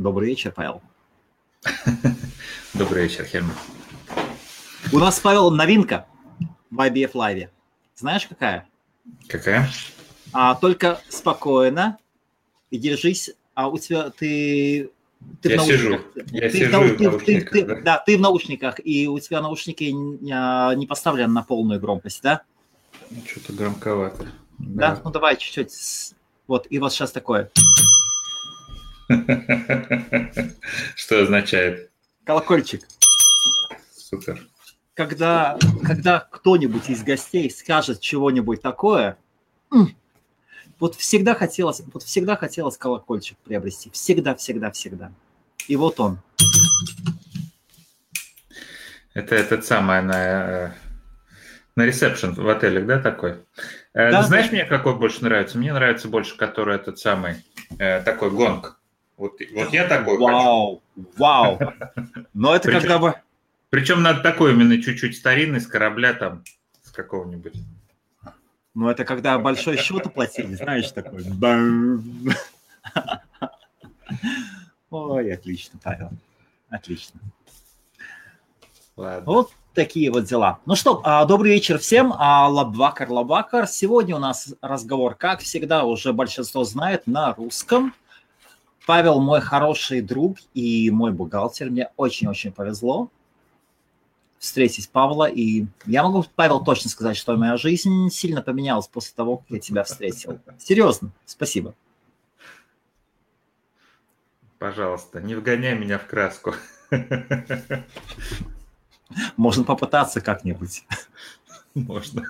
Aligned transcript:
Добрый 0.00 0.30
вечер, 0.30 0.50
Павел. 0.50 0.80
Добрый 2.72 3.02
вечер, 3.02 3.26
Хельмут. 3.26 3.54
У 4.94 4.98
нас, 4.98 5.20
Павел, 5.20 5.50
новинка 5.50 6.06
в 6.70 6.80
IBF 6.80 7.12
Live. 7.12 7.50
Знаешь, 7.96 8.26
какая? 8.26 8.66
Какая? 9.28 9.68
А, 10.32 10.54
только 10.54 11.02
спокойно 11.10 11.98
и 12.70 12.78
держись. 12.78 13.32
А 13.52 13.68
у 13.68 13.76
тебя 13.76 14.08
ты 14.08 14.90
ты 15.42 15.50
я 15.50 15.56
в 15.56 15.58
наушниках. 15.58 16.00
Сижу. 16.14 16.28
Я 16.32 16.48
ты, 16.48 16.56
сижу 16.56 16.70
ты, 16.70 16.96
в 16.96 17.00
наушниках, 17.02 17.50
ты, 17.50 17.64
да? 17.66 17.80
да, 17.82 17.98
ты 17.98 18.16
в 18.16 18.20
наушниках, 18.22 18.80
и 18.82 19.06
у 19.06 19.18
тебя 19.18 19.42
наушники 19.42 19.84
не, 19.84 20.32
а, 20.32 20.74
не 20.76 20.86
поставлены 20.86 21.34
на 21.34 21.42
полную 21.42 21.78
громкость, 21.78 22.22
да? 22.22 22.40
Что-то 23.26 23.52
громковато. 23.52 24.28
Да? 24.56 24.94
да, 24.94 25.00
ну 25.04 25.10
давай 25.10 25.36
чуть-чуть. 25.36 26.14
Вот, 26.46 26.66
и 26.70 26.78
вот 26.78 26.90
сейчас 26.90 27.12
такое. 27.12 27.50
Что 30.94 31.22
означает? 31.22 31.90
Колокольчик. 32.24 32.86
Супер. 33.92 34.40
Когда, 34.94 35.58
когда 35.84 36.20
кто-нибудь 36.20 36.88
из 36.90 37.02
гостей 37.02 37.50
скажет 37.50 38.00
чего-нибудь 38.00 38.62
такое, 38.62 39.16
вот 40.78 40.94
всегда 40.94 41.34
хотелось, 41.34 41.82
вот 41.92 42.02
всегда 42.02 42.36
хотелось 42.36 42.76
колокольчик 42.76 43.36
приобрести. 43.38 43.90
Всегда, 43.90 44.34
всегда, 44.34 44.70
всегда. 44.70 45.12
И 45.66 45.76
вот 45.76 45.98
он. 46.00 46.20
Это 49.12 49.34
этот 49.34 49.64
самый 49.64 50.02
на, 50.02 50.66
э, 50.66 50.70
на 51.74 51.84
ресепшн 51.84 52.32
в 52.34 52.48
отелях, 52.48 52.86
да, 52.86 53.00
такой? 53.00 53.32
Э, 53.92 54.10
да, 54.12 54.22
Знаешь, 54.22 54.46
да. 54.46 54.52
мне 54.52 54.64
какой 54.64 54.96
больше 54.96 55.24
нравится? 55.24 55.58
Мне 55.58 55.72
нравится 55.72 56.08
больше, 56.08 56.36
который 56.36 56.76
этот 56.76 56.98
самый, 56.98 57.44
э, 57.78 58.00
такой 58.02 58.30
гонг. 58.30 58.79
Вот, 59.20 59.38
вот 59.52 59.72
я 59.74 59.86
такой 59.86 60.16
Вау, 60.16 60.82
хочу. 60.96 61.08
вау. 61.18 61.58
Но 62.32 62.56
это 62.56 62.68
причем, 62.68 62.80
когда 62.80 62.98
бы... 62.98 63.14
Причем 63.68 64.02
надо 64.02 64.22
такой 64.22 64.52
именно 64.52 64.80
чуть-чуть 64.80 65.14
старинный, 65.14 65.60
с 65.60 65.66
корабля 65.66 66.14
там, 66.14 66.42
с 66.82 66.90
какого-нибудь. 66.90 67.52
Ну, 68.72 68.88
это 68.88 69.04
когда 69.04 69.38
большой 69.38 69.76
счет 69.76 70.06
оплатили, 70.06 70.54
знаешь, 70.54 70.90
такой. 70.92 71.22
Ой, 74.90 75.34
отлично, 75.34 75.78
Павел. 75.82 76.12
Отлично. 76.70 77.20
Ладно. 78.96 79.22
Вот 79.26 79.50
такие 79.74 80.10
вот 80.10 80.24
дела. 80.24 80.60
Ну 80.64 80.76
что, 80.76 81.02
а, 81.04 81.26
добрый 81.26 81.52
вечер 81.52 81.78
всем. 81.78 82.14
А, 82.16 82.48
Лабвакар, 82.48 83.10
Лабвакар. 83.10 83.66
Сегодня 83.66 84.16
у 84.16 84.18
нас 84.18 84.54
разговор, 84.62 85.14
как 85.14 85.40
всегда, 85.40 85.84
уже 85.84 86.14
большинство 86.14 86.64
знает, 86.64 87.06
на 87.06 87.34
русском. 87.34 87.92
Павел 88.90 89.20
мой 89.20 89.40
хороший 89.40 90.00
друг 90.00 90.38
и 90.52 90.90
мой 90.90 91.12
бухгалтер. 91.12 91.70
Мне 91.70 91.92
очень-очень 91.96 92.50
повезло 92.50 93.08
встретить 94.40 94.90
Павла. 94.90 95.26
И 95.26 95.66
я 95.86 96.02
могу, 96.02 96.24
Павел, 96.34 96.64
точно 96.64 96.90
сказать, 96.90 97.16
что 97.16 97.36
моя 97.36 97.56
жизнь 97.56 98.10
сильно 98.10 98.42
поменялась 98.42 98.88
после 98.88 99.12
того, 99.14 99.36
как 99.36 99.50
я 99.50 99.60
тебя 99.60 99.84
встретил. 99.84 100.40
Серьезно, 100.58 101.12
спасибо. 101.24 101.72
Пожалуйста, 104.58 105.20
не 105.20 105.36
вгоняй 105.36 105.78
меня 105.78 105.96
в 105.96 106.08
краску. 106.08 106.56
Можно 109.36 109.62
попытаться 109.62 110.20
как-нибудь. 110.20 110.84
Можно. 111.74 112.24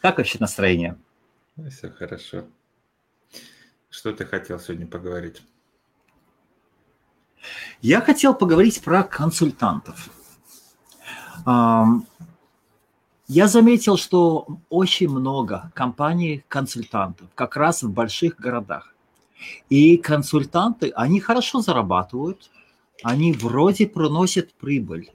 Как 0.00 0.16
вообще 0.16 0.38
настроение? 0.40 0.96
Все 1.68 1.90
хорошо. 1.90 2.46
Что 3.92 4.12
ты 4.14 4.24
хотел 4.24 4.58
сегодня 4.58 4.86
поговорить? 4.86 5.42
Я 7.82 8.00
хотел 8.00 8.34
поговорить 8.34 8.82
про 8.82 9.02
консультантов. 9.02 10.08
Я 11.46 12.00
заметил, 13.28 13.98
что 13.98 14.46
очень 14.70 15.10
много 15.10 15.70
компаний-консультантов 15.74 17.28
как 17.34 17.56
раз 17.56 17.82
в 17.82 17.90
больших 17.90 18.36
городах. 18.36 18.94
И 19.68 19.98
консультанты, 19.98 20.90
они 20.96 21.20
хорошо 21.20 21.60
зарабатывают, 21.60 22.50
они 23.02 23.34
вроде 23.34 23.86
приносят 23.86 24.54
прибыль. 24.54 25.10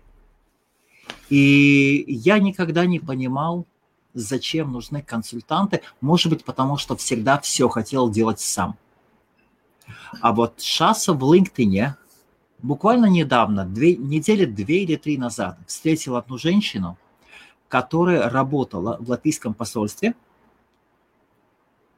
И 1.29 2.05
я 2.07 2.37
никогда 2.37 2.85
не 2.85 2.99
понимал, 2.99 3.65
зачем 4.17 4.71
нужны 4.71 5.01
консультанты. 5.01 5.81
Может 6.01 6.31
быть, 6.31 6.43
потому 6.43 6.77
что 6.77 6.95
всегда 6.95 7.39
все 7.39 7.69
хотел 7.69 8.09
делать 8.09 8.39
сам. 8.39 8.77
А 10.21 10.33
вот 10.33 10.55
сейчас 10.57 11.07
в 11.07 11.23
LinkedIn 11.23 11.93
буквально 12.59 13.05
недавно, 13.05 13.65
две, 13.65 13.95
недели 13.95 14.45
две 14.45 14.83
или 14.83 14.95
три 14.95 15.17
назад, 15.17 15.57
встретил 15.67 16.15
одну 16.15 16.37
женщину, 16.37 16.97
которая 17.67 18.29
работала 18.29 18.97
в 18.99 19.09
латвийском 19.09 19.53
посольстве 19.53 20.15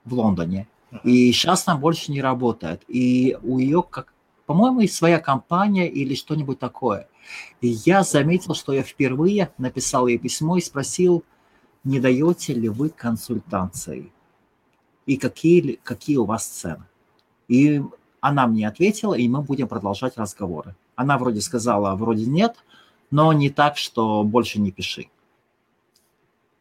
в 0.05 0.13
Лондоне. 0.13 0.67
И 1.03 1.31
сейчас 1.31 1.63
там 1.63 1.79
больше 1.79 2.11
не 2.11 2.21
работает. 2.21 2.83
И 2.87 3.37
у 3.43 3.59
ее, 3.59 3.83
как, 3.83 4.13
по-моему, 4.45 4.85
своя 4.87 5.19
компания 5.19 5.87
или 5.87 6.15
что-нибудь 6.15 6.59
такое. 6.59 7.07
И 7.61 7.67
я 7.67 8.03
заметил, 8.03 8.55
что 8.55 8.73
я 8.73 8.81
впервые 8.81 9.51
написал 9.59 10.07
ей 10.07 10.17
письмо 10.17 10.57
и 10.57 10.61
спросил, 10.61 11.23
не 11.83 11.99
даете 11.99 12.53
ли 12.53 12.69
вы 12.69 12.89
консультации 12.89 14.11
и 15.05 15.17
какие, 15.17 15.79
какие 15.83 16.17
у 16.17 16.25
вас 16.25 16.45
цены. 16.45 16.85
И 17.47 17.81
она 18.21 18.47
мне 18.47 18.67
ответила, 18.67 19.13
и 19.13 19.27
мы 19.27 19.41
будем 19.41 19.67
продолжать 19.67 20.17
разговоры. 20.17 20.75
Она 20.95 21.17
вроде 21.17 21.41
сказала, 21.41 21.95
вроде 21.95 22.25
нет, 22.25 22.57
но 23.11 23.33
не 23.33 23.49
так, 23.49 23.77
что 23.77 24.23
больше 24.23 24.59
не 24.59 24.71
пиши. 24.71 25.09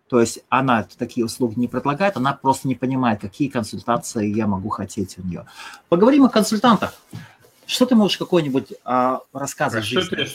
То 0.08 0.20
есть 0.20 0.40
она 0.48 0.86
такие 0.96 1.26
услуги 1.26 1.58
не 1.58 1.68
предлагает, 1.68 2.16
она 2.16 2.32
просто 2.32 2.66
не 2.66 2.74
понимает, 2.74 3.20
какие 3.20 3.48
консультации 3.48 4.34
я 4.34 4.46
могу 4.46 4.70
хотеть 4.70 5.18
у 5.18 5.22
нее. 5.22 5.46
Поговорим 5.88 6.24
о 6.24 6.30
консультантах. 6.30 6.94
Что 7.68 7.84
ты 7.84 7.94
можешь 7.94 8.16
какой-нибудь 8.16 8.72
а, 8.82 9.20
рассказывать? 9.34 9.84
А 9.84 10.00
что 10.00 10.16
ты, 10.16 10.26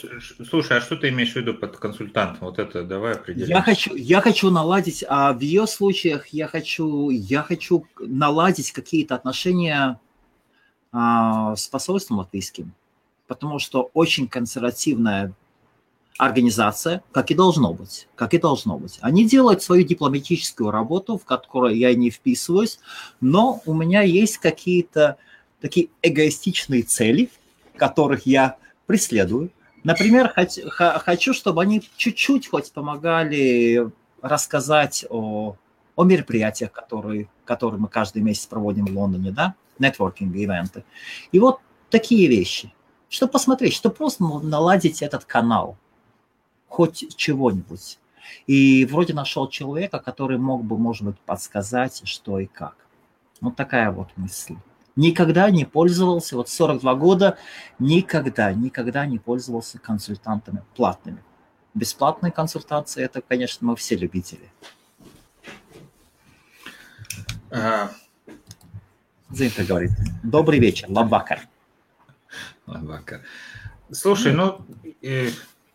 слушай, 0.45 0.77
а 0.77 0.81
что 0.81 0.95
ты 0.95 1.09
имеешь 1.09 1.33
в 1.33 1.35
виду 1.35 1.55
под 1.55 1.77
консультантом? 1.77 2.41
Вот 2.41 2.59
это 2.59 2.83
давай 2.83 3.13
определим. 3.13 3.49
Я 3.49 3.63
хочу, 3.63 3.95
я 3.95 4.21
хочу 4.21 4.51
наладить, 4.51 5.03
а 5.07 5.33
в 5.33 5.39
ее 5.39 5.65
случаях 5.65 6.27
я 6.27 6.47
хочу, 6.47 7.09
я 7.09 7.41
хочу 7.41 7.87
наладить 7.99 8.71
какие-то 8.71 9.15
отношения 9.15 9.99
а, 10.91 11.55
с 11.55 11.67
посольством 11.67 12.19
латвийским, 12.19 12.71
потому 13.25 13.57
что 13.57 13.89
очень 13.95 14.27
консервативная 14.27 15.33
организация, 16.19 17.03
как 17.11 17.31
и 17.31 17.33
должно 17.33 17.73
быть, 17.73 18.07
как 18.13 18.35
и 18.35 18.37
должно 18.37 18.77
быть. 18.77 18.99
Они 19.01 19.25
делают 19.27 19.63
свою 19.63 19.83
дипломатическую 19.83 20.69
работу, 20.69 21.17
в 21.17 21.25
которой 21.25 21.79
я 21.79 21.95
не 21.95 22.11
вписываюсь, 22.11 22.77
но 23.21 23.63
у 23.65 23.73
меня 23.73 24.03
есть 24.03 24.37
какие-то 24.37 25.17
такие 25.63 25.87
эгоистичные 26.01 26.83
цели, 26.83 27.29
которых 27.77 28.25
я 28.25 28.57
преследую. 28.85 29.49
Например, 29.85 30.33
хочу, 30.35 31.33
чтобы 31.33 31.61
они 31.61 31.81
чуть-чуть 31.95 32.49
хоть 32.49 32.73
помогали 32.73 33.89
рассказать 34.21 35.05
о, 35.09 35.55
о 35.95 36.03
мероприятиях, 36.03 36.73
которые, 36.73 37.29
которые 37.45 37.79
мы 37.79 37.87
каждый 37.87 38.21
месяц 38.21 38.45
проводим 38.45 38.85
в 38.87 38.97
Лондоне, 38.97 39.31
да, 39.31 39.55
нетворкинг-ивенты. 39.79 40.83
И 41.31 41.39
вот 41.39 41.61
такие 41.89 42.27
вещи. 42.27 42.73
Чтобы 43.07 43.31
посмотреть, 43.31 43.73
что 43.73 43.89
просто 43.89 44.21
наладить 44.25 45.01
этот 45.01 45.23
канал, 45.23 45.77
хоть 46.67 47.15
чего-нибудь. 47.15 47.99
И 48.47 48.85
вроде 48.85 49.13
нашел 49.13 49.47
человека, 49.47 49.99
который 49.99 50.37
мог 50.37 50.65
бы, 50.65 50.77
может 50.77 51.03
быть, 51.03 51.19
подсказать, 51.19 52.01
что 52.03 52.39
и 52.39 52.47
как. 52.47 52.75
Вот 53.39 53.55
такая 53.55 53.91
вот 53.91 54.09
мысль 54.17 54.57
никогда 54.95 55.49
не 55.49 55.65
пользовался, 55.65 56.35
вот 56.35 56.49
42 56.49 56.95
года, 56.95 57.37
никогда, 57.79 58.53
никогда 58.53 59.05
не 59.05 59.19
пользовался 59.19 59.79
консультантами 59.79 60.63
платными. 60.75 61.23
Бесплатные 61.73 62.31
консультации, 62.31 63.03
это, 63.03 63.21
конечно, 63.21 63.67
мы 63.67 63.75
все 63.75 63.95
любители. 63.95 64.51
А... 67.49 67.91
Зинка 69.31 69.63
говорит, 69.63 69.91
добрый 70.21 70.59
вечер, 70.59 70.87
Лабакар. 70.89 71.41
Лабакар. 72.67 73.21
Слушай, 73.91 74.33
ну, 74.33 74.63
э, 75.01 75.29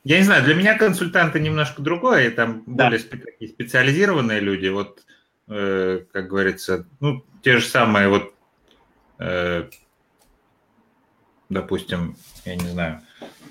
я 0.05 0.19
не 0.19 0.25
знаю, 0.25 0.45
для 0.45 0.55
меня 0.55 0.79
консультанты 0.79 1.41
немножко 1.41 1.83
другое, 1.83 2.31
там 2.31 2.63
да. 2.67 2.85
более 2.85 3.01
специализированные 3.01 4.39
люди, 4.39 4.69
вот, 4.69 5.05
э, 5.49 6.05
как 6.13 6.29
говорится, 6.29 6.87
ну, 7.01 7.25
те 7.43 7.59
же 7.59 7.67
самые 7.67 8.09
вот 8.09 8.33
допустим, 11.49 12.17
я 12.45 12.57
не 12.57 12.69
знаю, 12.69 13.01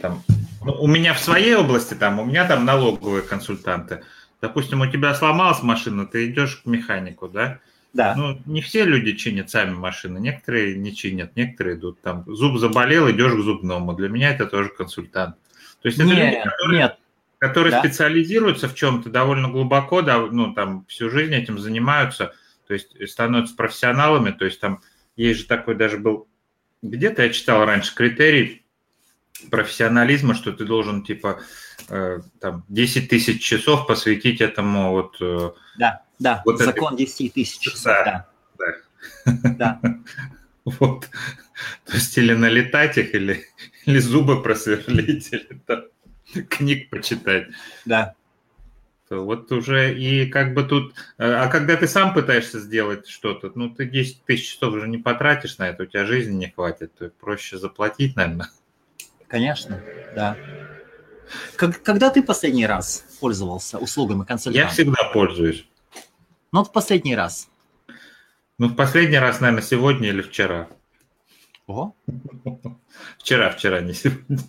там, 0.02 0.24
ну, 0.64 0.74
у 0.74 0.88
меня 0.88 1.14
в 1.14 1.19
своей 1.19 1.56
области, 1.56 1.94
там, 1.94 2.19
у 2.19 2.25
меня 2.25 2.48
там 2.48 2.66
налоговые 2.66 3.24
консультанты. 3.24 4.04
Допустим, 4.42 4.81
у 4.81 4.88
тебя 4.88 5.14
сломалась 5.16 5.64
машина, 5.64 6.06
ты 6.06 6.30
идешь 6.30 6.58
к 6.58 6.66
механику, 6.66 7.28
да, 7.28 7.60
Да. 7.94 8.14
Ну, 8.16 8.40
не 8.46 8.62
все 8.62 8.86
люди 8.86 9.14
чинят 9.14 9.50
сами 9.50 9.74
машины, 9.74 10.19
некоторые 10.19 10.78
не 10.78 10.96
чинят, 10.96 11.36
некоторые 11.36 11.78
идут 11.78 12.00
там, 12.02 12.24
зуб 12.28 12.60
заболел, 12.60 13.10
идешь 13.10 13.34
к 13.34 13.40
зубному. 13.40 13.94
Для 13.94 14.10
меня 14.10 14.30
это 14.30 14.46
тоже 14.46 14.69
консультант. 14.69 15.36
То 15.81 15.88
есть 15.88 15.98
это 15.98 16.08
нет, 16.08 16.18
люди, 16.18 16.44
которые, 16.44 16.80
нет. 16.80 17.00
которые 17.40 17.72
да? 17.72 17.80
специализируются 17.80 18.68
в 18.68 18.75
чем-то 18.75 19.10
довольно 19.10 19.50
глубоко, 19.50 20.04
да, 20.04 20.19
ну, 20.19 20.54
там, 20.54 20.86
всю 20.88 21.10
жизнь 21.10 21.34
этим 21.34 21.58
занимаются, 21.58 22.34
то 22.68 22.74
есть 22.74 22.96
становятся 23.10 23.56
профессионалами, 23.56 24.31
то 24.31 24.46
есть 24.46 24.60
там 24.60 24.81
есть 25.18 25.42
же 25.42 25.46
такой 25.46 25.75
даже 25.75 25.98
был, 25.98 26.28
где-то 26.81 27.24
я 27.24 27.30
читал 27.30 27.66
раньше 27.66 27.94
критерий 27.94 28.66
профессионализма, 29.52 30.34
что 30.34 30.54
ты 30.54 30.66
должен, 30.66 31.04
типа, 31.04 31.42
э, 31.90 32.19
там, 32.40 32.64
10 32.69 33.10
тысяч 33.10 33.44
часов 33.44 33.86
посвятить 33.88 34.42
этому 34.42 34.92
вот... 34.92 35.18
Э, 35.19 35.52
да 35.78 36.04
да, 36.19 36.42
вот 36.46 36.60
закон 36.60 36.94
это... 36.94 37.04
10 37.04 37.34
тысяч 37.34 37.60
часов, 37.60 37.84
да. 38.06 38.28
Да. 38.58 39.42
да. 39.81 39.81
Вот. 40.66 41.10
То 41.86 41.94
есть 41.94 42.18
или 42.18 42.34
налетать 42.34 42.98
их, 42.98 43.14
или, 43.14 43.46
или 43.86 44.00
зубы 44.00 44.42
просверлить, 44.42 45.30
или 45.31 45.62
там, 45.66 45.84
книг 46.50 46.90
почитать. 46.90 47.48
Да. 47.86 48.16
Вот 49.09 49.51
уже 49.51 49.98
и 49.98 50.25
как 50.27 50.54
бы 50.54 50.63
тут... 50.63 50.94
А 51.18 51.48
когда 51.48 51.75
ты 51.75 51.88
сам 51.88 52.13
пытаешься 52.13 52.59
сделать 52.59 53.07
что-то, 53.07 53.51
ну, 53.56 53.69
ты 53.69 53.86
10 53.86 54.24
тысяч 54.25 54.54
часов 54.54 54.74
уже 54.74 54.88
не 54.88 54.98
потратишь 54.98 55.57
на 55.57 55.69
это, 55.69 55.83
у 55.83 55.86
тебя 55.86 56.06
жизни 56.06 56.36
не 56.36 56.50
хватит, 56.50 56.94
то 56.95 57.09
проще 57.09 57.57
заплатить, 57.57 58.15
наверное. 58.15 58.50
Конечно, 59.27 59.81
да. 60.15 60.38
Как, 61.56 61.81
когда 61.83 62.09
ты 62.09 62.24
последний 62.24 62.65
раз 62.65 63.06
пользовался 63.19 63.77
услугами 63.77 64.24
консультанта? 64.24 64.68
Я 64.68 64.68
всегда 64.68 65.04
пользуюсь. 65.13 65.68
Ну, 66.51 66.63
в 66.63 66.71
последний 66.71 67.15
раз. 67.15 67.50
Ну, 68.57 68.68
в 68.69 68.75
последний 68.75 69.19
раз, 69.19 69.42
наверное, 69.42 69.63
сегодня 69.63 70.09
или 70.09 70.21
вчера. 70.21 70.69
О. 71.68 71.94
Вчера, 73.19 73.50
вчера, 73.51 73.81
не 73.81 73.94
сегодня. 73.94 74.39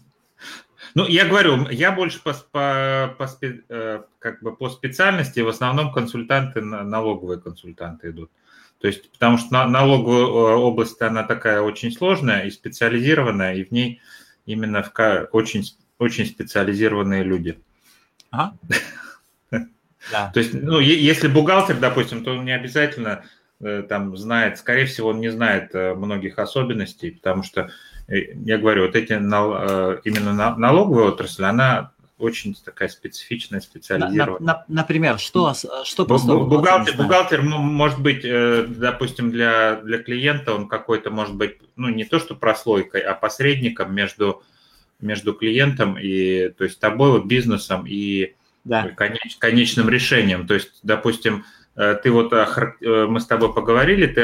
Ну, 0.99 1.07
я 1.07 1.27
говорю, 1.27 1.69
я 1.71 1.93
больше 1.93 2.21
по, 2.21 2.33
по, 2.51 3.15
по, 3.17 3.29
э, 3.41 4.03
как 4.19 4.43
бы 4.43 4.57
по 4.57 4.69
специальности, 4.69 5.39
в 5.39 5.49
основном 5.49 5.93
консультанты, 5.93 6.61
налоговые 6.61 7.39
консультанты 7.41 8.11
идут. 8.11 8.33
То 8.81 8.89
есть, 8.89 9.13
потому 9.13 9.39
что 9.39 9.65
налоговая 9.69 10.23
э, 10.23 10.57
область, 10.57 11.01
она 11.01 11.23
такая 11.23 11.61
очень 11.61 11.93
сложная 11.93 12.47
и 12.47 12.51
специализированная, 12.51 13.55
и 13.55 13.63
в 13.63 13.71
ней 13.71 14.01
именно 14.45 14.83
в, 14.83 15.29
очень, 15.31 15.63
очень 15.99 16.27
специализированные 16.27 17.23
люди. 17.23 17.61
Ага. 18.31 18.57
Да. 20.11 20.31
То 20.33 20.41
есть, 20.41 20.55
ну, 20.55 20.79
если 20.79 21.29
бухгалтер, 21.29 21.77
допустим, 21.77 22.25
то 22.25 22.31
он 22.31 22.45
не 22.45 22.53
обязательно 22.53 23.25
э, 23.61 23.83
там 23.87 24.17
знает, 24.17 24.57
скорее 24.57 24.87
всего, 24.87 25.11
он 25.11 25.21
не 25.21 25.29
знает 25.29 25.75
многих 25.75 26.39
особенностей, 26.39 27.11
потому 27.11 27.43
что, 27.43 27.71
я 28.09 28.59
говорю, 28.59 28.87
вот 28.87 28.97
эти 28.97 29.13
именно 29.13 30.57
налоговая 30.57 31.09
отрасль, 31.09 31.45
она 31.45 31.93
очень 32.19 32.57
такая 32.65 32.89
специфичная, 32.89 33.61
специализированная. 33.61 34.41
На, 34.41 34.53
на, 34.55 34.65
например, 34.69 35.19
что, 35.19 35.55
что 35.85 36.05
просто 36.05 36.35
бухгалтер, 36.35 36.97
бухгалтер, 36.97 37.43
может 37.43 38.01
быть, 38.01 38.23
допустим, 38.23 39.31
для, 39.31 39.77
для 39.83 39.99
клиента 39.99 40.55
он 40.55 40.67
какой-то, 40.69 41.11
может 41.11 41.37
быть, 41.37 41.59
ну, 41.77 41.89
не 41.89 42.05
то 42.05 42.19
что 42.19 42.35
прослойкой, 42.35 43.03
а 43.03 43.15
посредником 43.15 43.95
между, 43.95 44.43
между 45.01 45.33
клиентом 45.33 45.97
и, 45.97 46.49
то 46.49 46.65
есть, 46.65 46.81
тобой, 46.81 47.25
бизнесом 47.25 47.85
и 47.87 48.35
да. 48.65 48.89
конеч, 48.89 49.37
конечным 49.39 49.89
решением. 49.89 50.47
То 50.47 50.55
есть, 50.55 50.81
допустим, 50.83 51.45
э, 51.77 51.99
ты 52.03 52.11
вот 52.11 52.33
э, 52.33 53.07
мы 53.09 53.21
с 53.21 53.27
тобой 53.27 53.53
поговорили, 53.53 54.07
ты 54.07 54.23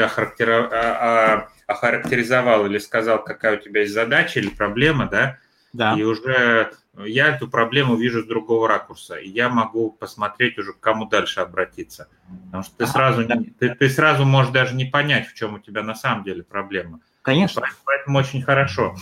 охарактеризовал 1.67 2.65
или 2.65 2.77
сказал, 2.77 3.23
какая 3.23 3.57
у 3.57 3.61
тебя 3.61 3.81
есть 3.81 3.93
задача 3.93 4.39
или 4.39 4.49
проблема, 4.49 5.07
да? 5.07 5.37
Да. 5.73 5.93
И 5.95 6.03
уже 6.03 6.71
я 7.05 7.27
эту 7.27 7.49
проблему 7.49 7.95
вижу 7.95 8.23
с 8.23 8.25
другого 8.25 8.67
ракурса, 8.67 9.15
и 9.15 9.27
я 9.27 9.49
могу 9.49 9.91
посмотреть 9.91 10.57
уже, 10.57 10.71
к 10.71 10.79
кому 10.79 11.05
дальше 11.05 11.41
обратиться. 11.41 12.07
Потому 12.45 12.63
что 12.63 12.77
ты, 12.77 12.83
ага, 12.85 12.93
сразу, 12.93 13.25
да. 13.25 13.37
ты, 13.59 13.75
ты 13.75 13.89
сразу 13.89 14.23
можешь 14.23 14.53
даже 14.53 14.73
не 14.73 14.85
понять, 14.85 15.27
в 15.27 15.33
чем 15.33 15.55
у 15.55 15.59
тебя 15.59 15.83
на 15.83 15.95
самом 15.95 16.23
деле 16.23 16.43
проблема. 16.43 17.01
Конечно. 17.23 17.63
Поэтому 17.83 18.19
очень 18.19 18.41
хорошо. 18.41 18.95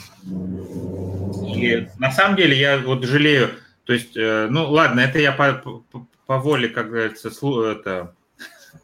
И 1.45 1.88
на 2.00 2.12
самом 2.12 2.38
деле 2.38 2.57
я 2.57 2.80
вот 2.80 3.04
жалею, 3.04 3.51
то 3.83 3.94
есть, 3.94 4.18
э, 4.18 4.48
ну 4.50 4.71
ладно, 4.71 5.01
это 5.01 5.19
я 5.19 5.31
по, 5.31 5.54
по, 5.54 6.07
по 6.25 6.39
воле, 6.39 6.69
как 6.69 6.89
говорится, 6.89 7.30
это, 7.30 8.16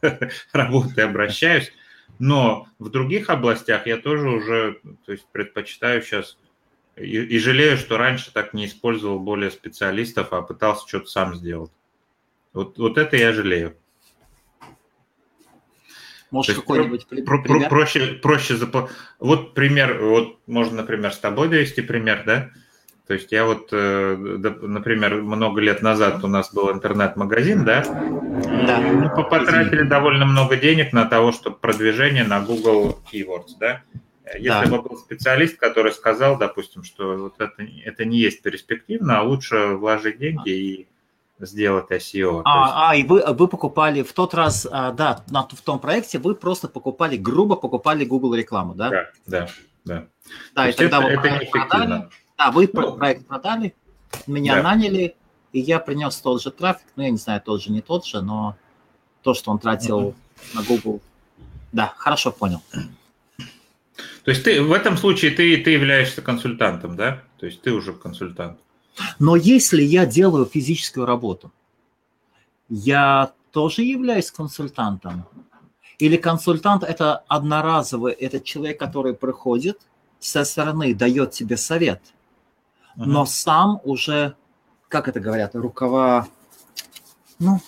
работы 0.54 1.02
обращаюсь, 1.02 1.72
но 2.20 2.68
в 2.78 2.90
других 2.90 3.30
областях 3.30 3.88
я 3.88 3.98
тоже 3.98 4.30
уже 4.30 4.80
то 5.06 5.12
есть, 5.14 5.26
предпочитаю 5.32 6.02
сейчас 6.02 6.38
и, 6.96 7.18
и 7.18 7.40
жалею, 7.40 7.78
что 7.78 7.98
раньше 7.98 8.32
так 8.32 8.54
не 8.54 8.66
использовал 8.66 9.20
более 9.20 9.52
специалистов, 9.52 10.34
а 10.34 10.42
пытался 10.42 10.88
что-то 10.88 11.08
сам 11.08 11.36
сделать. 11.36 11.72
Вот, 12.54 12.78
вот 12.78 12.98
это 12.98 13.16
я 13.16 13.32
жалею. 13.32 13.76
Может, 16.32 16.58
какой-нибудь 16.58 17.08
пример? 17.08 17.26
Про, 17.26 17.70
проще, 17.70 18.14
проще 18.22 18.56
запл... 18.56 18.88
Вот 19.18 19.56
пример, 19.56 20.00
вот 20.04 20.40
можно, 20.46 20.78
например, 20.78 21.12
с 21.12 21.18
тобой 21.18 21.48
довести 21.48 21.82
пример, 21.82 22.24
да? 22.26 22.52
То 23.10 23.16
есть 23.16 23.32
я 23.32 23.44
вот, 23.44 23.70
э, 23.72 24.16
например, 24.62 25.16
много 25.24 25.62
лет 25.62 25.82
назад 25.82 26.24
у 26.24 26.28
нас 26.28 26.54
был 26.54 26.72
интернет-магазин, 26.72 27.66
да? 27.66 27.84
Да. 27.84 28.80
Мы 28.80 29.10
потратили 29.28 29.82
довольно 29.82 30.26
много 30.26 30.58
денег 30.58 30.94
на 30.94 31.06
того, 31.06 31.32
чтобы 31.32 31.56
продвижение 31.56 32.24
на 32.24 32.40
Google 32.40 33.00
Keywords, 33.12 33.58
да? 33.60 33.82
Если 34.36 34.48
да. 34.48 34.68
бы 34.68 34.84
был 34.84 34.96
специалист, 34.96 35.58
который 35.58 35.92
сказал, 35.92 36.38
допустим, 36.38 36.84
что 36.84 37.18
вот 37.18 37.42
это, 37.42 37.68
это 37.84 38.06
не 38.06 38.20
есть 38.20 38.44
перспективно, 38.44 39.22
а 39.22 39.24
лучше 39.24 39.70
вложить 39.70 40.20
деньги 40.20 40.52
и 40.52 40.88
сделать 41.40 41.90
SEO. 41.90 42.44
А, 42.46 42.62
есть... 42.62 42.74
а 42.76 42.96
и 42.96 43.04
вы, 43.06 43.24
вы 43.26 43.48
покупали 43.48 44.04
в 44.04 44.14
тот 44.14 44.36
раз, 44.36 44.68
а, 44.70 44.92
да, 44.92 45.24
на, 45.32 45.48
в 45.48 45.62
том 45.62 45.80
проекте 45.80 46.20
вы 46.20 46.36
просто 46.36 46.68
покупали, 46.68 47.18
грубо 47.18 47.56
покупали 47.56 48.06
Google 48.06 48.36
рекламу, 48.36 48.76
да? 48.76 48.90
Да, 48.92 49.10
да, 49.26 49.48
да. 49.84 50.06
Да, 50.54 50.70
и 50.70 50.74
тогда 50.74 51.00
это, 51.00 51.22
вы 51.22 51.28
это 51.28 51.46
продали, 51.50 52.10
да, 52.40 52.52
вы 52.52 52.70
ну, 52.72 52.94
проект 52.94 53.28
продали, 53.28 53.76
меня 54.26 54.56
да. 54.56 54.64
наняли, 54.64 55.16
и 55.52 55.60
я 55.60 55.80
принес 55.80 56.16
тот 56.18 56.42
же 56.42 56.52
трафик, 56.52 56.88
ну, 56.96 57.04
я 57.04 57.12
не 57.12 57.18
знаю, 57.18 57.42
тот 57.42 57.62
же, 57.62 57.72
не 57.72 57.82
тот 57.82 58.06
же, 58.06 58.22
но 58.22 58.56
то, 59.24 59.34
что 59.34 59.52
он 59.52 59.60
тратил 59.60 60.00
uh 60.00 60.16
на 60.54 60.64
Google. 60.64 61.02
Да, 61.74 61.94
хорошо 61.98 62.32
понял. 62.32 62.62
То 64.24 64.32
есть 64.32 64.46
ты 64.46 64.64
в 64.64 64.72
этом 64.72 64.96
случае 64.96 65.32
ты, 65.32 65.58
ты 65.58 65.72
являешься 65.72 66.22
консультантом, 66.22 66.96
да? 66.96 67.22
То 67.38 67.46
есть 67.46 67.62
ты 67.62 67.74
уже 67.74 67.92
консультант. 67.92 68.58
Но 69.20 69.36
если 69.36 69.82
я 69.82 70.06
делаю 70.06 70.46
физическую 70.46 71.06
работу, 71.06 71.52
я 72.70 73.34
тоже 73.52 73.82
являюсь 73.82 74.32
консультантом. 74.32 75.26
Или 75.98 76.16
консультант– 76.16 76.84
это 76.88 77.18
одноразовый, 77.28 78.14
это 78.14 78.40
человек, 78.40 78.80
который 78.80 79.14
приходит 79.14 79.82
со 80.20 80.46
стороны, 80.46 80.96
дает 80.96 81.32
тебе 81.32 81.58
совет– 81.58 82.02
но 83.06 83.26
сам 83.26 83.80
уже, 83.84 84.36
как 84.90 85.08
это 85.08 85.20
говорят, 85.20 85.56
рукава, 85.56 86.28
ну, 87.40 87.60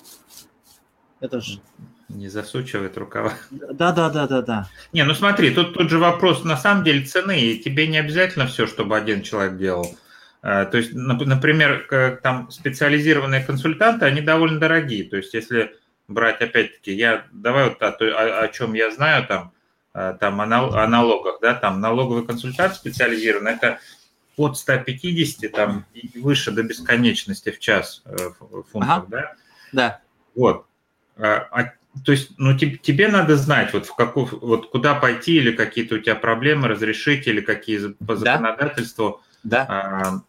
это 1.20 1.40
же... 1.42 1.62
Не 2.10 2.28
засучивает 2.28 2.98
рукава. 2.98 3.34
Да, 3.52 3.94
да, 3.94 4.10
да, 4.10 4.28
да, 4.28 4.42
да. 4.42 4.70
Не, 4.92 5.06
ну 5.06 5.14
смотри, 5.14 5.54
тут, 5.54 5.74
тут 5.74 5.90
же 5.90 5.98
вопрос 5.98 6.44
на 6.44 6.58
самом 6.58 6.84
деле 6.84 7.06
цены, 7.06 7.40
и 7.40 7.60
тебе 7.60 7.88
не 7.88 7.98
обязательно 7.98 8.48
все, 8.48 8.68
чтобы 8.68 8.98
один 8.98 9.22
человек 9.22 9.58
делал. 9.58 9.96
А, 10.42 10.66
то 10.66 10.78
есть, 10.78 10.92
например, 10.94 12.20
там 12.22 12.52
специализированные 12.52 13.44
консультанты, 13.44 14.06
они 14.06 14.20
довольно 14.20 14.60
дорогие. 14.60 15.06
То 15.06 15.16
есть, 15.16 15.34
если 15.34 15.74
брать, 16.10 16.42
опять-таки, 16.42 16.92
я 16.94 17.26
давай 17.32 17.70
вот 17.70 17.82
о, 17.82 17.88
о, 17.88 18.44
о 18.44 18.48
чем 18.50 18.74
я 18.74 18.92
знаю, 18.92 19.26
там, 19.26 19.54
а, 19.94 20.14
там 20.14 20.42
о 20.42 20.46
налогах, 20.46 21.40
да, 21.42 21.54
там 21.54 21.80
налоговый 21.80 22.26
консультант 22.26 22.76
специализированный, 22.76 23.54
это 23.54 23.80
от 24.38 24.58
150 24.58 25.52
там 25.52 25.86
и 25.94 26.20
выше 26.20 26.52
до 26.52 26.64
бесконечности 26.64 27.52
в 27.52 27.60
час 27.60 28.02
э, 28.06 28.18
фунтов, 28.72 28.74
ага. 28.74 29.06
да? 29.10 29.34
Да. 29.72 30.02
Вот. 30.36 30.66
А, 31.18 31.48
а, 31.52 31.72
то 32.06 32.12
есть, 32.12 32.32
ну, 32.38 32.58
тебе, 32.58 32.78
тебе 32.78 33.08
надо 33.10 33.36
знать, 33.36 33.74
вот 33.74 33.86
в 33.86 33.96
какую, 33.96 34.28
вот 34.40 34.70
куда 34.70 34.96
пойти, 34.96 35.36
или 35.36 35.52
какие-то 35.52 35.96
у 35.96 36.00
тебя 36.00 36.16
проблемы 36.16 36.68
разрешить, 36.68 37.28
или 37.28 37.42
какие 37.42 37.94
по 38.06 38.16
законодательству. 38.16 39.22
Да. 39.44 39.66
А, 39.68 40.22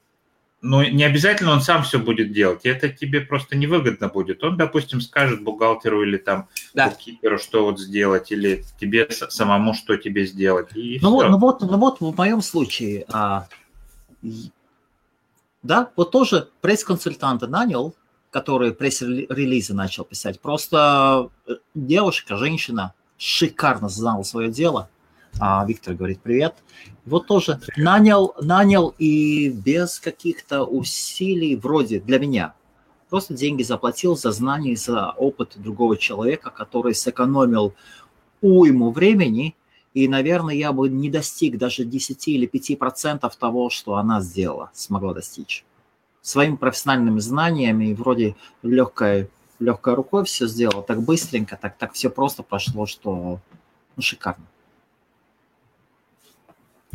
но 0.63 0.85
не 0.85 1.03
обязательно 1.03 1.53
он 1.53 1.61
сам 1.61 1.83
все 1.83 1.99
будет 1.99 2.33
делать. 2.33 2.61
Это 2.65 2.89
тебе 2.89 3.21
просто 3.21 3.57
невыгодно 3.57 4.09
будет. 4.09 4.43
Он, 4.45 4.57
допустим, 4.57 5.01
скажет 5.01 5.43
бухгалтеру 5.43 6.05
или 6.05 6.17
там 6.17 6.49
да. 6.73 6.89
буккиперу, 6.89 7.39
что 7.39 7.65
вот 7.65 7.81
сделать, 7.81 8.31
или 8.31 8.65
тебе 8.79 9.09
самому, 9.11 9.75
что 9.75 9.97
тебе 9.97 10.25
сделать. 10.25 10.69
И 10.77 11.01
ну, 11.03 11.11
вот, 11.11 11.29
ну, 11.29 11.39
вот, 11.39 11.61
ну 11.63 11.79
вот 11.79 12.01
в 12.01 12.17
моем 12.17 12.43
случае 12.43 13.05
а, 13.09 13.49
да, 15.63 15.91
вот 15.97 16.11
тоже 16.11 16.49
пресс-консультанта 16.61 17.47
нанял, 17.47 17.95
который 18.31 18.73
пресс-релизы 18.73 19.75
начал 19.75 20.05
писать. 20.05 20.41
Просто 20.41 21.29
э, 21.47 21.53
девушка, 21.75 22.37
женщина, 22.37 22.95
шикарно 23.19 23.89
знал 23.89 24.25
свое 24.25 24.51
дело. 24.51 24.89
А, 25.41 25.65
Виктор 25.67 25.95
говорит 25.95 26.21
привет. 26.21 26.55
Вот 27.05 27.27
тоже 27.27 27.61
нанял, 27.77 28.35
нанял 28.41 28.95
и 28.99 29.51
без 29.51 30.01
каких-то 30.01 30.65
усилий 30.65 31.57
вроде 31.57 32.01
для 32.01 32.19
меня. 32.19 32.55
Просто 33.09 33.35
деньги 33.35 33.63
заплатил 33.63 34.17
за 34.17 34.33
знания, 34.33 34.75
за 34.77 35.11
опыт 35.11 35.53
другого 35.57 35.97
человека, 35.97 36.51
который 36.51 36.95
сэкономил 36.95 37.75
уйму 38.41 38.91
времени, 38.91 39.55
и, 39.95 40.09
наверное, 40.09 40.55
я 40.55 40.73
бы 40.73 40.89
не 40.89 41.11
достиг 41.11 41.59
даже 41.59 41.85
10 41.85 42.29
или 42.29 42.47
5 42.47 42.79
процентов 42.79 43.37
того, 43.37 43.69
что 43.71 43.97
она 43.97 44.21
сделала, 44.21 44.71
смогла 44.75 45.13
достичь. 45.13 45.65
Своими 46.23 46.57
профессиональными 46.57 47.19
знаниями, 47.19 47.93
вроде 47.93 48.37
легкой, 48.63 49.29
легкой 49.59 49.95
рукой 49.95 50.25
все 50.25 50.47
сделала, 50.47 50.83
так 50.83 51.03
быстренько, 51.03 51.59
так, 51.61 51.77
так 51.77 51.93
все 51.93 52.11
просто 52.11 52.43
прошло, 52.43 52.87
что 52.87 53.41
ну, 53.97 54.03
шикарно. 54.03 54.45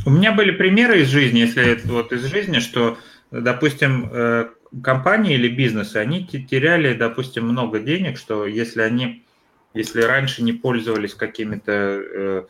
У 0.05 0.09
меня 0.09 0.31
были 0.31 0.51
примеры 0.51 1.01
из 1.01 1.09
жизни, 1.09 1.39
если 1.39 1.63
это 1.63 1.87
вот 1.87 2.11
из 2.11 2.23
жизни, 2.25 2.59
что, 2.59 2.97
допустим, 3.31 4.09
э, 4.11 4.49
компании 4.81 5.35
или 5.35 5.49
бизнесы, 5.49 5.97
они 5.97 6.25
теряли, 6.25 6.93
допустим, 6.93 7.47
много 7.47 7.79
денег, 7.79 8.17
что 8.17 8.45
если 8.45 8.81
они, 8.81 9.23
если 9.73 10.01
раньше 10.01 10.43
не 10.43 10.53
пользовались 10.53 11.13
какими-то 11.13 11.71
э, 11.71 12.45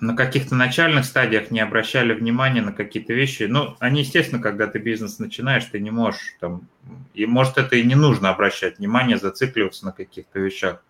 на 0.00 0.14
каких-то 0.16 0.54
начальных 0.54 1.04
стадиях 1.04 1.50
не 1.50 1.60
обращали 1.60 2.12
внимания 2.12 2.62
на 2.62 2.72
какие-то 2.72 3.12
вещи. 3.12 3.44
Ну, 3.44 3.76
они, 3.80 4.00
естественно, 4.00 4.40
когда 4.40 4.66
ты 4.66 4.78
бизнес 4.78 5.18
начинаешь, 5.18 5.64
ты 5.64 5.80
не 5.80 5.90
можешь 5.90 6.36
там, 6.40 6.68
и 7.14 7.26
может 7.26 7.58
это 7.58 7.76
и 7.76 7.84
не 7.84 7.94
нужно 7.94 8.30
обращать 8.30 8.78
внимание, 8.78 9.18
зацикливаться 9.18 9.86
на 9.86 9.92
каких-то 9.92 10.38
вещах. 10.38 10.82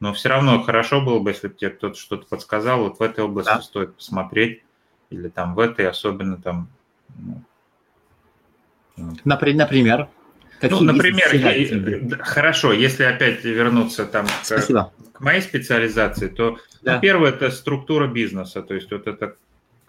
Но 0.00 0.12
все 0.12 0.28
равно 0.28 0.60
хорошо 0.62 1.00
было 1.00 1.20
бы, 1.20 1.30
если 1.30 1.48
бы 1.48 1.54
тебе 1.54 1.70
кто-то 1.70 1.98
что-то 1.98 2.26
подсказал, 2.26 2.84
вот 2.84 2.98
в 2.98 3.02
этой 3.02 3.24
области 3.24 3.48
да. 3.48 3.62
стоит 3.62 3.94
посмотреть, 3.94 4.62
или 5.10 5.28
там 5.28 5.54
в 5.54 5.60
этой 5.60 5.88
особенно 5.88 6.40
там. 6.40 6.68
Ну, 7.16 7.42
Например? 9.24 10.08
Какие 10.68 10.80
ну, 10.80 10.92
например, 10.92 11.34
я, 11.34 12.18
хорошо, 12.20 12.72
если 12.72 13.04
опять 13.04 13.44
вернуться 13.44 14.06
там 14.06 14.26
к, 14.26 14.90
к 15.12 15.20
моей 15.20 15.42
специализации, 15.42 16.28
то 16.28 16.58
да. 16.82 16.94
ну, 16.94 17.00
первое 17.00 17.30
это 17.30 17.50
структура 17.50 18.06
бизнеса, 18.06 18.62
то 18.62 18.74
есть 18.74 18.90
вот 18.90 19.06
это 19.06 19.36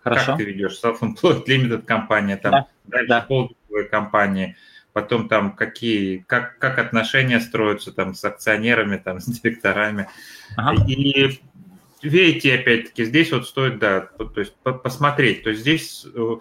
Хорошо. 0.04 0.26
как 0.26 0.38
ты 0.38 0.44
ведешь 0.44 0.80
self-employed 0.84 1.46
limited 1.48 1.84
компания, 1.84 2.38
там 2.38 2.52
да. 2.52 2.68
дальше 2.86 3.08
да. 3.08 3.22
холдинговые 3.22 3.88
компании, 3.90 4.58
потом 4.94 5.30
там 5.30 5.56
какие, 5.56 6.26
как, 6.28 6.60
как 6.60 6.78
отношения 6.78 7.40
строятся 7.40 7.92
там 7.92 8.14
с 8.14 8.24
акционерами, 8.24 8.98
там 8.98 9.20
с 9.22 9.26
директорами. 9.26 10.10
Ага. 10.58 10.84
И 10.88 11.40
видите, 12.02 12.56
опять-таки, 12.56 13.06
здесь 13.06 13.32
вот 13.32 13.48
стоит, 13.48 13.80
да, 13.80 14.02
то 14.02 14.32
есть 14.36 14.54
посмотреть. 14.84 15.44
То 15.44 15.50
есть 15.52 15.62
здесь 15.62 16.06
э, 16.14 16.36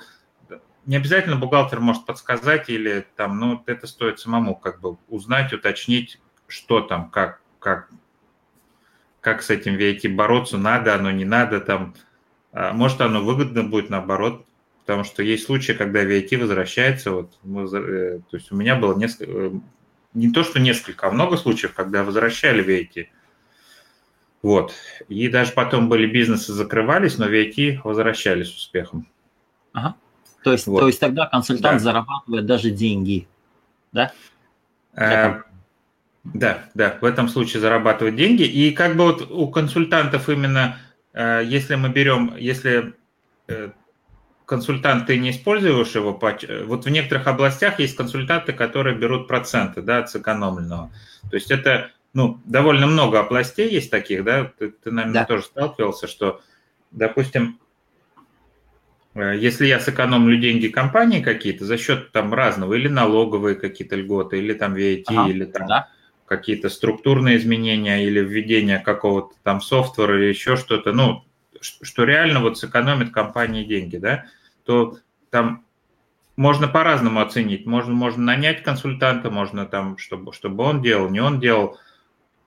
не 0.86 0.96
обязательно 0.96 1.36
бухгалтер 1.36 1.80
может 1.80 2.04
подсказать 2.04 2.68
или 2.68 3.06
там, 3.16 3.38
ну, 3.38 3.62
это 3.66 3.86
стоит 3.86 4.20
самому 4.20 4.54
как 4.54 4.80
бы 4.80 4.96
узнать, 5.08 5.52
уточнить, 5.52 6.20
что 6.46 6.80
там, 6.80 7.10
как, 7.10 7.40
как, 7.58 7.90
как 9.20 9.42
с 9.42 9.50
этим 9.50 9.76
VAT 9.76 10.08
бороться, 10.14 10.58
надо 10.58 10.94
оно, 10.94 11.10
не 11.10 11.24
надо 11.24 11.60
там. 11.60 11.94
А 12.52 12.72
может, 12.72 13.00
оно 13.00 13.22
выгодно 13.22 13.64
будет 13.64 13.90
наоборот, 13.90 14.46
потому 14.80 15.04
что 15.04 15.22
есть 15.22 15.46
случаи, 15.46 15.72
когда 15.72 16.04
VAT 16.04 16.36
возвращается. 16.38 17.10
Вот 17.10 17.38
мы, 17.42 17.64
э, 17.64 18.20
то 18.30 18.36
есть 18.36 18.52
у 18.52 18.56
меня 18.56 18.76
было 18.76 18.96
несколько, 18.96 19.32
э, 19.32 19.50
не 20.12 20.30
то 20.30 20.44
что 20.44 20.60
несколько, 20.60 21.08
а 21.08 21.10
много 21.10 21.36
случаев, 21.36 21.74
когда 21.74 22.04
возвращали 22.04 22.62
VAT. 22.62 23.08
Вот. 24.42 24.74
И 25.08 25.28
даже 25.28 25.52
потом 25.52 25.88
были 25.88 26.06
бизнесы 26.06 26.52
закрывались, 26.52 27.16
но 27.16 27.26
VAT 27.26 27.80
возвращались 27.82 28.48
с 28.48 28.56
успехом. 28.56 29.08
Ага. 29.72 29.96
То 30.44 30.52
есть, 30.52 30.66
вот. 30.66 30.80
то 30.80 30.86
есть 30.86 31.00
тогда 31.00 31.26
консультант 31.26 31.78
да. 31.78 31.84
зарабатывает 31.84 32.44
даже 32.44 32.70
деньги, 32.70 33.26
да? 33.92 34.12
Э, 34.94 35.40
да, 36.22 36.64
да, 36.74 36.98
в 37.00 37.04
этом 37.06 37.30
случае 37.30 37.62
зарабатывать 37.62 38.14
деньги. 38.14 38.42
И 38.42 38.72
как 38.72 38.94
бы 38.94 39.04
вот 39.04 39.30
у 39.30 39.48
консультантов 39.48 40.28
именно, 40.28 40.76
э, 41.14 41.44
если 41.46 41.76
мы 41.76 41.88
берем, 41.88 42.36
если 42.36 42.92
э, 43.48 43.70
консультант 44.44 45.06
ты 45.06 45.16
не 45.16 45.30
используешь 45.30 45.94
его, 45.94 46.20
вот 46.66 46.84
в 46.84 46.90
некоторых 46.90 47.26
областях 47.26 47.80
есть 47.80 47.96
консультанты, 47.96 48.52
которые 48.52 48.94
берут 48.94 49.26
проценты, 49.26 49.80
да, 49.80 50.00
от 50.00 50.10
сэкономленного. 50.10 50.90
То 51.30 51.36
есть 51.36 51.50
это, 51.50 51.90
ну, 52.12 52.38
довольно 52.44 52.86
много 52.86 53.18
областей 53.18 53.70
есть 53.70 53.90
таких, 53.90 54.24
да, 54.24 54.52
ты, 54.58 54.72
ты 54.72 54.90
наверное, 54.90 55.22
да. 55.22 55.24
тоже 55.24 55.44
сталкивался, 55.44 56.06
что, 56.06 56.42
допустим, 56.90 57.58
Э, 57.58 57.63
если 59.14 59.66
я 59.66 59.78
сэкономлю 59.78 60.38
деньги 60.38 60.68
компании 60.68 61.22
какие-то 61.22 61.64
за 61.64 61.76
счет 61.76 62.10
там 62.10 62.34
разного, 62.34 62.74
или 62.74 62.88
налоговые 62.88 63.54
какие-то 63.54 63.96
льготы, 63.96 64.38
или 64.38 64.54
там 64.54 64.74
VAT, 64.74 65.04
ага, 65.06 65.30
или 65.30 65.44
там 65.44 65.66
да. 65.68 65.88
какие-то 66.26 66.68
структурные 66.68 67.36
изменения, 67.36 68.04
или 68.04 68.20
введение 68.20 68.80
какого-то 68.80 69.34
там 69.42 69.60
софтвера 69.60 70.18
или 70.18 70.26
еще 70.26 70.56
что-то, 70.56 70.92
ну, 70.92 71.24
что 71.60 72.04
реально 72.04 72.40
вот 72.40 72.58
сэкономит 72.58 73.12
компании 73.12 73.64
деньги, 73.64 73.98
да, 73.98 74.24
то 74.64 74.98
там 75.30 75.64
можно 76.36 76.66
по-разному 76.66 77.20
оценить. 77.20 77.66
Можно, 77.66 77.94
можно 77.94 78.22
нанять 78.22 78.62
консультанта, 78.62 79.30
можно 79.30 79.66
там, 79.66 79.96
чтобы, 79.98 80.32
чтобы 80.32 80.64
он 80.64 80.82
делал, 80.82 81.08
не 81.08 81.20
он 81.20 81.38
делал. 81.38 81.78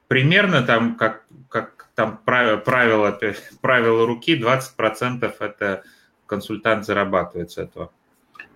Примерно 0.07 0.61
там, 0.63 0.95
как, 0.95 1.25
как 1.49 1.87
там 1.95 2.19
правило, 2.23 2.57
правило, 2.57 3.17
правило 3.61 4.05
руки, 4.05 4.37
20% 4.37 5.33
это 5.39 5.83
консультант 6.27 6.85
зарабатывает 6.85 7.51
с 7.51 7.57
этого? 7.57 7.91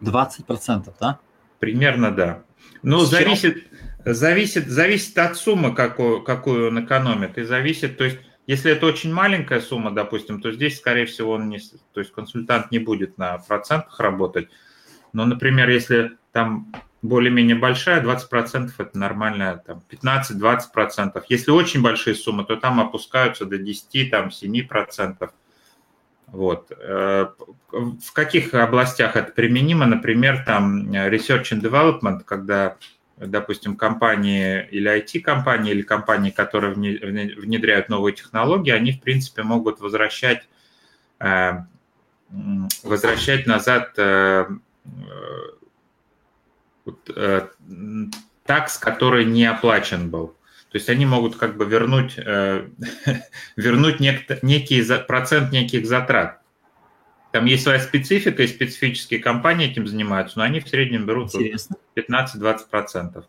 20%, 0.02 0.94
да? 1.00 1.20
Примерно, 1.60 2.12
да. 2.12 2.44
Ну, 2.84 3.00
зависит, 3.00 3.68
зависит, 4.06 4.68
зависит 4.68 5.18
от 5.18 5.38
суммы, 5.38 5.74
какую, 5.74 6.24
какую 6.24 6.70
он 6.70 6.84
экономит, 6.84 7.38
и 7.38 7.44
зависит, 7.44 7.98
то 7.98 8.04
есть, 8.04 8.20
если 8.48 8.72
это 8.72 8.86
очень 8.88 9.14
маленькая 9.14 9.62
сумма, 9.62 9.92
допустим, 9.92 10.42
то 10.42 10.52
здесь, 10.52 10.78
скорее 10.78 11.06
всего, 11.06 11.34
он 11.34 11.50
не, 11.50 11.60
то 11.94 12.00
есть 12.00 12.12
консультант 12.12 12.72
не 12.72 12.80
будет 12.80 13.18
на 13.18 13.38
процентах 13.38 14.00
работать. 14.00 14.50
Но, 15.14 15.26
например, 15.26 15.70
если 15.70 16.18
там 16.32 16.74
более-менее 17.02 17.56
большая, 17.56 18.04
20% 18.04 18.72
это 18.78 18.98
нормально, 18.98 19.62
там 19.66 19.84
15-20%. 19.90 21.24
Если 21.30 21.52
очень 21.52 21.82
большие 21.82 22.16
суммы, 22.16 22.44
то 22.46 22.56
там 22.56 22.80
опускаются 22.80 23.46
до 23.46 23.58
10, 23.58 24.12
там 24.12 24.30
7%. 24.30 25.30
Вот. 26.32 26.72
Э, 26.72 27.28
в 27.72 28.14
каких 28.14 28.54
областях 28.54 29.16
это 29.16 29.32
применимо? 29.32 29.86
Например, 29.86 30.44
там 30.46 30.90
research 30.90 31.52
and 31.52 31.62
development, 31.62 32.24
когда, 32.26 32.78
допустим, 33.18 33.76
компании 33.76 34.66
или 34.72 34.90
IT-компании, 34.90 35.72
или 35.72 35.82
компании, 35.82 36.32
которые 36.32 36.74
внедряют 36.74 37.90
новые 37.90 38.16
технологии, 38.16 38.72
они, 38.72 38.94
в 38.94 39.02
принципе, 39.02 39.44
могут 39.44 39.82
возвращать, 39.82 40.48
э, 41.20 41.52
возвращать 42.84 43.46
назад 43.46 43.94
э, 43.98 44.48
такс, 48.46 48.78
который 48.78 49.26
не 49.26 49.46
оплачен 49.46 50.10
был. 50.10 50.36
То 50.72 50.78
есть 50.78 50.90
они 50.90 51.06
могут 51.06 51.36
как 51.36 51.58
бы 51.58 51.66
вернуть, 51.66 52.14
э, 52.18 52.70
вернуть 53.58 54.00
нек- 54.00 54.40
некий 54.42 54.82
за, 54.82 55.00
процент 55.00 55.52
неких 55.52 55.86
затрат. 55.86 56.40
Там 57.32 57.46
есть 57.46 57.64
своя 57.64 57.80
специфика, 57.80 58.44
и 58.44 58.48
специфические 58.48 59.20
компании 59.20 59.70
этим 59.70 59.86
занимаются, 59.86 60.38
но 60.38 60.46
они 60.46 60.62
в 60.62 60.70
среднем 60.70 61.06
берут 61.06 61.34
15-20%. 61.96 63.24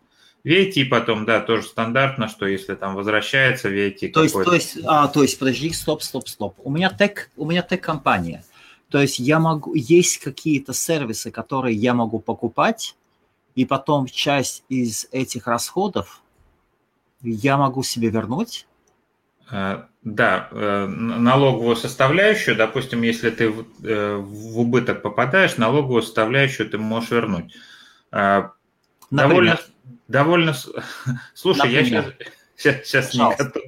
VAT 0.45 0.85
потом, 0.87 1.25
да, 1.25 1.41
тоже 1.41 1.65
стандартно, 1.65 2.29
что 2.29 2.47
если 2.47 2.75
там 2.75 2.95
возвращается 2.95 3.69
VAT 3.71 4.11
то 4.11 4.23
есть, 4.23 4.35
то 4.35 4.55
есть, 4.55 4.79
а, 4.85 5.09
то 5.09 5.23
есть, 5.23 5.39
подожди, 5.39 5.73
стоп, 5.73 6.03
стоп, 6.03 6.29
стоп. 6.29 6.55
У 6.59 6.71
меня 6.71 6.91
тег, 6.91 7.31
у 7.37 7.45
меня 7.45 7.63
тег 7.63 7.81
компания. 7.81 8.45
То 8.89 9.01
есть 9.01 9.19
я 9.19 9.41
могу, 9.41 9.75
есть 9.75 10.19
какие-то 10.19 10.75
сервисы, 10.75 11.33
которые 11.33 11.77
я 11.77 11.95
могу 11.95 12.21
покупать, 12.21 12.95
и 13.57 13.65
потом 13.65 14.07
часть 14.07 14.65
из 14.69 15.09
этих 15.13 15.47
расходов 15.47 16.22
я 17.23 17.57
могу 17.57 17.83
себе 17.83 18.09
вернуть? 18.11 18.67
Э, 19.51 19.85
да, 20.03 20.49
э, 20.51 20.87
налоговую 20.87 21.77
составляющую, 21.77 22.57
допустим, 22.57 23.03
если 23.03 23.31
ты 23.31 23.53
э, 23.85 24.17
в 24.17 24.59
убыток 24.59 25.03
попадаешь, 25.03 25.59
налоговую 25.59 26.03
составляющую 26.03 26.69
ты 26.69 26.79
можешь 26.79 27.11
вернуть. 27.11 27.55
Например? 28.11 28.53
Довольно, 29.11 29.61
довольно... 30.09 30.55
Слушай, 31.35 31.71
Например? 31.71 32.17
я 32.17 32.25
сейчас, 32.57 32.75
сейчас, 32.87 33.11
сейчас 33.11 33.15
не 33.15 33.37
готов. 33.37 33.63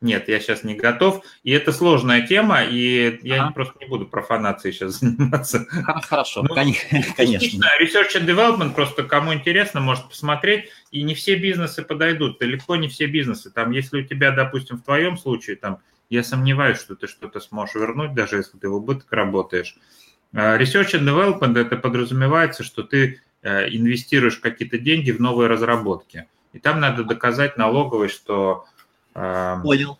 Нет, 0.00 0.28
я 0.28 0.40
сейчас 0.40 0.64
не 0.64 0.74
готов. 0.74 1.22
И 1.42 1.50
это 1.50 1.72
сложная 1.72 2.26
тема, 2.26 2.62
и 2.62 3.18
я 3.22 3.44
ага. 3.44 3.52
просто 3.52 3.74
не 3.80 3.86
буду 3.86 4.06
профанацией 4.06 4.72
сейчас 4.72 4.94
заниматься. 5.00 5.66
Хорошо, 6.08 6.42
ну, 6.42 6.54
конечно. 6.54 7.66
Research 7.80 8.16
and 8.16 8.26
Development, 8.26 8.74
просто 8.74 9.02
кому 9.02 9.34
интересно, 9.34 9.80
может 9.80 10.08
посмотреть. 10.08 10.70
И 10.90 11.02
не 11.02 11.14
все 11.14 11.36
бизнесы 11.36 11.82
подойдут, 11.82 12.38
далеко 12.38 12.76
не 12.76 12.88
все 12.88 13.06
бизнесы. 13.06 13.50
Там, 13.50 13.72
если 13.72 14.00
у 14.00 14.04
тебя, 14.04 14.30
допустим, 14.30 14.78
в 14.78 14.84
твоем 14.84 15.18
случае, 15.18 15.56
там, 15.56 15.80
я 16.08 16.24
сомневаюсь, 16.24 16.78
что 16.78 16.96
ты 16.96 17.06
что-то 17.06 17.38
сможешь 17.40 17.74
вернуть, 17.74 18.14
даже 18.14 18.36
если 18.36 18.56
ты 18.56 18.68
в 18.68 18.74
убыток 18.74 19.12
работаешь. 19.12 19.76
А, 20.32 20.58
Research 20.58 20.94
and 20.94 21.04
Development, 21.04 21.58
это 21.58 21.76
подразумевается, 21.76 22.64
что 22.64 22.82
ты 22.82 23.20
э, 23.42 23.68
инвестируешь 23.68 24.38
какие-то 24.38 24.78
деньги 24.78 25.10
в 25.10 25.20
новые 25.20 25.48
разработки. 25.48 26.26
И 26.54 26.58
там 26.58 26.80
надо 26.80 27.04
доказать 27.04 27.56
налоговой, 27.56 28.08
что 28.08 28.64
Понял. 29.62 29.98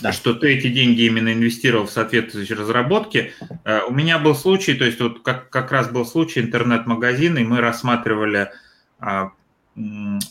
Да. 0.00 0.12
Что 0.12 0.32
ты 0.32 0.54
эти 0.54 0.68
деньги 0.68 1.02
именно 1.02 1.32
инвестировал 1.32 1.86
в 1.86 1.90
соответствующие 1.90 2.56
разработки. 2.56 3.32
Э, 3.64 3.82
у 3.86 3.92
меня 3.92 4.18
был 4.18 4.34
случай, 4.34 4.74
то 4.74 4.84
есть 4.84 5.00
вот 5.00 5.22
как, 5.22 5.50
как 5.50 5.72
раз 5.72 5.90
был 5.90 6.06
случай 6.06 6.40
интернет-магазин, 6.40 7.36
и 7.36 7.44
мы 7.44 7.60
рассматривали 7.60 8.50
а, 8.98 9.32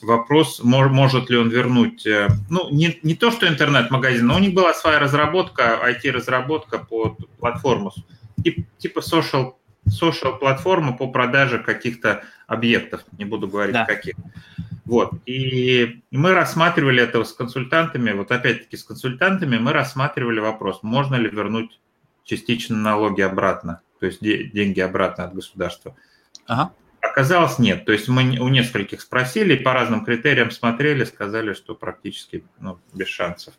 вопрос, 0.02 0.62
может 0.64 1.30
ли 1.30 1.38
он 1.38 1.50
вернуть, 1.50 2.06
э, 2.06 2.28
ну, 2.50 2.70
не, 2.72 3.00
не 3.04 3.16
то, 3.16 3.32
что 3.32 3.48
интернет-магазин, 3.48 4.26
но 4.26 4.36
у 4.36 4.40
них 4.40 4.54
была 4.54 4.74
своя 4.74 5.00
разработка, 5.00 5.80
IT-разработка 5.90 6.80
под 6.80 7.18
платформу, 7.38 7.94
тип, 8.44 8.68
типа 8.78 9.00
social, 9.00 9.54
social 9.88 10.38
платформа 10.38 10.94
по 10.96 11.08
продаже 11.08 11.60
каких-то 11.60 12.24
объектов, 12.48 13.02
не 13.18 13.26
буду 13.26 13.48
говорить 13.48 13.74
да. 13.74 13.86
каких. 13.86 14.16
Вот. 14.90 15.12
И 15.28 16.02
мы 16.10 16.34
рассматривали 16.34 17.04
это 17.04 17.24
с 17.24 17.32
консультантами, 17.32 18.12
вот 18.12 18.32
опять-таки 18.32 18.76
с 18.76 18.84
консультантами 18.84 19.60
мы 19.60 19.72
рассматривали 19.72 20.40
вопрос, 20.40 20.80
можно 20.82 21.14
ли 21.14 21.30
вернуть 21.30 21.80
частично 22.24 22.76
налоги 22.76 23.22
обратно, 23.22 23.82
то 24.00 24.08
есть 24.08 24.20
деньги 24.20 24.80
обратно 24.80 25.26
от 25.26 25.36
государства. 25.36 25.96
Ага. 26.48 26.74
Оказалось, 27.02 27.60
нет. 27.60 27.86
То 27.86 27.92
есть 27.92 28.08
мы 28.08 28.40
у 28.40 28.50
нескольких 28.50 29.02
спросили, 29.02 29.56
по 29.56 29.74
разным 29.74 30.04
критериям 30.04 30.50
смотрели, 30.50 31.04
сказали, 31.04 31.54
что 31.54 31.76
практически 31.76 32.44
ну, 32.60 32.80
без 32.92 33.10
шансов. 33.10 33.54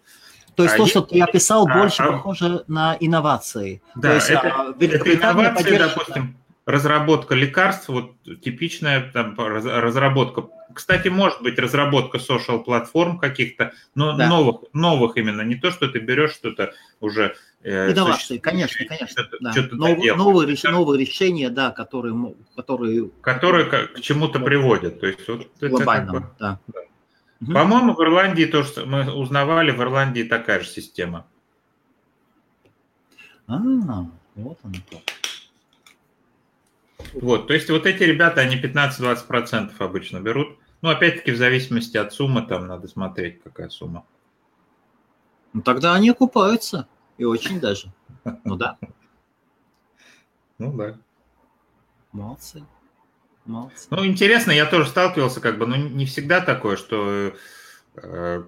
То 0.57 0.65
есть 0.65 0.75
а 0.75 0.79
то, 0.79 0.87
что 0.87 1.01
ты 1.03 1.21
описал, 1.21 1.69
а, 1.69 1.79
больше 1.79 2.03
а, 2.03 2.11
похоже 2.11 2.65
на 2.67 2.97
инновации. 2.99 3.83
Да, 3.95 4.09
то 4.09 4.15
есть, 4.17 4.31
это, 4.31 4.49
а, 4.49 4.75
это 4.79 5.15
инновации, 5.15 5.63
поддержка... 5.63 5.89
допустим, 5.89 6.40
разработка 6.71 7.35
лекарств, 7.35 7.89
вот 7.89 8.15
типичная 8.43 9.11
там, 9.13 9.35
разработка. 9.37 10.49
Кстати, 10.73 11.09
может 11.09 11.43
быть 11.43 11.59
разработка 11.59 12.19
social 12.19 12.63
платформ 12.63 13.19
каких-то, 13.19 13.73
но 13.95 14.17
да. 14.17 14.29
новых, 14.29 14.63
новых 14.73 15.17
именно, 15.17 15.43
не 15.43 15.57
то, 15.57 15.71
что 15.71 15.89
ты 15.89 15.99
берешь 15.99 16.33
что-то 16.33 16.73
уже 17.01 17.35
э, 17.63 17.93
Инновации, 17.93 18.39
конечно, 18.39 18.85
конечно. 18.87 19.09
Что-то, 19.09 19.37
да. 19.41 19.53
что-то 19.53 19.77
Нов, 19.77 19.99
новые, 20.17 20.49
реш, 20.49 20.63
новые 20.63 21.01
решения, 21.01 21.51
да, 21.51 21.71
которые, 21.73 22.35
которые, 22.55 23.11
которые 23.21 23.65
к, 23.67 23.95
к 23.95 24.01
чему-то 24.01 24.39
приводят. 24.39 25.01
То 25.01 25.07
есть 25.09 25.27
вот 25.27 25.49
глобально, 25.61 26.13
бы, 26.13 26.27
да. 26.39 26.61
да. 26.69 26.81
Угу. 27.41 27.53
По-моему, 27.53 27.95
в 27.95 28.03
Ирландии 28.03 28.45
тоже 28.45 28.85
мы 28.85 29.13
узнавали, 29.13 29.71
в 29.71 29.81
Ирландии 29.81 30.23
такая 30.23 30.61
же 30.61 30.67
система. 30.67 31.27
А, 33.47 33.59
вот 34.37 34.59
оно 34.63 34.75
как. 34.91 35.20
Вот, 37.15 37.47
то 37.47 37.55
есть 37.55 37.71
вот 37.71 37.87
эти 37.87 38.03
ребята, 38.03 38.41
они 38.41 38.57
15-20% 38.57 39.73
обычно 39.79 40.21
берут. 40.21 40.59
Ну, 40.83 40.89
опять-таки, 40.89 41.33
в 41.33 41.37
зависимости 41.37 41.97
от 41.97 42.13
суммы, 42.13 42.43
там 42.43 42.67
надо 42.67 42.89
смотреть, 42.89 43.43
какая 43.43 43.69
сумма. 43.69 44.05
Ну, 45.53 45.63
тогда 45.63 45.95
они 45.95 46.11
окупаются. 46.11 46.89
И 47.19 47.25
очень 47.25 47.61
даже. 47.61 47.93
Ну 48.45 48.57
да. 48.57 48.79
Ну 50.59 50.77
да. 50.77 50.99
Молодцы. 52.13 52.67
Молодцы. 53.47 53.87
Ну, 53.89 54.05
интересно, 54.05 54.51
я 54.51 54.67
тоже 54.67 54.91
сталкивался, 54.91 55.41
как 55.41 55.57
бы, 55.57 55.67
ну, 55.67 55.77
не 55.77 56.05
всегда 56.05 56.43
такое, 56.43 56.77
что 56.77 57.33
э, 57.95 58.45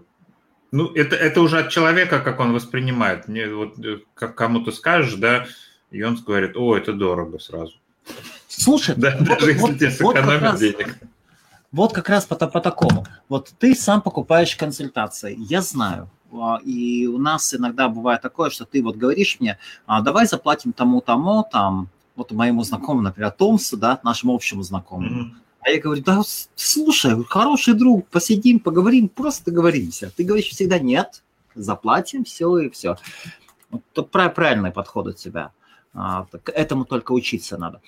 ну, 0.73 0.93
это, 0.95 1.17
это 1.17 1.41
уже 1.41 1.61
от 1.61 1.71
человека, 1.71 2.21
как 2.21 2.41
он 2.41 2.53
воспринимает. 2.53 3.29
Мне 3.29 3.49
вот 3.49 3.79
э, 3.79 4.01
как 4.15 4.35
кому-то 4.35 4.73
скажешь, 4.73 5.15
да, 5.15 5.47
и 5.91 6.03
он 6.03 6.17
говорит, 6.17 6.57
о, 6.57 6.77
это 6.77 6.93
дорого 6.93 7.38
сразу. 7.38 7.79
Слушай, 8.59 8.95
да, 8.97 9.17
вот, 9.19 9.29
даже 9.29 9.53
вот, 9.55 9.81
если 9.81 10.03
вот, 10.03 10.17
сэкономить 10.17 10.43
раз, 10.43 10.61
денег. 10.61 10.99
Вот 11.71 11.93
как 11.93 12.09
раз 12.09 12.27
по, 12.27 12.37
по 12.37 12.61
такому. 12.61 13.07
Вот 13.29 13.53
ты 13.59 13.75
сам 13.75 14.03
покупаешь 14.03 14.55
консультации, 14.57 15.37
я 15.38 15.62
знаю. 15.62 16.11
А, 16.33 16.59
и 16.65 17.07
у 17.07 17.19
нас 17.19 17.55
иногда 17.55 17.88
бывает 17.88 18.21
такое, 18.23 18.51
что 18.51 18.65
ты 18.65 18.83
вот 18.83 18.97
говоришь 18.97 19.38
мне, 19.41 19.59
а, 19.87 20.03
давай 20.03 20.27
заплатим 20.27 20.73
тому-тому, 20.73 21.47
там, 21.51 21.88
вот 22.15 22.33
моему 22.33 22.62
знакомому, 22.62 23.03
например, 23.03 23.31
Томсу, 23.31 23.77
да, 23.77 24.01
нашему 24.03 24.35
общему 24.35 24.62
знакомому. 24.62 25.25
Mm-hmm. 25.25 25.31
А 25.61 25.71
я 25.71 25.81
говорю, 25.81 26.03
да, 26.03 26.21
слушай, 26.57 27.25
хороший 27.25 27.75
друг, 27.75 28.09
посидим, 28.09 28.59
поговорим, 28.59 29.09
просто 29.09 29.51
договоримся. 29.51 30.12
Ты 30.15 30.25
говоришь 30.25 30.49
всегда 30.49 30.79
нет, 30.79 31.23
заплатим, 31.55 32.25
все 32.25 32.59
и 32.59 32.71
все. 32.71 32.97
Вот 33.71 34.11
правильный 34.11 34.73
подход 34.73 35.07
от 35.07 35.17
тебя. 35.17 35.53
А, 35.95 36.27
к 36.43 36.51
этому 36.51 36.85
только 36.85 37.12
учиться 37.12 37.57
надо. 37.59 37.81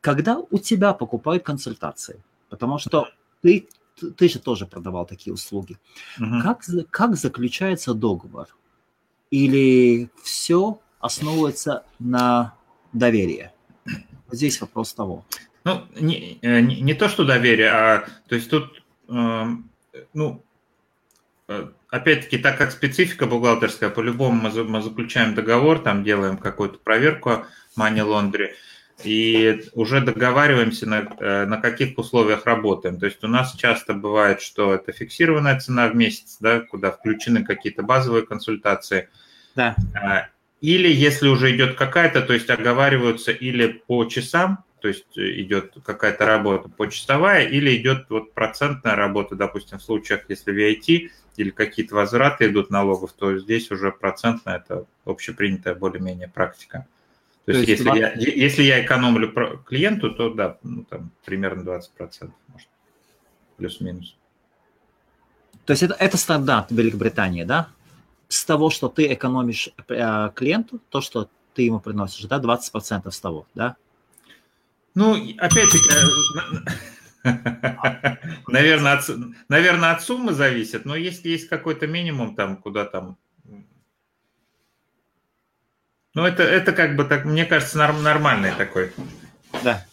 Когда 0.00 0.38
у 0.38 0.58
тебя 0.58 0.94
покупают 0.94 1.42
консультации, 1.42 2.22
потому 2.48 2.78
что 2.78 3.08
ты, 3.42 3.68
ты 4.16 4.28
же 4.28 4.38
тоже 4.38 4.66
продавал 4.66 5.06
такие 5.06 5.32
услуги, 5.32 5.78
угу. 6.18 6.40
как, 6.42 6.62
как 6.90 7.16
заключается 7.16 7.94
договор? 7.94 8.48
Или 9.30 10.10
все 10.22 10.80
основывается 10.98 11.84
на 11.98 12.54
доверии? 12.92 13.50
Здесь 14.30 14.60
вопрос 14.60 14.94
того. 14.94 15.24
Ну, 15.64 15.82
не, 15.98 16.38
э, 16.42 16.60
не, 16.60 16.80
не 16.80 16.94
то, 16.94 17.08
что 17.08 17.24
доверие, 17.24 17.70
а 17.70 18.06
то 18.28 18.34
есть 18.34 18.48
тут, 18.48 18.82
э, 19.08 19.44
ну, 20.14 20.44
э, 21.48 21.68
опять-таки, 21.88 22.38
так 22.38 22.56
как 22.56 22.70
специфика 22.70 23.26
бухгалтерская, 23.26 23.90
по-любому 23.90 24.40
мы, 24.40 24.64
мы 24.64 24.82
заключаем 24.82 25.34
договор, 25.34 25.80
там 25.80 26.02
делаем 26.02 26.38
какую-то 26.38 26.78
проверку 26.78 27.44
money 27.76 28.04
laundry, 28.04 28.52
и 29.04 29.62
уже 29.74 30.00
договариваемся, 30.00 30.88
на, 30.88 31.08
э, 31.18 31.46
на 31.46 31.56
каких 31.58 31.98
условиях 31.98 32.46
работаем. 32.46 32.98
То 32.98 33.06
есть 33.06 33.22
у 33.24 33.28
нас 33.28 33.54
часто 33.54 33.94
бывает, 33.94 34.40
что 34.40 34.74
это 34.74 34.92
фиксированная 34.92 35.58
цена 35.58 35.88
в 35.88 35.96
месяц, 35.96 36.36
да, 36.40 36.60
куда 36.60 36.90
включены 36.90 37.44
какие-то 37.44 37.82
базовые 37.82 38.26
консультации. 38.26 39.08
Да. 39.54 39.76
А, 39.94 40.28
или 40.60 40.88
если 40.88 41.28
уже 41.28 41.54
идет 41.54 41.76
какая-то, 41.76 42.22
то 42.22 42.32
есть 42.32 42.50
оговариваются 42.50 43.32
или 43.32 43.82
по 43.86 44.04
часам, 44.04 44.64
то 44.80 44.88
есть 44.88 45.06
идет 45.16 45.74
какая-то 45.84 46.26
работа 46.26 46.68
почасовая, 46.68 47.46
или 47.46 47.76
идет 47.76 48.06
вот 48.08 48.32
процентная 48.32 48.96
работа, 48.96 49.34
допустим, 49.34 49.78
в 49.78 49.82
случаях, 49.82 50.22
если 50.28 50.54
VIP 50.54 51.10
или 51.36 51.50
какие-то 51.50 51.94
возвраты 51.94 52.46
идут 52.46 52.70
налогов, 52.70 53.12
то 53.12 53.38
здесь 53.38 53.70
уже 53.70 53.92
процентная, 53.92 54.56
это 54.56 54.84
общепринятая 55.04 55.74
более-менее 55.74 56.28
практика. 56.28 56.86
То, 57.46 57.52
то 57.52 57.58
есть, 57.58 57.68
есть 57.68 57.84
если, 57.84 58.00
20... 58.00 58.26
я, 58.26 58.32
если 58.32 58.62
я 58.62 58.84
экономлю 58.84 59.32
клиенту, 59.64 60.10
то 60.12 60.30
да, 60.30 60.58
ну, 60.62 60.84
там 60.84 61.10
примерно 61.24 61.62
20%, 61.62 62.30
может, 62.48 62.68
плюс-минус. 63.56 64.16
То 65.64 65.72
есть 65.72 65.82
это, 65.82 65.94
это 65.94 66.16
стандарт 66.16 66.70
Великобритании, 66.70 67.44
да? 67.44 67.68
С 68.28 68.44
того, 68.44 68.70
что 68.70 68.88
ты 68.88 69.12
экономишь 69.12 69.70
э, 69.88 70.30
клиенту, 70.34 70.80
то, 70.90 71.00
что 71.00 71.28
ты 71.54 71.62
ему 71.62 71.80
приносишь, 71.80 72.24
да, 72.26 72.38
20% 72.38 73.10
с 73.10 73.20
того, 73.20 73.46
да? 73.54 73.76
Ну, 74.94 75.14
опять-таки, 75.38 75.88
э, 77.24 77.36
наверное, 78.48 78.98
от, 78.98 79.10
наверное, 79.48 79.92
от 79.92 80.02
суммы 80.02 80.32
зависит, 80.32 80.84
но 80.84 80.96
если 80.96 81.28
есть 81.28 81.48
какой-то 81.48 81.86
минимум, 81.86 82.34
там, 82.34 82.56
куда 82.56 82.84
там 82.84 83.16
ну, 86.14 86.24
это, 86.24 86.42
это 86.42 86.72
как 86.72 86.96
бы 86.96 87.04
так, 87.04 87.24
мне 87.24 87.44
кажется, 87.44 87.78
норм, 87.78 88.02
нормальный 88.02 88.52
такой. 88.52 88.92
Да. 89.62 89.84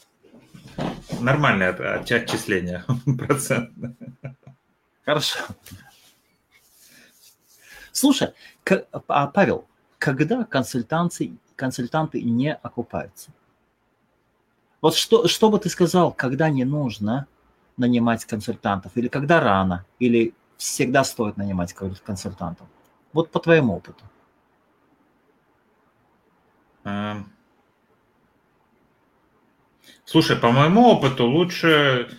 Нормальное 1.19 1.69
от, 1.69 1.79
от, 1.79 2.11
отчисление 2.11 2.83
процент. 3.17 3.71
Хорошо. 5.05 5.39
Слушай, 7.91 8.33
к, 8.63 8.85
а, 9.07 9.27
Павел, 9.27 9.67
когда 9.99 10.43
консультанты, 10.43 11.33
консультанты 11.55 12.21
не 12.21 12.53
окупаются? 12.53 13.31
Вот 14.81 14.95
что, 14.95 15.27
что 15.27 15.49
бы 15.49 15.59
ты 15.59 15.69
сказал, 15.69 16.11
когда 16.11 16.49
не 16.49 16.65
нужно 16.65 17.27
нанимать 17.77 18.25
консультантов, 18.25 18.91
или 18.95 19.07
когда 19.07 19.39
рано, 19.39 19.85
или 19.99 20.33
всегда 20.57 21.03
стоит 21.03 21.37
нанимать 21.37 21.73
консультантов? 21.73 22.67
Вот 23.13 23.31
по 23.31 23.39
твоему 23.39 23.75
опыту. 23.75 24.03
Эм. 26.87 27.29
Слушай, 30.05 30.37
по 30.37 30.51
моему 30.51 30.87
опыту 30.87 31.25
лучше 31.25 32.09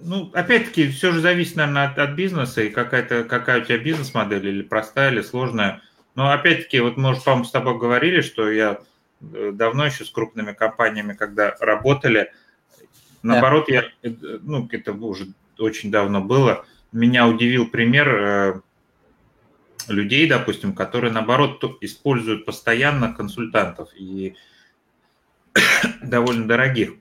ну, 0.00 0.30
опять-таки, 0.34 0.88
все 0.90 1.12
же 1.12 1.20
зависит, 1.20 1.56
наверное, 1.56 1.88
от, 1.88 1.98
от 1.98 2.10
бизнеса 2.10 2.62
и 2.62 2.70
какая-то, 2.70 3.24
какая 3.24 3.60
у 3.60 3.64
тебя 3.64 3.78
бизнес-модель, 3.78 4.46
или 4.46 4.62
простая, 4.62 5.12
или 5.12 5.22
сложная. 5.22 5.82
Но 6.14 6.30
опять-таки, 6.30 6.80
вот 6.80 6.96
мы 6.96 7.10
уже, 7.10 7.20
по-моему, 7.20 7.44
с 7.44 7.50
тобой 7.50 7.78
говорили, 7.78 8.20
что 8.20 8.50
я 8.50 8.80
э, 9.20 9.52
давно 9.52 9.86
еще 9.86 10.04
с 10.04 10.10
крупными 10.10 10.52
компаниями, 10.52 11.14
когда 11.14 11.56
работали, 11.60 12.32
наоборот, 13.22 13.66
да. 13.68 13.74
я, 13.74 13.84
ну, 14.42 14.68
это 14.70 14.92
уже 14.92 15.28
очень 15.58 15.90
давно 15.90 16.20
было, 16.20 16.64
меня 16.92 17.26
удивил 17.26 17.66
пример 17.68 18.08
э, 18.08 18.60
людей, 19.88 20.28
допустим, 20.28 20.74
которые, 20.74 21.12
наоборот, 21.12 21.62
используют 21.80 22.44
постоянно 22.44 23.12
консультантов 23.12 23.90
и 23.96 24.34
довольно 26.02 26.46
дорогих. 26.46 26.94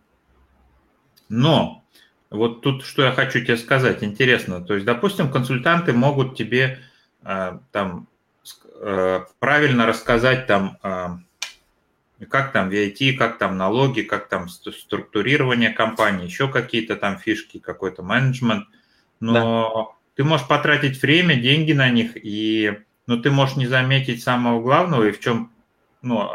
Но 1.30 1.84
вот 2.30 2.62
тут 2.62 2.84
что 2.84 3.04
я 3.04 3.12
хочу 3.12 3.40
тебе 3.40 3.58
сказать, 3.58 4.04
интересно. 4.04 4.62
То 4.62 4.74
есть, 4.74 4.86
допустим, 4.86 5.32
консультанты 5.32 5.94
могут 5.94 6.36
тебе 6.36 6.80
э, 7.24 7.60
там 7.72 8.08
э, 8.82 9.20
правильно 9.40 9.86
рассказать 9.86 10.48
там, 10.48 10.78
э, 10.84 12.26
как 12.30 12.52
там 12.52 12.70
VIT, 12.70 13.14
как 13.14 13.38
там 13.38 13.58
налоги, 13.58 14.02
как 14.02 14.28
там 14.28 14.50
структурирование 14.50 15.70
компании, 15.70 16.26
еще 16.26 16.50
какие-то 16.50 16.96
там 16.96 17.18
фишки, 17.18 17.60
какой-то 17.60 18.04
менеджмент. 18.04 18.66
Но. 19.20 19.97
Ты 20.18 20.24
можешь 20.24 20.48
потратить 20.48 21.00
время, 21.02 21.36
деньги 21.36 21.74
на 21.74 21.90
них, 21.90 22.12
и 22.16 22.80
но 23.06 23.16
ну, 23.16 23.22
ты 23.22 23.32
можешь 23.32 23.56
не 23.56 23.68
заметить 23.68 24.22
самого 24.22 24.62
главного, 24.62 25.04
и 25.08 25.12
в 25.12 25.20
чем 25.20 25.54
ну, 26.02 26.30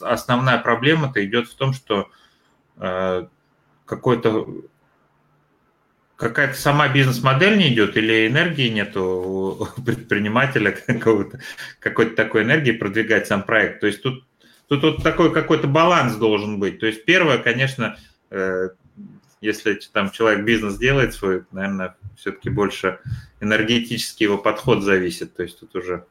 основная 0.00 0.58
проблема-то 0.58 1.24
идет 1.24 1.46
в 1.46 1.54
том, 1.54 1.74
что 1.74 2.08
э, 2.78 3.26
какой-то 3.84 4.46
какая-то 6.16 6.54
сама 6.54 6.88
бизнес-модель 6.88 7.58
не 7.58 7.72
идет 7.72 7.96
или 7.96 8.26
энергии 8.28 8.68
нету 8.68 9.02
у 9.04 9.82
предпринимателя 9.82 10.70
какого-то, 10.86 11.40
какой-то 11.80 12.16
такой 12.16 12.42
энергии 12.42 12.72
продвигать 12.72 13.26
сам 13.26 13.42
проект. 13.42 13.80
То 13.80 13.88
есть 13.88 14.02
тут, 14.02 14.24
тут 14.68 14.82
вот 14.82 15.02
такой 15.02 15.32
какой-то 15.32 15.68
баланс 15.68 16.16
должен 16.16 16.58
быть. 16.58 16.80
То 16.80 16.86
есть 16.86 17.04
первое, 17.04 17.38
конечно, 17.38 17.98
э, 18.30 18.70
если 19.42 19.78
там 19.92 20.10
человек 20.10 20.44
бизнес 20.44 20.78
делает 20.78 21.14
свой, 21.14 21.44
наверное, 21.50 21.96
все-таки 22.16 22.48
больше 22.48 23.00
энергетический 23.40 24.24
его 24.24 24.38
подход 24.38 24.82
зависит. 24.82 25.34
То 25.34 25.42
есть 25.42 25.60
тут 25.60 25.74
уже 25.74 26.06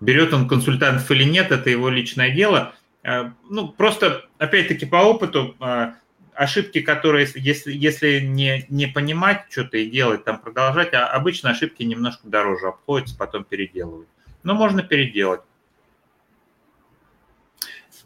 берет 0.00 0.32
он 0.32 0.48
консультантов 0.48 1.10
или 1.10 1.24
нет, 1.24 1.50
это 1.50 1.68
его 1.68 1.90
личное 1.90 2.30
дело. 2.30 2.72
Э, 3.02 3.32
ну, 3.48 3.68
просто, 3.68 4.24
опять-таки, 4.38 4.86
по 4.86 4.96
опыту 4.96 5.56
э, 5.60 5.92
ошибки, 6.34 6.80
которые, 6.80 7.28
если, 7.34 7.72
если 7.72 8.20
не, 8.20 8.64
не 8.68 8.86
понимать 8.86 9.46
что-то 9.50 9.76
и 9.76 9.90
делать, 9.90 10.24
там 10.24 10.40
продолжать, 10.40 10.94
а 10.94 11.06
обычно 11.08 11.50
ошибки 11.50 11.82
немножко 11.82 12.28
дороже 12.28 12.68
обходятся, 12.68 13.16
потом 13.16 13.44
переделывать. 13.44 14.08
Но 14.42 14.54
можно 14.54 14.82
переделать. 14.82 15.42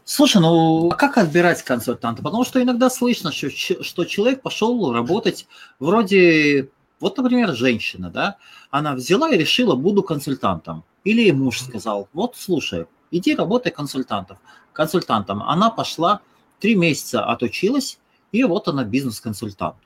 Слушай, 0.07 0.39
ну 0.39 0.91
а 0.91 0.95
как 0.95 1.17
отбирать 1.17 1.63
консультанта? 1.63 2.21
Потому 2.21 2.43
что 2.43 2.61
иногда 2.61 2.91
слышно, 2.91 3.31
что, 3.31 3.49
что 3.49 4.05
человек 4.05 4.43
пошел 4.43 4.93
работать 4.93 5.47
вроде, 5.79 6.69
вот, 6.99 7.17
например, 7.17 7.55
женщина, 7.55 8.11
да, 8.11 8.37
она 8.69 8.93
взяла 8.93 9.31
и 9.31 9.37
решила, 9.37 9.75
буду 9.75 10.03
консультантом. 10.03 10.83
Или 11.03 11.31
муж 11.31 11.59
сказал, 11.61 12.07
вот, 12.13 12.35
слушай, 12.37 12.85
иди 13.09 13.33
работай 13.33 13.71
консультантом. 13.71 14.37
Консультантом. 14.73 15.41
Она 15.41 15.71
пошла, 15.71 16.21
три 16.59 16.75
месяца 16.75 17.25
отучилась, 17.25 17.97
и 18.31 18.43
вот 18.43 18.67
она 18.67 18.83
бизнес-консультант. 18.83 19.77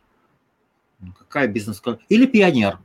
Ну, 1.00 1.14
какая 1.18 1.48
бизнес-консультант? 1.48 2.06
Или 2.10 2.26
пионер. 2.26 2.78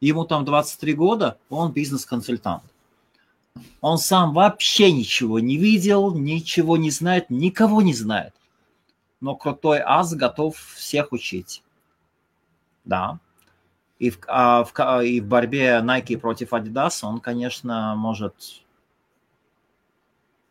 Ему 0.00 0.24
там 0.24 0.44
23 0.44 0.94
года, 0.94 1.38
он 1.48 1.70
бизнес-консультант. 1.70 2.64
Он 3.80 3.98
сам 3.98 4.32
вообще 4.32 4.92
ничего 4.92 5.40
не 5.40 5.56
видел, 5.56 6.14
ничего 6.14 6.76
не 6.76 6.90
знает, 6.90 7.30
никого 7.30 7.82
не 7.82 7.94
знает. 7.94 8.34
Но 9.20 9.34
крутой 9.36 9.80
ас 9.84 10.14
готов 10.14 10.56
всех 10.56 11.12
учить. 11.12 11.62
Да. 12.84 13.18
И 13.98 14.10
в, 14.10 14.18
а, 14.26 14.64
в, 14.64 15.04
и 15.04 15.20
в 15.20 15.26
борьбе 15.26 15.80
Nike 15.82 16.18
против 16.18 16.52
Adidas 16.52 17.04
он, 17.04 17.20
конечно, 17.20 17.94
может 17.96 18.34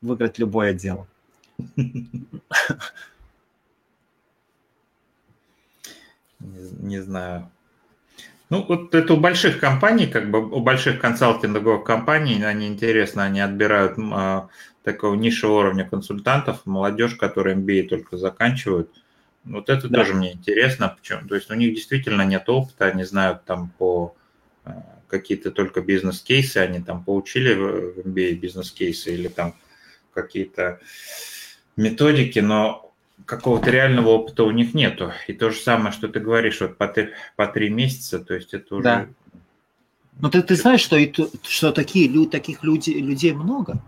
выиграть 0.01 0.39
любое 0.39 0.73
дело. 0.73 1.07
Не, 6.39 6.71
не 6.79 6.99
знаю. 7.03 7.51
Ну, 8.51 8.65
вот 8.67 8.93
это 8.93 9.13
у 9.13 9.17
больших 9.17 9.61
компаний, 9.61 10.07
как 10.07 10.29
бы 10.29 10.45
у 10.45 10.59
больших 10.59 10.99
консалтинговых 10.99 11.85
компаний, 11.85 12.43
они 12.43 12.67
интересно, 12.67 13.23
они 13.23 13.39
отбирают 13.39 13.93
а, 13.97 14.49
такого 14.83 15.15
низшего 15.15 15.59
уровня 15.59 15.87
консультантов, 15.87 16.65
молодежь, 16.65 17.15
которые 17.15 17.55
MBA 17.55 17.87
только 17.87 18.17
заканчивают. 18.17 18.91
Вот 19.45 19.69
это 19.69 19.87
да. 19.87 19.99
тоже 19.99 20.15
мне 20.15 20.33
интересно, 20.33 20.93
почему. 20.99 21.29
То 21.29 21.35
есть 21.35 21.49
у 21.49 21.53
них 21.53 21.73
действительно 21.73 22.23
нет 22.23 22.49
опыта, 22.49 22.87
они 22.87 23.05
знают 23.05 23.45
там 23.45 23.71
по 23.77 24.17
а, 24.65 24.83
какие-то 25.07 25.51
только 25.51 25.79
бизнес-кейсы, 25.79 26.57
они 26.57 26.81
там 26.81 27.05
поучили 27.05 27.53
в 27.53 27.99
MBA 27.99 28.33
бизнес-кейсы 28.33 29.13
или 29.13 29.29
там 29.29 29.55
какие-то 30.13 30.81
методики, 31.77 32.39
но 32.39 32.90
какого-то 33.25 33.69
реального 33.69 34.09
опыта 34.09 34.43
у 34.43 34.51
них 34.51 34.73
нету. 34.73 35.11
И 35.27 35.33
то 35.33 35.49
же 35.49 35.57
самое, 35.57 35.91
что 35.91 36.07
ты 36.07 36.19
говоришь, 36.19 36.61
вот 36.61 36.77
по, 36.77 36.87
три, 36.87 37.09
по 37.35 37.47
три 37.47 37.69
месяца, 37.69 38.19
то 38.19 38.33
есть 38.33 38.53
это 38.53 38.75
уже... 38.75 38.83
Да. 38.83 39.07
Но 40.19 40.29
ты, 40.29 40.41
ты 40.41 40.55
знаешь, 40.55 40.81
что, 40.81 40.97
и, 40.97 41.11
что 41.43 41.71
такие, 41.71 42.27
таких 42.27 42.63
людей, 42.63 43.01
людей 43.01 43.33
много? 43.33 43.81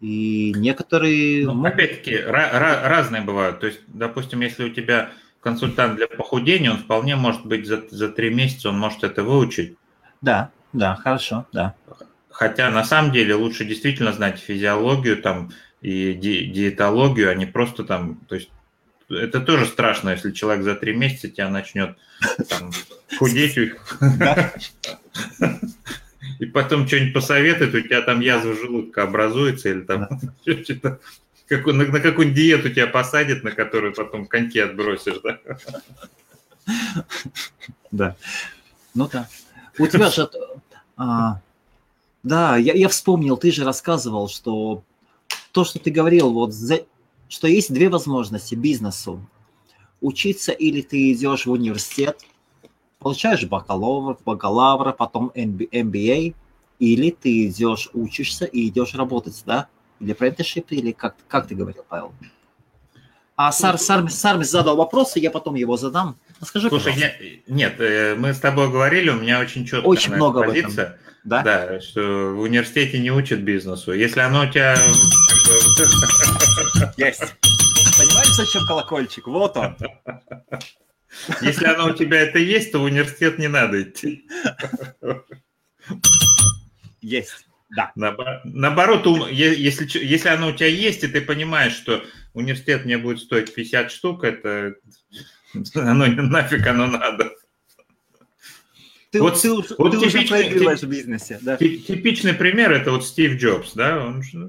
И 0.00 0.52
некоторые... 0.56 1.44
Ну, 1.44 1.64
опять-таки, 1.64 2.14
ra- 2.14 2.52
ra- 2.52 2.88
разные 2.88 3.22
бывают. 3.22 3.60
То 3.60 3.66
есть, 3.66 3.80
допустим, 3.88 4.40
если 4.40 4.64
у 4.64 4.70
тебя 4.70 5.10
консультант 5.40 5.96
для 5.96 6.06
похудения, 6.06 6.70
он 6.70 6.78
вполне 6.78 7.16
может 7.16 7.44
быть 7.44 7.66
за, 7.66 7.82
за 7.90 8.08
три 8.08 8.32
месяца, 8.32 8.68
он 8.68 8.78
может 8.78 9.02
это 9.02 9.24
выучить. 9.24 9.76
Да, 10.20 10.50
да, 10.72 10.94
хорошо, 10.94 11.46
да. 11.52 11.74
Хотя 12.30 12.70
на 12.70 12.84
самом 12.84 13.10
деле 13.10 13.34
лучше 13.34 13.64
действительно 13.64 14.12
знать 14.12 14.38
физиологию, 14.38 15.20
там, 15.20 15.50
и 15.80 16.12
ди 16.14 16.46
диетологию, 16.46 17.30
а 17.30 17.34
не 17.34 17.46
просто 17.46 17.84
там, 17.84 18.16
то 18.28 18.34
есть 18.34 18.50
это 19.08 19.40
тоже 19.40 19.66
страшно, 19.66 20.10
если 20.10 20.32
человек 20.32 20.64
за 20.64 20.74
три 20.74 20.94
месяца 20.94 21.28
тебя 21.28 21.48
начнет 21.48 21.96
там, 22.48 22.70
худеть, 23.18 23.56
и 26.38 26.46
потом 26.46 26.86
что-нибудь 26.86 27.14
посоветует, 27.14 27.74
у 27.74 27.80
тебя 27.80 28.02
там 28.02 28.20
язва 28.20 28.54
желудка 28.54 29.04
образуется, 29.04 29.70
или 29.70 29.80
там 29.80 30.08
как, 31.48 31.66
на, 31.66 31.72
на 31.72 32.00
какую-нибудь 32.00 32.34
диету 32.36 32.70
тебя 32.70 32.86
посадит, 32.86 33.42
на 33.44 33.50
которую 33.50 33.94
потом 33.94 34.26
коньки 34.26 34.60
отбросишь, 34.60 35.20
да? 35.22 35.38
Да. 37.90 38.16
Ну 38.94 39.08
да. 39.10 39.28
У 39.78 39.86
тебя 39.86 40.10
же... 40.10 40.28
А, 40.96 41.40
да, 42.22 42.56
я, 42.56 42.74
я 42.74 42.88
вспомнил, 42.88 43.36
ты 43.36 43.52
же 43.52 43.64
рассказывал, 43.64 44.28
что 44.28 44.82
то, 45.58 45.64
что 45.64 45.80
ты 45.80 45.90
говорил, 45.90 46.32
вот, 46.32 46.54
что 47.28 47.48
есть 47.48 47.72
две 47.72 47.88
возможности 47.88 48.54
бизнесу. 48.54 49.20
Учиться 50.00 50.52
или 50.52 50.82
ты 50.82 51.10
идешь 51.10 51.46
в 51.46 51.50
университет, 51.50 52.20
получаешь 53.00 53.44
бакалавр, 53.44 54.16
бакалавра, 54.24 54.92
потом 54.92 55.32
MBA, 55.34 56.36
или 56.78 57.10
ты 57.10 57.48
идешь, 57.48 57.90
учишься 57.92 58.44
и 58.44 58.68
идешь 58.68 58.94
работать, 58.94 59.42
да? 59.46 59.66
Или 59.98 60.14
apprenticeship, 60.14 60.66
или 60.68 60.92
как, 60.92 61.16
как 61.26 61.48
ты 61.48 61.56
говорил, 61.56 61.84
Павел? 61.88 62.12
А 63.34 63.50
Сар, 63.50 63.78
Сар, 63.78 64.08
Сармис 64.08 64.52
задал 64.52 64.76
вопрос, 64.76 65.16
и 65.16 65.20
я 65.20 65.32
потом 65.32 65.56
его 65.56 65.76
задам. 65.76 66.16
Скажи, 66.40 66.68
Слушай, 66.68 66.94
я, 66.96 67.12
нет, 67.52 67.80
э, 67.80 68.14
мы 68.14 68.32
с 68.32 68.38
тобой 68.38 68.70
говорили, 68.70 69.10
у 69.10 69.16
меня 69.16 69.40
очень 69.40 69.66
четко 69.66 69.88
очень 69.88 70.14
много 70.14 70.44
позиция. 70.44 71.00
Да? 71.24 71.42
Да, 71.42 71.80
что 71.80 72.34
в 72.34 72.40
университете 72.40 72.98
не 72.98 73.10
учат 73.10 73.40
бизнесу. 73.40 73.92
Если 73.92 74.20
оно 74.20 74.42
у 74.42 74.50
тебя... 74.50 74.74
Есть. 76.96 77.34
Понимаете, 77.98 78.32
зачем 78.32 78.66
колокольчик? 78.66 79.26
Вот 79.26 79.56
он. 79.56 79.76
Если 81.42 81.66
оно 81.66 81.86
у 81.86 81.94
тебя 81.94 82.20
это 82.20 82.38
есть, 82.38 82.72
то 82.72 82.78
в 82.78 82.84
университет 82.84 83.38
не 83.38 83.48
надо 83.48 83.82
идти. 83.82 84.26
Есть. 87.00 87.46
Да. 87.76 87.92
Наоборот, 87.94 89.06
если, 89.30 89.86
если 89.98 90.28
оно 90.30 90.48
у 90.48 90.52
тебя 90.52 90.68
есть, 90.68 91.04
и 91.04 91.08
ты 91.08 91.20
понимаешь, 91.20 91.74
что 91.74 92.02
университет 92.32 92.86
мне 92.86 92.96
будет 92.96 93.20
стоить 93.20 93.54
50 93.54 93.90
штук, 93.90 94.24
это 94.24 94.74
оно 95.74 96.06
нафиг 96.06 96.66
оно 96.66 96.86
надо. 96.86 97.30
Ты, 99.10 99.22
вот, 99.22 99.40
ты, 99.40 99.50
вот 99.50 99.66
ты 99.66 99.98
типичный, 99.98 100.06
уже 100.06 100.28
проигрываешь 100.28 100.80
в 100.80 100.88
бизнесе. 100.88 101.38
Да. 101.40 101.56
Типичный 101.56 102.34
пример 102.34 102.72
это 102.72 102.90
вот 102.90 103.06
Стив 103.06 103.40
Джобс, 103.40 103.72
да, 103.72 104.04
он 104.04 104.22
же, 104.22 104.48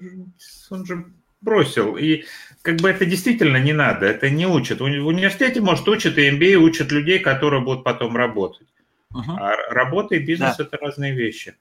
он 0.69 0.85
же 0.85 1.05
бросил. 1.39 1.95
И 1.95 2.25
как 2.61 2.77
бы 2.77 2.89
это 2.89 3.05
действительно 3.05 3.57
не 3.57 3.71
надо, 3.71 4.05
это 4.05 4.29
не 4.29 4.45
учат. 4.45 4.81
В 4.81 4.83
университете, 4.83 5.61
может, 5.61 5.87
учат, 5.87 6.17
и 6.17 6.29
MBA 6.29 6.55
учат 6.55 6.91
людей, 6.91 7.19
которые 7.19 7.61
будут 7.61 7.85
потом 7.85 8.17
работать. 8.17 8.67
Uh-huh. 9.13 9.37
А 9.39 9.73
работа 9.73 10.15
и 10.15 10.19
бизнес 10.19 10.57
да.– 10.57 10.63
это 10.65 10.77
разные 10.77 11.13
вещи. 11.13 11.55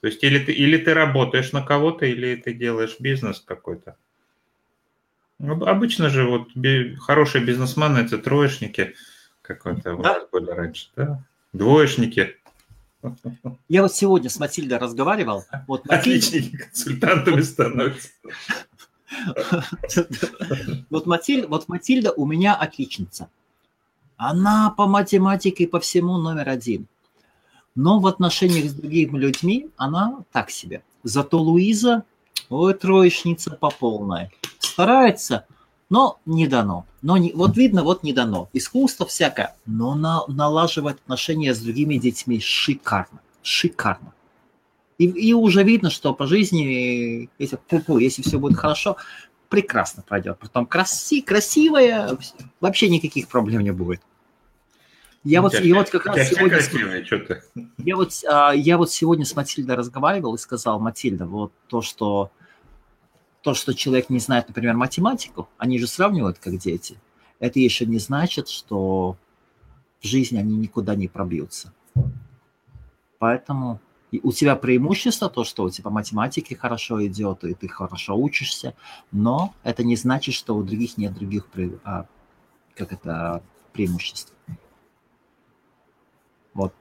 То 0.00 0.08
есть 0.08 0.22
или 0.22 0.38
ты, 0.38 0.52
или 0.52 0.76
ты 0.76 0.92
работаешь 0.92 1.52
на 1.52 1.62
кого-то, 1.62 2.04
или 2.04 2.36
ты 2.36 2.52
делаешь 2.52 2.96
бизнес 3.00 3.40
какой-то. 3.40 3.96
Обычно 5.40 6.10
же 6.10 6.24
вот 6.24 6.50
хорошие 7.00 7.44
бизнесмены– 7.44 7.98
это 8.00 8.18
троечники, 8.18 8.94
какой-то 9.42 9.96
да? 9.96 10.02
нас 10.02 10.28
были 10.30 10.50
раньше, 10.50 10.88
да? 10.94 11.24
Двоечники. 11.54 12.34
Я 13.68 13.82
вот 13.82 13.94
сегодня 13.94 14.28
с 14.28 14.38
Матильдой 14.40 14.78
разговаривал. 14.78 15.44
Вот 15.68 15.86
Матильда... 15.88 16.58
консультантами 16.58 17.40
становятся. 17.40 18.08
Вот, 20.90 21.06
Матиль, 21.06 21.46
вот 21.46 21.68
Матильда 21.68 22.10
у 22.10 22.26
меня 22.26 22.56
отличница. 22.56 23.28
Она 24.16 24.70
по 24.70 24.88
математике 24.88 25.68
по 25.68 25.78
всему 25.78 26.18
номер 26.18 26.48
один. 26.48 26.88
Но 27.76 28.00
в 28.00 28.08
отношениях 28.08 28.70
с 28.70 28.74
другими 28.74 29.16
людьми 29.16 29.68
она 29.76 30.24
так 30.32 30.50
себе. 30.50 30.82
Зато 31.04 31.38
Луиза, 31.38 32.02
ой, 32.48 32.74
троечница 32.74 33.52
по 33.52 33.70
полной. 33.70 34.30
Старается, 34.58 35.46
но 35.94 36.18
не 36.26 36.48
дано. 36.48 36.86
Но 37.02 37.16
не, 37.16 37.30
вот 37.32 37.56
видно, 37.56 37.84
вот 37.84 38.02
не 38.02 38.12
дано. 38.12 38.48
Искусство 38.52 39.06
всякое, 39.06 39.54
но 39.64 39.94
на, 39.94 40.26
налаживать 40.26 40.96
отношения 40.96 41.54
с 41.54 41.60
другими 41.60 41.98
детьми 41.98 42.40
шикарно. 42.40 43.20
Шикарно. 43.42 44.12
И, 44.98 45.04
и 45.04 45.32
уже 45.34 45.62
видно, 45.62 45.90
что 45.90 46.12
по 46.12 46.26
жизни, 46.26 47.30
если, 47.38 47.58
если 48.02 48.22
все 48.22 48.40
будет 48.40 48.58
хорошо, 48.58 48.96
прекрасно 49.48 50.02
пройдет. 50.02 50.36
Потом 50.40 50.66
краси, 50.66 51.22
красивая, 51.22 52.18
вообще 52.60 52.88
никаких 52.88 53.28
проблем 53.28 53.62
не 53.62 53.70
будет. 53.70 54.00
Я 55.22 55.42
вот, 55.42 55.54
я 55.54 55.76
вот 55.76 55.90
как 55.90 56.06
раз 56.06 56.28
сегодня... 56.28 56.58
Я, 57.78 57.94
вот, 57.94 58.10
а, 58.28 58.50
я 58.50 58.78
вот 58.78 58.90
сегодня 58.90 59.24
с 59.24 59.36
Матильдой 59.36 59.76
разговаривал 59.76 60.34
и 60.34 60.38
сказал, 60.38 60.80
Матильда, 60.80 61.24
вот 61.24 61.52
то, 61.68 61.82
что 61.82 62.32
то, 63.44 63.52
что 63.52 63.74
человек 63.74 64.08
не 64.08 64.20
знает, 64.20 64.48
например, 64.48 64.74
математику, 64.74 65.50
они 65.58 65.78
же 65.78 65.86
сравнивают 65.86 66.38
как 66.38 66.56
дети, 66.56 66.96
это 67.38 67.60
еще 67.60 67.84
не 67.84 67.98
значит, 67.98 68.48
что 68.48 69.18
в 70.00 70.06
жизни 70.06 70.38
они 70.38 70.56
никуда 70.56 70.94
не 70.94 71.08
пробьются. 71.08 71.74
Поэтому 73.18 73.80
у 74.22 74.32
тебя 74.32 74.56
преимущество 74.56 75.28
то, 75.28 75.44
что 75.44 75.64
у 75.64 75.70
тебя 75.70 75.90
математики 75.90 76.54
хорошо 76.54 77.04
идет, 77.06 77.44
и 77.44 77.52
ты 77.52 77.68
хорошо 77.68 78.16
учишься, 78.16 78.74
но 79.12 79.54
это 79.62 79.84
не 79.84 79.96
значит, 79.96 80.34
что 80.34 80.56
у 80.56 80.62
других 80.62 80.96
нет 80.96 81.12
других 81.12 81.46
а, 81.84 82.06
как 82.74 82.92
это, 82.92 83.42
преимуществ. 83.74 84.32
Вот. 86.54 86.72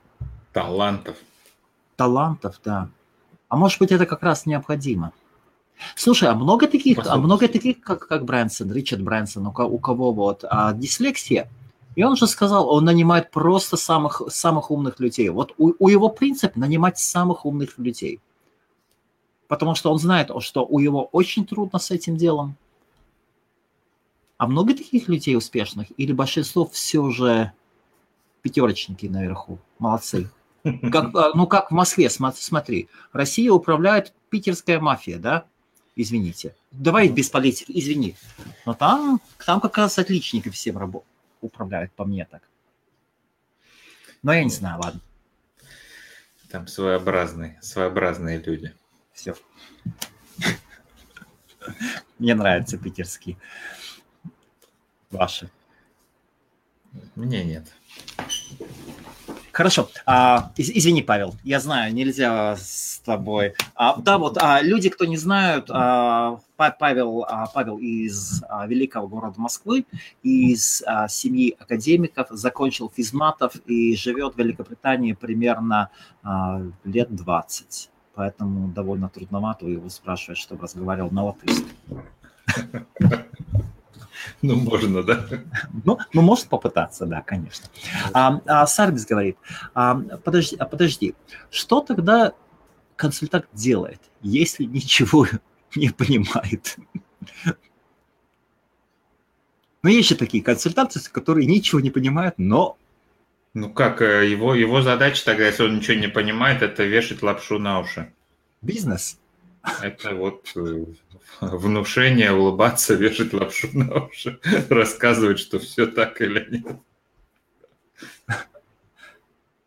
Талантов. 0.54 1.17
Талантов, 1.97 2.62
да. 2.63 2.89
А 3.49 3.58
может 3.58 3.80
быть, 3.80 3.91
это 3.91 4.06
как 4.06 4.23
раз 4.23 4.45
необходимо. 4.45 5.12
Слушай, 5.95 6.29
а 6.29 6.36
много 6.36 6.67
таких, 6.67 6.99
а 7.05 7.17
много 7.17 7.47
таких, 7.47 7.81
как, 7.81 8.07
как 8.07 8.25
Брэнсон, 8.25 8.71
Ричард 8.71 9.01
Брэнсон, 9.01 9.47
у, 9.47 9.49
у 9.49 9.79
кого 9.79 10.12
вот 10.13 10.43
а, 10.47 10.73
дислексия– 10.73 11.49
и 11.95 12.03
он 12.03 12.15
же 12.15 12.27
сказал, 12.27 12.69
он 12.69 12.86
нанимает 12.86 13.29
просто 13.29 13.77
самых, 13.77 14.21
самых 14.29 14.71
умных 14.71 14.99
людей. 14.99 15.29
Вот 15.29 15.53
у, 15.57 15.73
у 15.77 15.89
его 15.89 16.09
принцип 16.09 16.55
нанимать 16.55 16.97
самых 16.97 17.45
умных 17.45 17.77
людей. 17.77 18.19
Потому 19.47 19.75
что 19.75 19.91
он 19.91 19.99
знает, 19.99 20.31
что 20.39 20.65
у 20.65 20.79
него 20.79 21.05
очень 21.12 21.45
трудно 21.45 21.77
с 21.77 21.91
этим 21.91 22.17
делом. 22.17 22.55
А 24.38 24.47
много 24.47 24.73
таких 24.73 25.07
людей 25.07 25.38
успешных? 25.38 25.88
Или 25.97 26.12
большинство 26.12 26.65
все 26.65 27.07
же 27.12 27.51
пятерочники 28.41 29.05
наверху? 29.05 29.59
Молодцы. 29.77 30.29
Как, 30.91 31.13
а, 31.15 31.33
ну, 31.36 31.45
как 31.45 31.69
в 31.69 31.73
Москве, 31.73 32.09
смотри, 32.09 32.89
Россия 33.12 33.51
управляет 33.51 34.13
питерская 34.29 34.79
мафия, 34.79 35.19
да? 35.19 35.45
Извините. 35.95 36.56
Давай 36.71 37.10
без 37.10 37.29
политики, 37.29 37.71
извини. 37.73 38.15
Но 38.65 38.73
там, 38.73 39.21
там 39.45 39.62
как 39.62 39.77
раз 39.77 39.99
отличники 39.99 40.49
всем 40.49 40.77
работают 40.77 41.13
управляют 41.43 41.91
по 41.93 42.06
мне 42.06 42.25
так. 42.25 42.41
Но 44.21 44.34
я 44.34 44.43
не 44.43 44.49
знаю, 44.49 44.82
ладно. 44.82 45.01
Там 46.49 46.67
своеобразные, 46.67 47.60
своеобразные 47.62 48.39
люди. 48.39 48.73
Все. 49.12 49.36
Мне 52.19 52.36
нравятся 52.36 52.77
питерские. 52.77 53.38
Ваши. 55.12 55.49
Мне 57.15 57.43
нет. 57.43 57.73
Хорошо. 59.54 59.88
А, 60.08 60.52
из, 60.58 60.72
извини, 60.72 61.04
Павел, 61.04 61.36
я 61.44 61.60
знаю, 61.60 61.94
нельзя 61.94 62.56
с 62.58 63.00
тобой. 63.06 63.54
А, 63.76 63.96
да, 63.98 64.18
вот 64.18 64.39
а, 64.42 64.63
люди, 64.63 64.89
кто 64.89 65.06
не 65.06 65.16
знают, 65.16 65.68
а, 65.70 66.39
Павел, 66.58 67.24
а, 67.30 67.46
Павел 67.46 67.78
из 67.78 68.44
а, 68.50 68.66
великого 68.66 69.08
города 69.08 69.39
Москвы, 69.39 69.86
из 70.24 70.82
а, 70.88 71.08
семьи 71.08 71.56
академиков, 71.60 72.30
закончил 72.32 72.92
физматов 72.94 73.56
и 73.68 73.96
живет 73.96 74.34
в 74.34 74.39
Великобритании 74.39 75.13
примерно 75.13 75.92
а, 76.24 76.63
лет 76.84 77.16
20. 77.16 77.92
Поэтому 78.16 78.70
довольно 78.70 79.08
трудновато 79.08 79.68
его 79.68 79.88
спрашивать, 79.89 80.39
чтобы 80.39 80.63
разговаривал 80.63 81.12
на 81.12 81.26
латышском. 81.26 81.70
Ну, 84.41 84.55
можно, 84.55 85.03
да? 85.03 85.25
Ну, 85.86 85.97
ну, 86.13 86.21
может 86.21 86.47
попытаться, 86.47 87.05
да, 87.05 87.21
конечно. 87.21 87.67
А, 88.13 88.41
а 88.45 88.67
Сарбис 88.67 89.05
говорит, 89.05 89.38
а, 89.73 89.95
подожди, 89.95 90.55
а 90.57 90.65
подожди, 90.65 91.15
что 91.49 91.81
тогда 91.81 92.33
консультант 92.95 93.45
делает, 93.53 94.01
если 94.21 94.65
ничего 94.65 95.27
не 95.75 95.89
понимает? 95.89 96.77
Ну, 99.83 99.89
есть 99.89 100.09
же 100.09 100.15
такие 100.15 100.43
консультанты, 100.43 100.99
которые 101.12 101.45
ничего 101.45 101.81
не 101.81 101.91
понимают, 101.91 102.36
но... 102.38 102.77
Ну 103.53 103.69
как, 103.71 104.01
э, 104.01 104.27
его, 104.29 104.55
его 104.55 104.81
задача 104.81 105.23
тогда, 105.25 105.45
если 105.45 105.63
он 105.63 105.75
ничего 105.75 105.97
не 105.97 106.07
понимает, 106.07 106.62
это 106.63 106.83
вешать 106.83 107.21
лапшу 107.21 107.59
на 107.59 107.79
уши. 107.81 108.12
Бизнес. 108.62 109.19
Это 109.82 110.13
вот 110.13 110.52
э, 110.56 110.86
внушение, 111.39 112.34
улыбаться, 112.34 112.93
вешать 112.95 113.34
лапшу 113.34 113.69
на 113.73 114.06
уши, 114.06 114.39
рассказывать, 114.69 115.39
что 115.39 115.60
все 115.60 115.88
так 115.88 116.21
или 116.21 116.47
нет. 116.49 116.78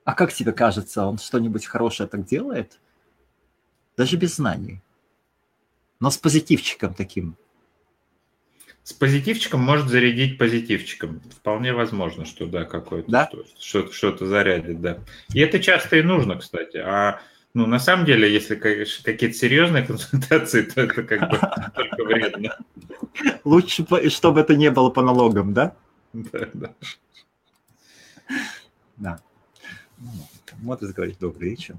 А 0.04 0.14
как 0.14 0.32
тебе 0.32 0.52
кажется, 0.52 1.04
он 1.04 1.18
что-нибудь 1.18 1.66
хорошее 1.66 2.08
так 2.08 2.26
делает? 2.26 2.78
Даже 3.96 4.16
без 4.16 4.36
знаний. 4.36 4.82
Но 5.98 6.10
с 6.10 6.18
позитивчиком 6.18 6.94
таким. 6.94 7.36
С 8.82 8.92
позитивчиком 8.92 9.60
может 9.62 9.88
зарядить 9.88 10.38
позитивчиком. 10.38 11.20
Вполне 11.30 11.72
возможно, 11.72 12.24
что 12.24 12.46
да, 12.46 12.64
какое-то 12.64 13.10
да? 13.10 13.30
что-то, 13.58 13.92
что-то 13.92 14.26
зарядит, 14.26 14.80
да. 14.80 15.02
И 15.32 15.40
это 15.40 15.58
часто 15.58 15.96
и 15.96 16.02
нужно, 16.02 16.36
кстати. 16.36 16.76
А 16.76 17.20
ну, 17.56 17.66
на 17.66 17.78
самом 17.78 18.04
деле, 18.04 18.30
если 18.30 18.54
какие-то 18.54 19.32
серьезные 19.32 19.82
консультации, 19.86 20.60
то 20.60 20.82
это 20.82 21.02
как 21.02 21.30
бы 21.30 21.38
только 21.74 22.04
вредно. 22.04 22.58
Лучше, 23.44 23.86
чтобы 24.10 24.40
это 24.40 24.54
не 24.54 24.70
было 24.70 24.90
по 24.90 25.00
налогам, 25.00 25.54
да? 25.54 25.74
Да, 26.12 26.48
да. 26.52 26.74
Да. 28.96 29.20
Вот 30.58 30.82
и 30.82 30.92
говорить 30.92 31.18
добрый 31.18 31.48
вечер. 31.48 31.76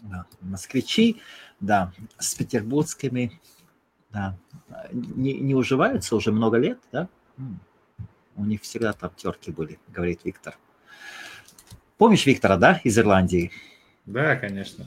Да. 0.00 0.26
Москвичи, 0.40 1.20
да, 1.58 1.92
с 2.18 2.32
петербургскими, 2.36 3.40
да, 4.10 4.38
не, 4.92 5.40
не 5.40 5.56
уживаются 5.56 6.14
уже 6.14 6.30
много 6.30 6.58
лет, 6.58 6.78
да? 6.92 7.08
У 8.36 8.44
них 8.44 8.62
всегда 8.62 8.92
там 8.92 9.10
терки 9.16 9.50
были, 9.50 9.80
говорит 9.88 10.20
Виктор. 10.22 10.56
Помнишь 11.98 12.26
Виктора, 12.26 12.56
да, 12.58 12.80
из 12.84 12.96
Ирландии? 12.96 13.50
Да, 14.06 14.36
конечно. 14.36 14.86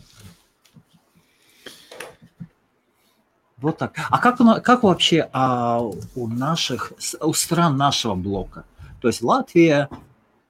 Вот 3.57 3.77
так. 3.77 3.95
А 4.09 4.19
как, 4.19 4.37
как 4.63 4.83
вообще 4.83 5.29
а, 5.31 5.79
у 5.81 6.27
наших, 6.27 6.93
у 7.21 7.33
стран 7.33 7.77
нашего 7.77 8.15
блока? 8.15 8.65
То 9.01 9.07
есть 9.07 9.21
Латвия, 9.21 9.89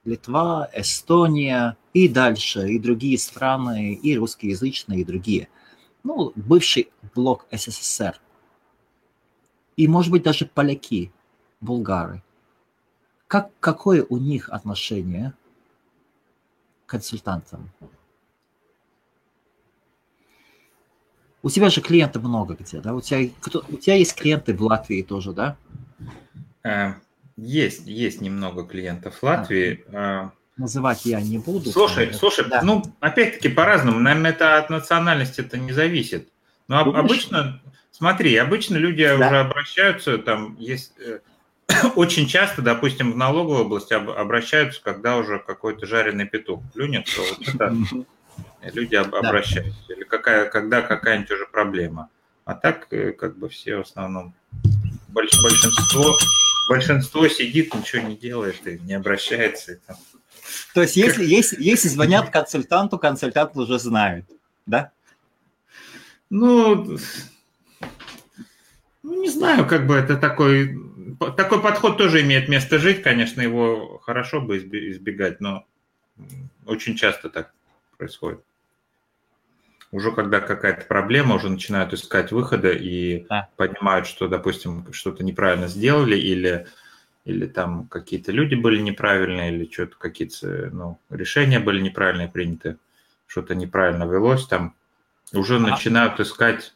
Литва, 0.04 0.70
Эстония 0.74 1.78
и 1.94 2.08
дальше, 2.08 2.70
и 2.70 2.80
другие 2.80 3.18
страны, 3.18 3.94
и 3.94 4.18
русскоязычные, 4.18 5.02
и 5.02 5.06
другие. 5.06 5.50
Ну, 6.04 6.32
бывший 6.36 6.90
блок 7.14 7.46
СССР. 7.52 8.20
И, 9.78 9.88
может 9.88 10.12
быть, 10.12 10.24
даже 10.24 10.46
поляки, 10.46 11.12
булгары. 11.62 12.24
Как, 13.28 13.52
какое 13.60 14.06
у 14.08 14.18
них 14.18 14.50
отношение 14.50 15.34
к 16.86 16.90
консультантам? 16.90 17.72
У 21.46 21.50
тебя 21.52 21.70
же 21.70 21.80
клиентов 21.80 22.24
много 22.24 22.58
где, 22.60 22.82
да? 22.82 22.96
У 22.96 23.02
тебя, 23.02 23.30
кто, 23.40 23.64
у 23.70 23.78
тебя 23.78 23.98
есть 23.98 24.16
клиенты 24.16 24.56
в 24.56 24.64
Латвии 24.64 25.04
тоже, 25.04 25.32
да? 25.32 25.56
Э, 26.64 26.94
есть, 27.38 27.86
есть 27.86 28.20
немного 28.20 28.66
клиентов 28.66 29.20
в 29.20 29.24
Латвии. 29.24 29.86
А, 29.94 30.32
Называть 30.58 31.06
я 31.06 31.22
не 31.22 31.38
буду. 31.38 31.70
Слушай, 31.70 32.08
там, 32.08 32.16
слушай, 32.16 32.50
да. 32.50 32.64
ну, 32.64 32.84
опять-таки 33.00 33.50
по-разному. 33.50 34.00
Наверное, 34.00 34.32
это 34.32 34.58
от 34.58 34.72
национальности 34.72 35.42
это 35.42 35.60
не 35.60 35.72
зависит. 35.72 36.30
Но 36.68 36.84
Думаешь? 36.84 37.06
обычно, 37.06 37.62
смотри, 37.92 38.36
обычно 38.38 38.78
люди 38.78 39.06
да. 39.06 39.14
уже 39.14 39.38
обращаются, 39.38 40.18
там 40.18 40.56
есть 40.58 40.94
э, 40.98 41.20
очень 41.96 42.26
часто, 42.26 42.64
допустим, 42.64 43.12
в 43.12 43.18
налоговой 43.18 43.62
области 43.62 43.94
обращаются, 43.94 44.82
когда 44.82 45.18
уже 45.18 45.38
какой-то 45.38 45.86
жареный 45.86 46.26
петух 46.26 46.64
плюнет, 46.74 47.06
то 47.06 47.22
вот 47.22 47.48
это 47.48 47.76
люди 48.74 48.96
обращаются. 48.96 49.80
Или 49.90 50.04
какая, 50.04 50.50
когда 50.50 50.82
какая-нибудь 50.82 51.32
уже 51.32 51.46
проблема. 51.46 52.10
А 52.46 52.54
так, 52.54 52.88
э, 52.92 53.12
как 53.12 53.38
бы 53.38 53.50
все 53.50 53.78
в 53.78 53.82
основном, 53.82 54.34
большинство, 55.10 56.16
большинство 56.70 57.28
сидит, 57.28 57.74
ничего 57.74 58.08
не 58.08 58.16
делает 58.16 58.66
и 58.68 58.80
не 58.80 58.94
обращается. 58.94 59.74
И 59.74 59.76
там. 59.88 59.98
То 60.74 60.82
есть, 60.82 60.96
если, 60.96 61.26
если, 61.26 61.62
если 61.64 61.88
звонят 61.88 62.30
консультанту, 62.30 63.00
консультант 63.00 63.56
уже 63.56 63.80
знает, 63.80 64.26
да? 64.66 64.92
Ну, 66.30 66.98
ну, 69.04 69.22
не 69.22 69.30
знаю, 69.30 69.68
как 69.68 69.88
бы 69.88 69.96
это 69.96 70.18
такой... 70.18 70.78
Такой 71.38 71.62
подход 71.62 71.98
тоже 71.98 72.22
имеет 72.22 72.50
место 72.50 72.78
жить, 72.78 73.02
конечно, 73.02 73.40
его 73.40 74.00
хорошо 74.04 74.42
бы 74.42 74.58
избегать, 74.58 75.40
но 75.40 75.66
очень 76.66 76.96
часто 76.96 77.30
так 77.30 77.54
происходит. 77.98 78.44
Уже 79.96 80.12
когда 80.12 80.42
какая-то 80.42 80.86
проблема, 80.88 81.36
уже 81.36 81.48
начинают 81.50 81.94
искать 81.94 82.34
выхода 82.34 82.70
и 82.70 83.26
да. 83.30 83.48
понимают, 83.56 84.08
что, 84.08 84.28
допустим, 84.28 84.92
что-то 84.92 85.24
неправильно 85.24 85.70
сделали 85.70 86.18
или, 86.18 86.68
или 87.24 87.48
там 87.48 87.88
какие-то 87.88 88.34
люди 88.34 88.56
были 88.56 88.82
неправильные, 88.82 89.56
или 89.56 89.72
что-то 89.72 89.96
какие-то 89.98 90.70
ну, 90.74 91.00
решения 91.10 91.62
были 91.62 91.80
неправильные 91.80 92.28
приняты, 92.28 92.76
что-то 93.26 93.56
неправильно 93.56 94.04
велось, 94.04 94.46
там 94.48 94.76
уже 95.32 95.56
а. 95.56 95.60
начинают 95.60 96.20
искать 96.20 96.74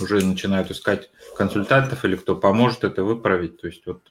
уже 0.00 0.16
начинают 0.24 0.72
искать 0.72 1.12
консультантов 1.36 2.04
или 2.04 2.16
кто 2.16 2.34
поможет 2.34 2.82
это 2.82 3.04
выправить. 3.04 3.60
То 3.60 3.68
есть 3.68 3.86
вот 3.86 4.02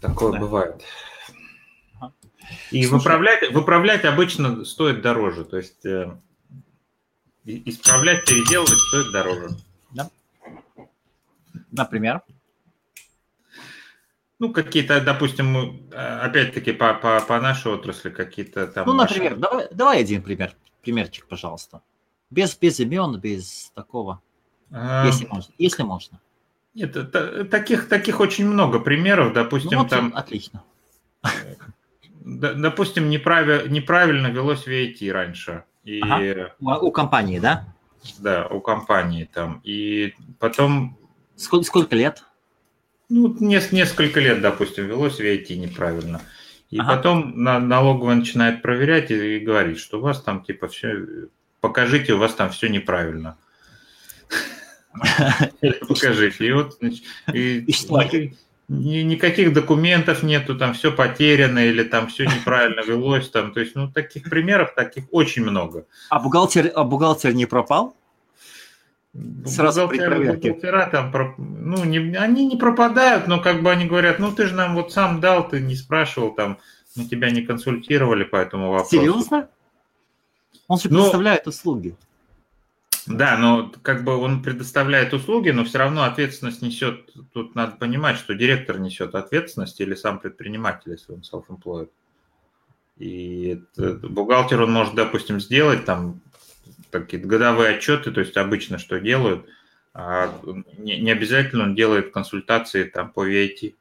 такое 0.00 0.32
да. 0.32 0.38
бывает. 0.40 0.82
И 2.70 2.84
Слушай, 2.84 2.92
выправлять, 2.92 3.52
выправлять 3.52 4.04
обычно 4.04 4.64
стоит 4.64 5.02
дороже. 5.02 5.44
То 5.44 5.58
есть 5.58 5.84
э, 5.84 6.16
исправлять, 7.44 8.24
переделывать 8.26 8.78
стоит 8.78 9.12
дороже. 9.12 9.50
Да. 9.90 10.10
Например? 11.70 12.22
Ну, 14.38 14.52
какие-то, 14.52 15.00
допустим, 15.00 15.88
опять-таки 15.92 16.72
по, 16.72 16.94
по, 16.94 17.20
по 17.20 17.40
нашей 17.40 17.72
отрасли 17.72 18.10
какие-то 18.10 18.66
там... 18.66 18.86
Ну, 18.86 18.94
например, 18.94 19.36
давай, 19.36 19.68
давай 19.70 20.00
один 20.00 20.20
пример, 20.20 20.56
примерчик, 20.82 21.26
пожалуйста. 21.28 21.80
Без, 22.28 22.56
без 22.56 22.80
имен, 22.80 23.20
без 23.20 23.70
такого, 23.74 24.20
а... 24.72 25.06
если 25.06 25.26
можно. 25.26 25.54
Если 25.58 25.82
можно. 25.84 26.18
Нет, 26.74 27.12
таких, 27.50 27.88
таких 27.88 28.18
очень 28.18 28.48
много 28.48 28.80
примеров, 28.80 29.32
допустим, 29.32 29.72
ну, 29.72 29.78
вот 29.80 29.90
там... 29.90 30.12
Отлично 30.16 30.64
допустим, 32.24 33.10
неправильно, 33.10 33.68
неправильно 33.68 34.28
велось 34.28 34.66
VIT 34.66 35.10
раньше. 35.12 35.64
И, 35.84 36.00
ага. 36.00 36.52
У 36.60 36.90
компании, 36.90 37.38
да? 37.38 37.74
Да, 38.18 38.46
у 38.46 38.60
компании 38.60 39.28
там. 39.32 39.60
И 39.64 40.14
потом... 40.38 40.98
Сколько, 41.36 41.64
сколько 41.64 41.96
лет? 41.96 42.24
Ну, 43.08 43.36
несколько 43.40 44.20
лет, 44.20 44.40
допустим, 44.40 44.86
велось 44.86 45.20
VIT 45.20 45.56
неправильно. 45.56 46.22
И 46.70 46.78
ага. 46.78 46.96
потом 46.96 47.42
налоговая 47.42 48.14
начинает 48.14 48.62
проверять 48.62 49.10
и, 49.10 49.36
и 49.36 49.40
говорит, 49.40 49.78
что 49.78 49.98
у 49.98 50.02
вас 50.02 50.22
там 50.22 50.42
типа 50.42 50.68
все, 50.68 51.28
покажите, 51.60 52.14
у 52.14 52.18
вас 52.18 52.34
там 52.34 52.50
все 52.50 52.68
неправильно. 52.68 53.36
Покажите. 55.88 56.46
И 56.46 56.52
вот, 56.52 56.78
значит, 56.80 57.02
и, 58.68 59.02
никаких 59.02 59.52
документов 59.52 60.22
нету, 60.22 60.56
там 60.56 60.74
все 60.74 60.92
потеряно 60.92 61.58
или 61.58 61.82
там 61.82 62.06
все 62.08 62.24
неправильно 62.24 62.80
велось, 62.86 63.28
там, 63.30 63.52
то 63.52 63.60
есть, 63.60 63.74
ну, 63.74 63.90
таких 63.90 64.30
примеров, 64.30 64.74
таких 64.74 65.04
очень 65.10 65.42
много. 65.42 65.86
А 66.10 66.20
бухгалтер, 66.20 66.72
а 66.74 66.84
бухгалтер 66.84 67.34
не 67.34 67.46
пропал? 67.46 67.96
Сразу 69.44 69.82
бухгалтера, 69.82 70.34
бухгалтера 70.34 70.88
там, 70.90 71.34
ну, 71.38 71.84
не, 71.84 72.16
они 72.16 72.46
не 72.46 72.56
пропадают, 72.56 73.26
но 73.26 73.40
как 73.40 73.62
бы 73.62 73.70
они 73.70 73.84
говорят, 73.84 74.18
ну, 74.18 74.32
ты 74.32 74.46
же 74.46 74.54
нам 74.54 74.74
вот 74.74 74.92
сам 74.92 75.20
дал, 75.20 75.48
ты 75.48 75.60
не 75.60 75.74
спрашивал, 75.74 76.34
там, 76.34 76.58
мы 76.96 77.04
тебя 77.04 77.30
не 77.30 77.42
консультировали 77.42 78.24
по 78.24 78.36
этому 78.36 78.70
вопросу. 78.70 78.96
Серьезно? 78.96 79.48
Он 80.68 80.78
же 80.78 80.88
ну, 80.90 81.00
представляет 81.02 81.46
услуги. 81.46 81.96
Да, 83.06 83.36
но 83.36 83.72
как 83.82 84.04
бы 84.04 84.16
он 84.16 84.42
предоставляет 84.42 85.12
услуги, 85.12 85.50
но 85.50 85.64
все 85.64 85.78
равно 85.78 86.04
ответственность 86.04 86.62
несет, 86.62 87.10
тут 87.32 87.54
надо 87.54 87.76
понимать, 87.76 88.16
что 88.16 88.34
директор 88.34 88.78
несет 88.78 89.14
ответственность 89.14 89.80
или 89.80 89.94
сам 89.94 90.20
предприниматель, 90.20 90.92
если 90.92 91.12
он 91.12 91.20
self-employed. 91.20 91.90
И 92.98 93.60
бухгалтер 93.76 94.62
он 94.62 94.72
может, 94.72 94.94
допустим, 94.94 95.40
сделать 95.40 95.84
там 95.84 96.20
такие 96.90 97.20
годовые 97.20 97.76
отчеты, 97.76 98.12
то 98.12 98.20
есть 98.20 98.36
обычно 98.36 98.78
что 98.78 99.00
делают, 99.00 99.46
а 99.94 100.40
не, 100.78 100.98
не 101.00 101.10
обязательно 101.10 101.64
он 101.64 101.74
делает 101.74 102.12
консультации 102.12 102.84
там 102.84 103.10
по 103.10 103.28
VAT, 103.28 103.74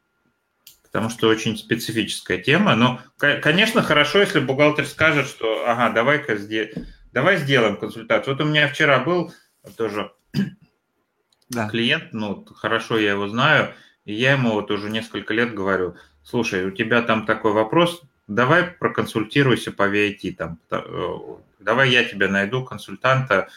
потому 0.83 1.09
что 1.09 1.27
очень 1.27 1.57
специфическая 1.57 2.39
тема. 2.39 2.75
Но, 2.75 2.99
конечно, 3.17 3.83
хорошо, 3.83 4.19
если 4.19 4.39
бухгалтер 4.39 4.87
скажет, 4.87 5.27
что 5.27 5.65
ага, 5.67 5.91
давай-ка 5.91 6.37
здесь 6.37 6.73
Давай 7.13 7.37
сделаем 7.37 7.77
консультацию. 7.77 8.35
Вот 8.35 8.43
у 8.43 8.47
меня 8.47 8.67
вчера 8.67 8.99
был 8.99 9.33
тоже 9.77 10.11
да. 11.49 11.69
клиент, 11.69 12.13
ну, 12.13 12.45
хорошо 12.55 12.97
я 12.97 13.11
его 13.11 13.27
знаю, 13.27 13.73
и 14.05 14.13
я 14.13 14.33
ему 14.33 14.53
вот 14.53 14.71
уже 14.71 14.89
несколько 14.89 15.33
лет 15.33 15.53
говорю, 15.53 15.95
слушай, 16.23 16.65
у 16.65 16.71
тебя 16.71 17.01
там 17.01 17.25
такой 17.25 17.51
вопрос, 17.51 18.01
давай 18.27 18.63
проконсультируйся 18.63 19.71
по 19.71 19.89
VIT, 19.89 20.35
там, 20.35 20.59
э, 20.71 21.17
давай 21.59 21.89
я 21.89 22.03
тебе 22.03 22.27
найду 22.27 22.63
консультанта, 22.63 23.49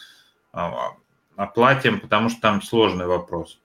а, 0.52 0.92
оплатим, 1.36 2.00
потому 2.00 2.28
что 2.28 2.40
там 2.40 2.62
сложный 2.62 3.06
вопрос. 3.06 3.60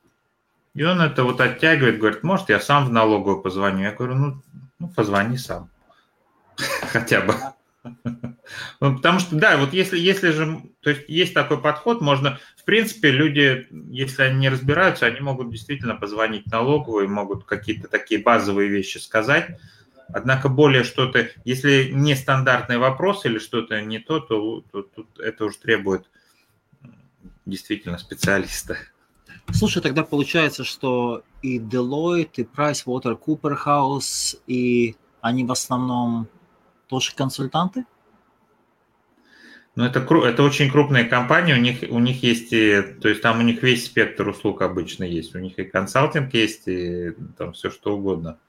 И 0.74 0.84
он 0.84 1.02
это 1.02 1.24
вот 1.24 1.42
оттягивает, 1.42 2.00
говорит, 2.00 2.24
может, 2.24 2.50
я 2.50 2.60
сам 2.60 2.86
в 2.86 2.92
налоговую 2.92 3.42
позвоню. 3.42 3.84
Я 3.84 3.92
говорю, 3.92 4.16
ну, 4.16 4.42
ну 4.80 4.88
позвони 4.88 5.38
сам. 5.38 5.70
Хотя 6.92 7.22
бы. 7.22 7.36
Ну, 8.82 8.96
потому 8.96 9.20
что, 9.20 9.36
да, 9.36 9.58
вот 9.58 9.74
если, 9.74 9.98
если 9.98 10.32
же, 10.32 10.62
то 10.82 10.90
есть 10.90 11.08
есть 11.08 11.34
такой 11.34 11.62
подход, 11.62 12.02
можно, 12.02 12.40
в 12.58 12.64
принципе, 12.66 13.12
люди, 13.12 13.68
если 13.90 14.24
они 14.24 14.40
не 14.40 14.50
разбираются, 14.50 15.06
они 15.06 15.20
могут 15.20 15.52
действительно 15.52 15.96
позвонить 15.96 16.48
налоговую, 16.48 17.10
могут 17.10 17.46
какие-то 17.46 17.88
такие 17.88 18.22
базовые 18.22 18.70
вещи 18.70 18.98
сказать, 18.98 19.58
Однако 20.12 20.50
более 20.50 20.84
что-то, 20.84 21.30
если 21.46 21.92
не 21.94 22.16
стандартный 22.16 22.78
вопрос 22.78 23.26
или 23.26 23.38
что-то 23.38 23.82
не 23.82 24.00
то, 24.00 24.20
то, 24.20 24.62
то 24.72 24.88
это 25.20 25.46
уже 25.46 25.58
требует 25.58 26.10
действительно 27.46 27.98
специалиста. 27.98 28.78
Слушай, 29.52 29.82
тогда 29.82 30.04
получается, 30.04 30.64
что 30.64 31.24
и 31.42 31.60
Deloitte, 31.60 32.38
и 32.38 32.44
PricewaterhouseCoopers, 32.44 34.40
и 34.48 34.96
они 35.22 35.46
в 35.46 35.52
основном 35.52 36.28
тоже 36.90 37.14
консультанты? 37.16 37.86
Ну, 39.76 39.86
это, 39.86 40.00
это 40.00 40.44
очень 40.44 40.70
крупные 40.70 41.06
компании, 41.06 41.54
у 41.54 41.58
них, 41.58 41.84
у 41.90 42.00
них 42.00 42.22
есть, 42.22 42.52
и, 42.52 42.82
то 42.82 43.08
есть 43.08 43.22
там 43.22 43.40
у 43.40 43.44
них 43.44 43.64
весь 43.64 43.86
спектр 43.86 44.28
услуг 44.28 44.62
обычно 44.62 45.06
есть. 45.06 45.36
У 45.36 45.40
них 45.40 45.58
и 45.58 45.64
консалтинг 45.64 46.34
есть, 46.34 46.68
и 46.68 47.12
там 47.38 47.54
все 47.54 47.70
что 47.70 47.96
угодно. 47.96 48.40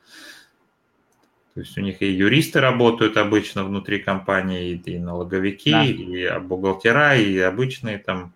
То 1.54 1.60
есть 1.60 1.76
у 1.78 1.82
них 1.82 2.00
и 2.00 2.10
юристы 2.10 2.60
работают 2.60 3.16
обычно 3.16 3.64
внутри 3.64 4.00
компании, 4.00 4.70
и, 4.70 4.90
и 4.90 4.98
налоговики, 4.98 5.70
да. 5.70 5.84
и 5.84 6.38
бухгалтера, 6.40 7.16
и 7.16 7.38
обычные 7.38 7.98
там. 7.98 8.32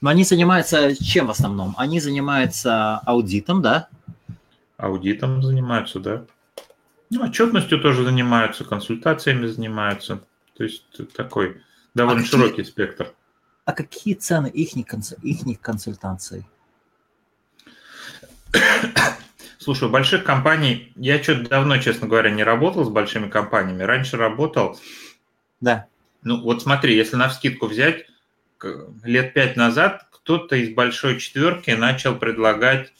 Но 0.00 0.08
они 0.08 0.24
занимаются 0.24 0.94
чем 0.96 1.26
в 1.26 1.30
основном? 1.30 1.74
Они 1.76 2.00
занимаются 2.00 2.98
аудитом, 2.98 3.60
да? 3.60 3.88
Аудитом 4.78 5.42
занимаются, 5.42 6.00
да. 6.00 6.24
Ну, 7.10 7.24
отчетностью 7.24 7.80
тоже 7.80 8.04
занимаются, 8.04 8.64
консультациями 8.64 9.46
занимаются. 9.46 10.22
То 10.56 10.64
есть 10.64 10.84
такой 11.14 11.62
довольно 11.94 12.22
а 12.22 12.24
широкий 12.24 12.50
какие, 12.50 12.64
спектр. 12.64 13.12
А 13.64 13.72
какие 13.72 14.14
цены 14.14 14.46
их, 14.46 14.76
их 14.76 15.60
консультаций? 15.60 16.46
Слушай, 19.58 19.88
у 19.88 19.90
больших 19.90 20.24
компаний, 20.24 20.92
я 20.96 21.22
что-то 21.22 21.48
давно, 21.48 21.78
честно 21.78 22.08
говоря, 22.08 22.30
не 22.30 22.44
работал 22.44 22.84
с 22.84 22.88
большими 22.88 23.28
компаниями. 23.28 23.82
Раньше 23.82 24.16
работал. 24.16 24.78
Да. 25.60 25.86
Ну, 26.22 26.40
вот 26.40 26.62
смотри, 26.62 26.96
если 26.96 27.16
на 27.16 27.28
вскидку 27.28 27.66
взять, 27.66 28.06
лет 29.04 29.34
пять 29.34 29.56
назад 29.56 30.06
кто-то 30.10 30.56
из 30.56 30.74
большой 30.74 31.18
четверки 31.18 31.70
начал 31.70 32.16
предлагать 32.16 32.92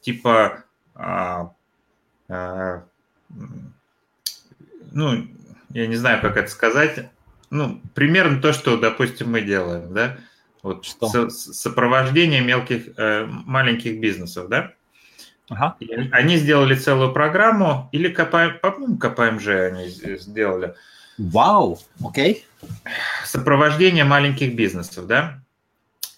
типа 0.00 0.64
а, 0.94 1.52
а, 2.28 2.84
ну, 4.92 5.26
я 5.70 5.86
не 5.86 5.96
знаю, 5.96 6.20
как 6.20 6.36
это 6.36 6.50
сказать, 6.50 7.10
ну, 7.50 7.80
примерно 7.94 8.40
то, 8.40 8.52
что, 8.52 8.76
допустим, 8.76 9.30
мы 9.30 9.42
делаем, 9.42 9.92
да, 9.92 10.18
вот 10.62 10.84
что? 10.84 11.08
Со, 11.08 11.30
сопровождение 11.30 12.40
мелких, 12.40 12.96
э, 12.96 13.26
маленьких 13.26 14.00
бизнесов, 14.00 14.48
да, 14.48 14.72
ага. 15.48 15.76
они 16.12 16.36
сделали 16.36 16.74
целую 16.74 17.12
программу, 17.12 17.88
или 17.92 18.08
КП, 18.08 18.60
по-моему, 18.62 18.98
КПМЖ 18.98 19.48
они 19.48 19.88
сделали. 19.88 20.74
Вау, 21.18 21.78
окей. 22.02 22.46
Сопровождение 23.24 24.04
маленьких 24.04 24.54
бизнесов, 24.56 25.06
да, 25.06 25.40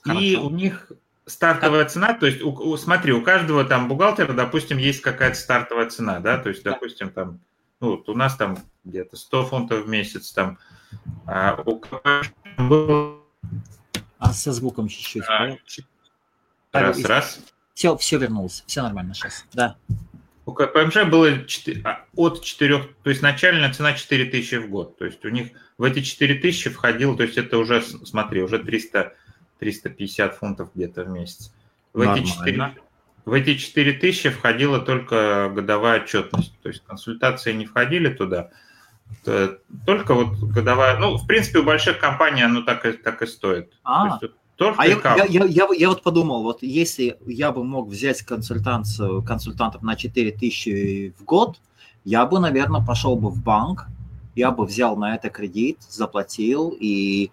Хорошо. 0.03 0.21
и 0.21 0.37
у 0.37 0.51
них 0.51 0.93
стартовая 1.27 1.85
как? 1.85 1.93
цена, 1.93 2.15
то 2.15 2.27
есть, 2.27 2.41
у, 2.43 2.51
у, 2.51 2.77
смотри, 2.77 3.13
у 3.13 3.23
каждого 3.23 3.65
там 3.65 3.89
бухгалтера, 3.89 4.33
допустим, 4.33 4.79
есть 4.79 5.03
какая-то 5.03 5.37
стартовая 5.37 5.91
цена, 5.91 6.21
да, 6.21 6.39
то 6.39 6.49
есть, 6.49 6.63
допустим, 6.63 7.11
там, 7.11 7.41
ну, 7.81 7.91
вот 7.97 8.09
у 8.09 8.15
нас 8.15 8.37
там 8.37 8.59
где-то 8.85 9.17
100 9.17 9.47
фунтов 9.47 9.85
в 9.85 9.89
месяц, 9.89 10.33
там, 10.33 10.59
а 11.27 11.61
у 11.65 11.83
было... 12.57 13.21
А 14.19 14.33
со 14.33 14.53
звуком 14.53 14.89
чуть-чуть. 14.89 15.25
А, 15.29 15.57
раз, 16.73 17.05
а, 17.05 17.09
раз. 17.09 17.41
Все, 17.75 17.97
все 17.97 18.19
вернулось, 18.19 18.65
все 18.67 18.83
нормально 18.83 19.13
сейчас, 19.13 19.45
да. 19.53 19.77
У 20.47 20.53
КПМЖ 20.53 21.05
было 21.11 21.45
4, 21.45 21.83
а, 21.85 22.05
от 22.15 22.43
4, 22.43 22.85
то 23.03 23.11
есть 23.11 23.21
начальная 23.21 23.73
цена 23.73 23.95
4 23.95 24.27
тысячи 24.27 24.55
в 24.55 24.71
год, 24.71 24.97
то 24.97 25.05
есть 25.05 25.25
у 25.25 25.29
них 25.29 25.51
в 25.77 25.83
эти 25.83 26.03
4 26.03 26.37
тысячи 26.37 26.71
входило, 26.71 27.17
то 27.17 27.25
есть 27.25 27.37
это 27.37 27.59
уже, 27.59 27.83
смотри, 27.83 28.43
уже 28.43 28.61
300 28.61 29.15
350 29.59 30.35
фунтов 30.35 30.71
где-то 30.75 31.05
в 31.05 31.09
месяц. 31.09 31.53
В 31.93 32.01
эти, 32.01 32.25
4, 32.25 32.77
в 33.25 33.33
эти 33.33 33.57
4 33.57 33.93
тысячи 33.95 34.29
входила 34.29 34.79
только 34.79 35.51
годовая 35.55 36.03
отчетность, 36.03 36.53
то 36.63 36.69
есть 36.69 36.83
консультации 36.85 37.53
не 37.53 37.65
входили 37.65 38.09
туда, 38.13 38.51
только 39.87 40.15
вот 40.15 40.39
годовая, 40.39 40.99
ну, 40.99 41.17
в 41.17 41.27
принципе, 41.27 41.61
у 41.61 41.65
больших 41.65 41.99
компаний 41.99 42.43
оно 42.43 42.63
так 42.63 42.85
и, 42.87 42.93
так 42.93 43.23
и 43.23 43.27
стоит. 43.27 43.73
А, 43.83 44.19
есть, 44.21 44.35
только 44.57 44.83
а 44.83 44.87
я, 44.87 44.97
я, 45.17 45.25
я, 45.25 45.45
я, 45.45 45.69
я 45.77 45.89
вот 45.89 46.03
подумал, 46.03 46.43
вот 46.43 46.63
если 46.63 47.19
я 47.27 47.53
бы 47.53 47.63
мог 47.63 47.89
взять 47.89 48.23
консультацию 48.23 49.23
консультантов 49.23 49.83
на 49.83 49.97
4 49.97 50.33
тысячи 50.33 51.15
в 51.19 51.25
год, 51.25 51.59
я 52.05 52.25
бы, 52.25 52.39
наверное, 52.39 52.85
пошел 52.85 53.17
бы 53.17 53.31
в 53.31 53.43
банк, 53.43 53.87
я 54.35 54.51
бы 54.51 54.65
взял 54.65 54.97
на 54.97 55.15
это 55.15 55.29
кредит, 55.29 55.79
заплатил 55.89 56.75
и 56.79 57.31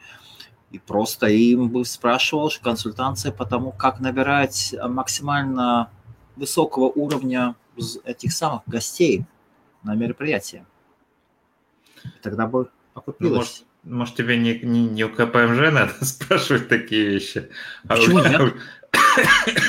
и 0.74 0.80
просто 0.80 1.28
им 1.28 1.70
бы 1.70 1.86
спрашивал 1.86 2.52
консультации 2.62 3.30
по 3.30 3.46
тому, 3.46 3.72
как 3.72 4.00
набирать 4.00 4.76
максимально 4.90 5.92
высокого 6.36 6.86
уровня 6.86 7.56
этих 8.04 8.34
самых 8.34 8.64
гостей 8.66 9.24
на 9.84 9.94
мероприятие. 9.94 10.66
Тогда 12.24 12.48
бы 12.48 12.72
окупилось. 12.96 13.32
Ну, 13.32 13.36
может, 13.36 13.66
может, 13.84 14.16
тебе 14.16 14.38
не, 14.38 14.60
не, 14.60 14.88
не 14.88 15.04
у 15.04 15.10
КПМЖ 15.10 15.72
надо 15.72 15.94
спрашивать 16.06 16.68
такие 16.68 17.06
вещи? 17.06 17.50
А 17.88 17.96
почему 17.96 18.18
а 18.24 18.30
нет? 18.30 18.54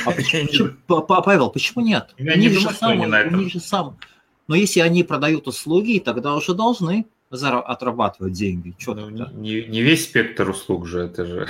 А 0.05 0.11
почему, 0.11 1.03
Павел, 1.03 1.51
почему 1.51 1.85
нет? 1.85 2.15
Я 2.17 2.33
у 2.33 2.37
не 2.37 2.49
думаю, 2.49 2.61
же 2.61 2.75
сам, 2.75 2.99
у 2.99 3.37
них 3.37 3.53
же 3.53 3.59
сам. 3.59 3.99
Но 4.47 4.55
если 4.55 4.79
они 4.79 5.03
продают 5.03 5.47
услуги, 5.47 6.01
тогда 6.03 6.33
уже 6.33 6.55
должны 6.55 7.05
отрабатывать 7.43 8.33
деньги. 8.33 8.75
Что 8.77 8.93
ну, 8.93 9.09
не, 9.09 9.63
не 9.65 9.81
весь 9.81 10.05
спектр 10.05 10.49
услуг 10.49 10.87
же, 10.87 11.01
это 11.01 11.25
же. 11.25 11.49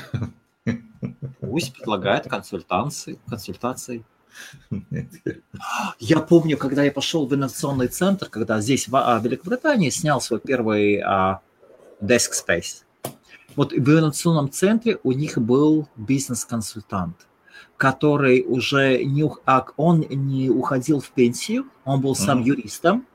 Пусть 1.40 1.74
предлагает 1.74 2.28
консультации, 2.28 3.20
консультации. 3.28 4.04
Я 6.00 6.20
помню, 6.20 6.58
когда 6.58 6.84
я 6.84 6.92
пошел 6.92 7.26
в 7.26 7.34
инновационный 7.34 7.88
центр, 7.88 8.28
когда 8.30 8.60
здесь 8.60 8.88
в 8.88 8.96
а, 8.96 9.18
Великобритании 9.20 9.90
снял 9.90 10.20
свой 10.20 10.42
первый 10.42 11.00
а, 11.00 11.40
desk 12.02 12.32
space. 12.46 12.84
Вот 13.56 13.72
в 13.72 13.76
инновационном 13.76 14.52
центре 14.52 15.00
у 15.04 15.14
них 15.14 15.38
был 15.38 15.88
бизнес-консультант, 15.96 17.16
который 17.78 18.44
уже 18.46 19.04
не, 19.06 19.30
а, 19.46 19.66
он 19.78 20.06
не 20.10 20.50
уходил 20.50 21.00
в 21.00 21.10
пенсию, 21.12 21.66
он 21.86 22.02
был 22.02 22.16
сам 22.16 22.44
юристом, 22.44 23.06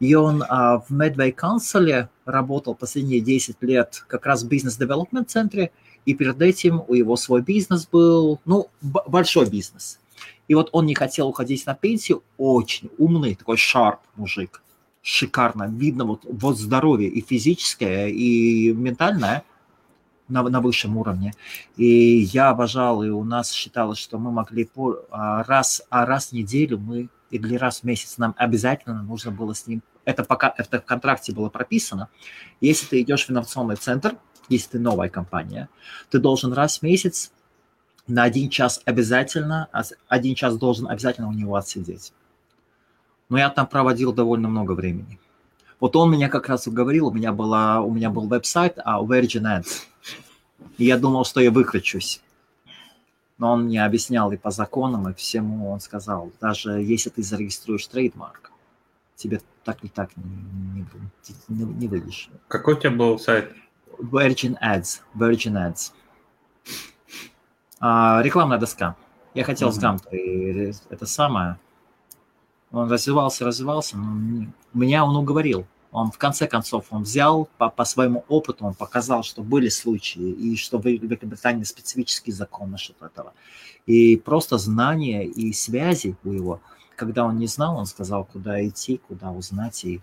и 0.00 0.14
он 0.14 0.42
а, 0.48 0.78
в 0.78 0.90
Medway 0.90 1.34
Council 1.34 2.08
работал 2.24 2.74
последние 2.74 3.20
10 3.20 3.62
лет 3.62 4.04
как 4.06 4.26
раз 4.26 4.42
в 4.42 4.48
бизнес-девелопмент 4.48 5.30
центре, 5.30 5.70
и 6.04 6.14
перед 6.14 6.40
этим 6.40 6.82
у 6.86 6.94
него 6.94 7.16
свой 7.16 7.42
бизнес 7.42 7.86
был, 7.86 8.40
ну, 8.44 8.68
большой 8.80 9.48
бизнес. 9.48 9.98
И 10.48 10.54
вот 10.54 10.68
он 10.72 10.86
не 10.86 10.94
хотел 10.94 11.28
уходить 11.28 11.66
на 11.66 11.74
пенсию, 11.74 12.22
очень 12.36 12.90
умный, 12.98 13.34
такой 13.34 13.56
шарп 13.56 14.00
мужик, 14.14 14.62
шикарно, 15.02 15.68
видно 15.68 16.04
вот, 16.04 16.22
вот 16.24 16.58
здоровье 16.58 17.08
и 17.08 17.20
физическое, 17.20 18.08
и 18.08 18.72
ментальное 18.72 19.44
на, 20.28 20.42
на 20.42 20.60
высшем 20.60 20.96
уровне. 20.96 21.34
И 21.76 22.18
я 22.32 22.50
обожал, 22.50 23.02
и 23.02 23.08
у 23.08 23.24
нас 23.24 23.50
считалось, 23.50 23.98
что 23.98 24.18
мы 24.18 24.30
могли 24.30 24.64
по, 24.64 24.98
а, 25.10 25.42
раз, 25.44 25.82
а 25.90 26.06
раз 26.06 26.28
в 26.28 26.32
неделю 26.32 26.78
мы 26.78 27.08
или 27.30 27.56
раз 27.56 27.80
в 27.80 27.84
месяц 27.84 28.18
нам 28.18 28.34
обязательно 28.36 29.02
нужно 29.02 29.30
было 29.30 29.54
с 29.54 29.66
ним, 29.66 29.82
это 30.04 30.24
пока 30.24 30.54
это 30.56 30.80
в 30.80 30.84
контракте 30.84 31.32
было 31.32 31.48
прописано, 31.48 32.08
если 32.60 32.86
ты 32.86 33.00
идешь 33.00 33.26
в 33.26 33.30
инновационный 33.30 33.76
центр, 33.76 34.16
если 34.48 34.70
ты 34.72 34.78
новая 34.78 35.08
компания, 35.08 35.68
ты 36.10 36.18
должен 36.18 36.52
раз 36.52 36.78
в 36.78 36.82
месяц 36.82 37.32
на 38.06 38.22
один 38.22 38.48
час 38.48 38.80
обязательно, 38.84 39.68
один 40.08 40.34
час 40.34 40.56
должен 40.56 40.86
обязательно 40.86 41.28
у 41.28 41.32
него 41.32 41.56
отсидеть. 41.56 42.12
Но 43.28 43.38
я 43.38 43.50
там 43.50 43.66
проводил 43.66 44.12
довольно 44.12 44.48
много 44.48 44.72
времени. 44.72 45.18
Вот 45.80 45.96
он 45.96 46.12
меня 46.12 46.28
как 46.28 46.48
раз 46.48 46.68
уговорил, 46.68 47.08
у 47.08 47.12
меня, 47.12 47.32
была, 47.32 47.80
у 47.80 47.92
меня 47.92 48.08
был 48.08 48.28
веб-сайт 48.28 48.78
а 48.84 49.02
Virgin 49.02 49.42
Ads. 49.42 49.82
И 50.78 50.84
я 50.84 50.96
думал, 50.96 51.24
что 51.24 51.40
я 51.40 51.50
выкручусь 51.50 52.22
но 53.38 53.52
он 53.52 53.64
мне 53.64 53.84
объяснял 53.84 54.32
и 54.32 54.36
по 54.36 54.50
законам, 54.50 55.08
и 55.08 55.14
всему 55.14 55.70
он 55.70 55.80
сказал, 55.80 56.32
даже 56.40 56.72
если 56.72 57.10
ты 57.10 57.22
зарегистрируешь 57.22 57.86
trademark, 57.86 58.52
тебе 59.14 59.40
так 59.64 59.84
и 59.84 59.88
так 59.88 60.10
не, 60.16 60.24
не, 60.74 60.86
не, 61.48 61.64
не 61.64 61.88
выйдешь. 61.88 62.30
Какой 62.48 62.74
у 62.74 62.78
тебя 62.78 62.90
был 62.90 63.18
сайт? 63.18 63.52
Virgin 63.98 64.56
Ads. 64.62 65.00
Virgin 65.14 65.54
Ads. 65.54 65.92
А, 67.80 68.20
рекламная 68.22 68.58
доска. 68.58 68.96
Я 69.34 69.44
хотел 69.44 69.68
mm-hmm. 69.68 69.72
с 69.72 69.78
Гамтой 69.78 70.74
это 70.88 71.06
самое. 71.06 71.58
Он 72.70 72.90
развивался, 72.90 73.44
развивался, 73.44 73.96
но 73.96 74.46
меня 74.72 75.04
он 75.04 75.16
уговорил 75.16 75.66
он 75.96 76.10
в 76.10 76.18
конце 76.18 76.46
концов 76.46 76.84
он 76.90 77.04
взял 77.04 77.48
по, 77.56 77.70
по 77.70 77.86
своему 77.86 78.22
опыту, 78.28 78.66
он 78.66 78.74
показал, 78.74 79.22
что 79.22 79.42
были 79.42 79.70
случаи, 79.70 80.30
и 80.30 80.54
что 80.54 80.78
в 80.78 80.84
Великобритании 80.84 81.64
специфический 81.64 82.32
закон 82.32 82.70
насчет 82.70 83.00
этого. 83.00 83.32
И 83.86 84.16
просто 84.16 84.58
знания 84.58 85.24
и 85.24 85.54
связи 85.54 86.14
у 86.22 86.32
его, 86.32 86.60
когда 86.96 87.24
он 87.24 87.38
не 87.38 87.46
знал, 87.46 87.78
он 87.78 87.86
сказал, 87.86 88.24
куда 88.24 88.62
идти, 88.68 89.00
куда 89.08 89.30
узнать. 89.30 89.86
И 89.86 90.02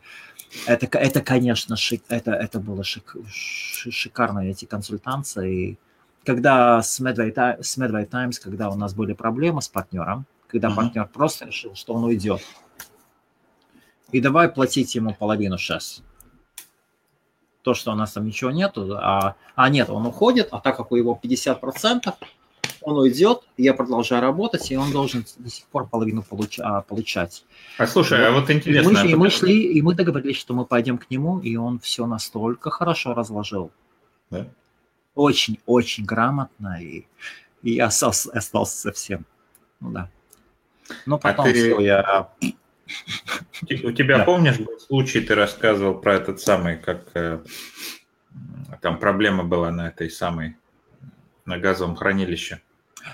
это, 0.66 0.88
это 0.98 1.22
конечно, 1.22 1.76
шик, 1.76 2.02
это, 2.10 2.32
это 2.32 2.60
было 2.60 2.84
шик, 2.84 3.16
шикарно, 3.28 4.39
эти 4.39 4.66
консультации. 4.66 5.78
Когда 6.26 6.82
с 6.82 7.00
Medway, 7.00 7.62
с 7.62 7.78
Medway 7.78 8.08
Times, 8.08 8.39
когда 8.39 8.72
у 8.72 8.76
нас 8.76 8.96
были 8.96 9.14
проблемы 9.14 9.62
с 9.62 9.68
партнером, 9.68 10.26
когда 10.48 10.70
uh-huh. 10.70 10.76
партнер 10.76 11.08
просто 11.08 11.46
решил, 11.46 11.76
что 11.76 11.94
он 11.94 12.04
уйдет, 12.04 12.41
и 14.14 14.22
давай 14.22 14.47
платить 14.47 14.95
ему 14.95 15.14
половину 15.14 15.57
сейчас. 15.57 16.01
То, 17.64 17.74
что 17.74 17.91
у 17.91 17.95
нас 17.95 18.14
там 18.14 18.26
ничего 18.26 18.51
нету, 18.51 18.95
а, 18.95 19.36
а 19.55 19.70
нет, 19.70 19.89
он 19.89 20.05
уходит, 20.05 20.49
а 20.51 20.59
так 20.59 20.78
как 20.78 20.91
у 20.91 20.97
него 20.97 21.20
50%, 21.22 22.14
он 22.82 22.97
уйдет, 22.97 23.41
я 23.57 23.74
продолжаю 23.74 24.22
работать, 24.22 24.70
и 24.70 24.78
он 24.78 24.91
должен 24.91 25.26
до 25.38 25.49
сих 25.49 25.66
пор 25.66 25.88
половину 25.88 26.22
получ, 26.22 26.59
а, 26.59 26.82
получать. 26.82 27.45
А 27.78 27.88
слушай, 27.88 28.26
а 28.26 28.32
вот 28.32 28.49
интересно. 28.51 28.89
И 28.89 28.93
мы, 28.93 29.11
и 29.11 29.16
мы 29.16 29.30
шли, 29.30 29.64
и 29.74 29.82
мы 29.82 29.95
договорились, 29.95 30.38
что 30.38 30.53
мы 30.53 30.66
пойдем 30.66 30.97
к 30.97 31.09
нему, 31.09 31.39
и 31.39 31.55
он 31.55 31.80
все 31.80 32.05
настолько 32.05 32.70
хорошо 32.70 33.14
разложил. 33.14 33.72
Да? 34.30 34.45
Очень, 35.16 35.59
очень 35.66 36.05
грамотно, 36.05 36.80
и, 36.82 37.05
и 37.64 37.74
я 37.76 37.86
остался, 37.86 38.32
остался 38.32 38.78
совсем. 38.78 39.26
Ну 39.80 39.91
да. 39.91 40.09
Но 41.05 41.16
а 41.16 41.20
потом 41.20 41.45
а 41.45 41.49
ты... 41.49 41.53
все, 41.53 41.80
я 41.80 42.30
у 43.84 43.91
тебя, 43.91 44.20
да. 44.20 44.26
помнишь, 44.26 44.60
был 44.60 44.80
случай, 44.80 45.22
ты 45.22 45.36
рассказывал 45.36 45.96
про 45.96 46.16
этот 46.16 46.39
самый, 46.39 46.78
как 46.78 47.06
э, 47.14 47.39
там 48.82 49.00
проблема 49.00 49.44
была 49.44 49.72
на 49.72 49.88
этой 49.88 50.10
самой, 50.10 50.58
на 51.46 51.58
газовом 51.58 51.96
хранилище? 51.96 52.62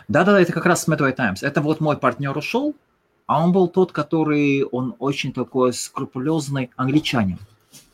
Да-да-да, 0.07 0.41
это 0.41 0.53
как 0.53 0.65
раз 0.65 0.83
с 0.83 0.87
Medway 0.87 1.13
Times. 1.13 1.43
Это 1.43 1.61
вот 1.61 1.79
мой 1.79 1.97
партнер 1.97 2.35
ушел, 2.37 2.75
а 3.25 3.43
он 3.43 3.51
был 3.51 3.67
тот, 3.67 3.91
который, 3.91 4.63
он 4.63 4.95
очень 4.99 5.33
такой 5.33 5.73
скрупулезный 5.73 6.71
англичанин, 6.75 7.37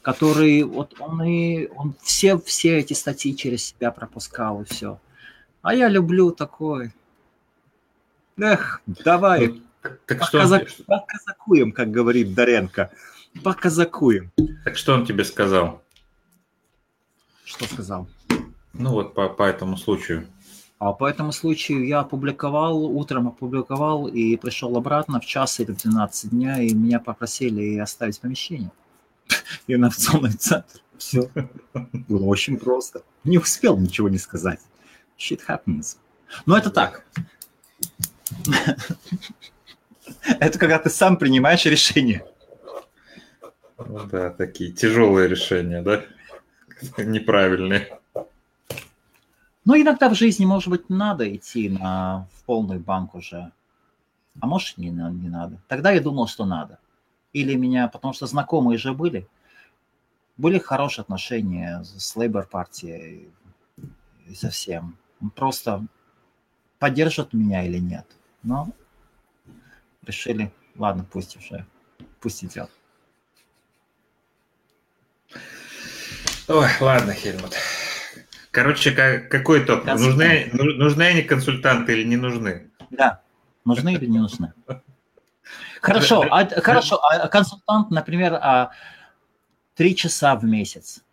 который, 0.02 0.64
вот 0.64 0.96
он 1.00 1.24
и, 1.24 1.68
он 1.76 1.96
все, 2.02 2.38
все 2.38 2.80
эти 2.80 2.94
статьи 2.94 3.36
через 3.36 3.66
себя 3.66 3.92
пропускал 3.92 4.62
и 4.62 4.66
все. 4.66 5.00
А 5.62 5.74
я 5.74 5.90
люблю 5.90 6.32
такой. 6.32 6.94
Эх, 8.38 8.82
давай. 8.86 9.62
Так 10.06 10.24
что 10.24 10.40
Показак... 10.40 10.68
он... 10.80 10.86
Показакуем, 10.86 11.72
как 11.72 11.92
говорит 11.92 12.34
Доренко. 12.34 12.92
Показакуем. 13.44 14.32
Так 14.64 14.78
что 14.78 14.94
он 14.94 15.06
тебе 15.06 15.24
сказал? 15.24 15.84
Что 17.44 17.66
сказал? 17.66 18.08
Ну 18.74 18.92
вот 18.92 19.14
по, 19.14 19.30
по 19.30 19.44
этому 19.44 19.78
случаю. 19.78 20.28
А 20.78 20.92
по 20.92 21.08
этому 21.08 21.32
случаю 21.32 21.88
я 21.88 22.02
опубликовал, 22.02 22.86
утром 22.86 23.28
опубликовал 23.30 24.08
и 24.08 24.36
пришел 24.36 24.76
обратно 24.78 25.22
в 25.22 25.26
час 25.26 25.60
или 25.60 25.72
в 25.72 25.78
12 25.78 26.32
дня, 26.32 26.62
и 26.62 26.74
меня 26.74 27.00
попросили 27.00 27.78
оставить 27.78 28.20
помещение. 28.20 28.72
Инновационный 29.68 30.34
центр. 30.34 30.82
Все. 30.98 31.30
Было 32.08 32.26
очень 32.26 32.58
просто. 32.58 33.04
Не 33.24 33.38
успел 33.38 33.78
ничего 33.78 34.10
не 34.10 34.18
сказать. 34.18 34.60
Shit 35.18 35.42
happens. 35.48 35.98
Но 36.46 36.58
это 36.58 36.70
так. 36.70 37.06
Это 40.40 40.60
когда 40.60 40.80
ты 40.80 40.90
сам 40.90 41.18
принимаешь 41.18 41.66
решение. 41.66 42.26
Ну 43.78 44.06
да, 44.06 44.30
такие 44.30 44.72
тяжелые 44.72 45.28
решения, 45.28 45.82
да? 45.82 46.04
Неправильные. 46.98 48.00
Но 49.66 49.76
иногда 49.76 50.10
в 50.10 50.16
жизни, 50.16 50.46
может 50.46 50.70
быть, 50.70 50.90
надо 50.90 51.34
идти 51.36 51.70
на, 51.70 52.28
в 52.34 52.44
полный 52.44 52.78
банк 52.78 53.16
уже. 53.16 53.52
А 54.40 54.48
может, 54.48 54.78
не, 54.78 54.90
не 54.90 55.30
надо. 55.30 55.60
Тогда 55.68 55.92
я 55.92 56.02
думал, 56.02 56.28
что 56.28 56.46
надо. 56.46 56.78
Или 57.34 57.56
меня, 57.56 57.88
потому 57.88 58.14
что 58.14 58.28
знакомые 58.28 58.78
же 58.78 58.94
были. 58.94 59.28
Были 60.38 60.60
хорошие 60.60 61.04
отношения 61.04 61.84
с 61.84 62.16
Лейбор 62.16 62.48
партией 62.48 63.30
и 64.28 64.36
со 64.36 64.50
всем. 64.50 64.98
Просто 65.36 65.86
поддержат 66.78 67.34
меня 67.34 67.64
или 67.64 67.80
нет. 67.80 68.06
Но 68.44 68.70
решили, 70.06 70.52
ладно, 70.76 71.06
пусть 71.12 71.36
уже, 71.38 71.66
пусть 72.20 72.44
идет. 72.44 72.70
Ой, 76.48 76.70
ладно, 76.80 77.14
Хельмут. 77.14 77.54
Короче, 78.52 78.92
как, 78.92 79.30
какой 79.30 79.64
итог? 79.64 79.86
Нужны, 79.86 80.50
нужны 80.54 81.04
они 81.04 81.24
консультанты 81.24 81.94
или 81.94 82.04
не 82.04 82.18
нужны? 82.18 82.70
Да, 82.90 83.22
нужны 83.66 83.94
или 83.96 84.06
не 84.06 84.20
нужны. 84.20 84.54
Хорошо, 85.82 86.26
а, 86.32 86.46
хорошо, 86.62 87.00
а 87.04 87.28
консультант, 87.28 87.92
например, 87.92 88.34
а, 88.42 88.72
три 89.76 89.96
часа 89.96 90.36
в 90.36 90.44
месяц 90.44 91.04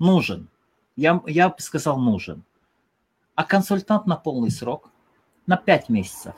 нужен. 0.00 0.48
Я, 0.96 1.22
я 1.26 1.48
бы 1.48 1.54
сказал 1.58 1.98
нужен. 1.98 2.42
А 3.36 3.44
консультант 3.44 4.06
на 4.06 4.16
полный 4.16 4.50
срок, 4.50 4.90
на 5.46 5.56
пять 5.56 5.88
месяцев, 5.88 6.34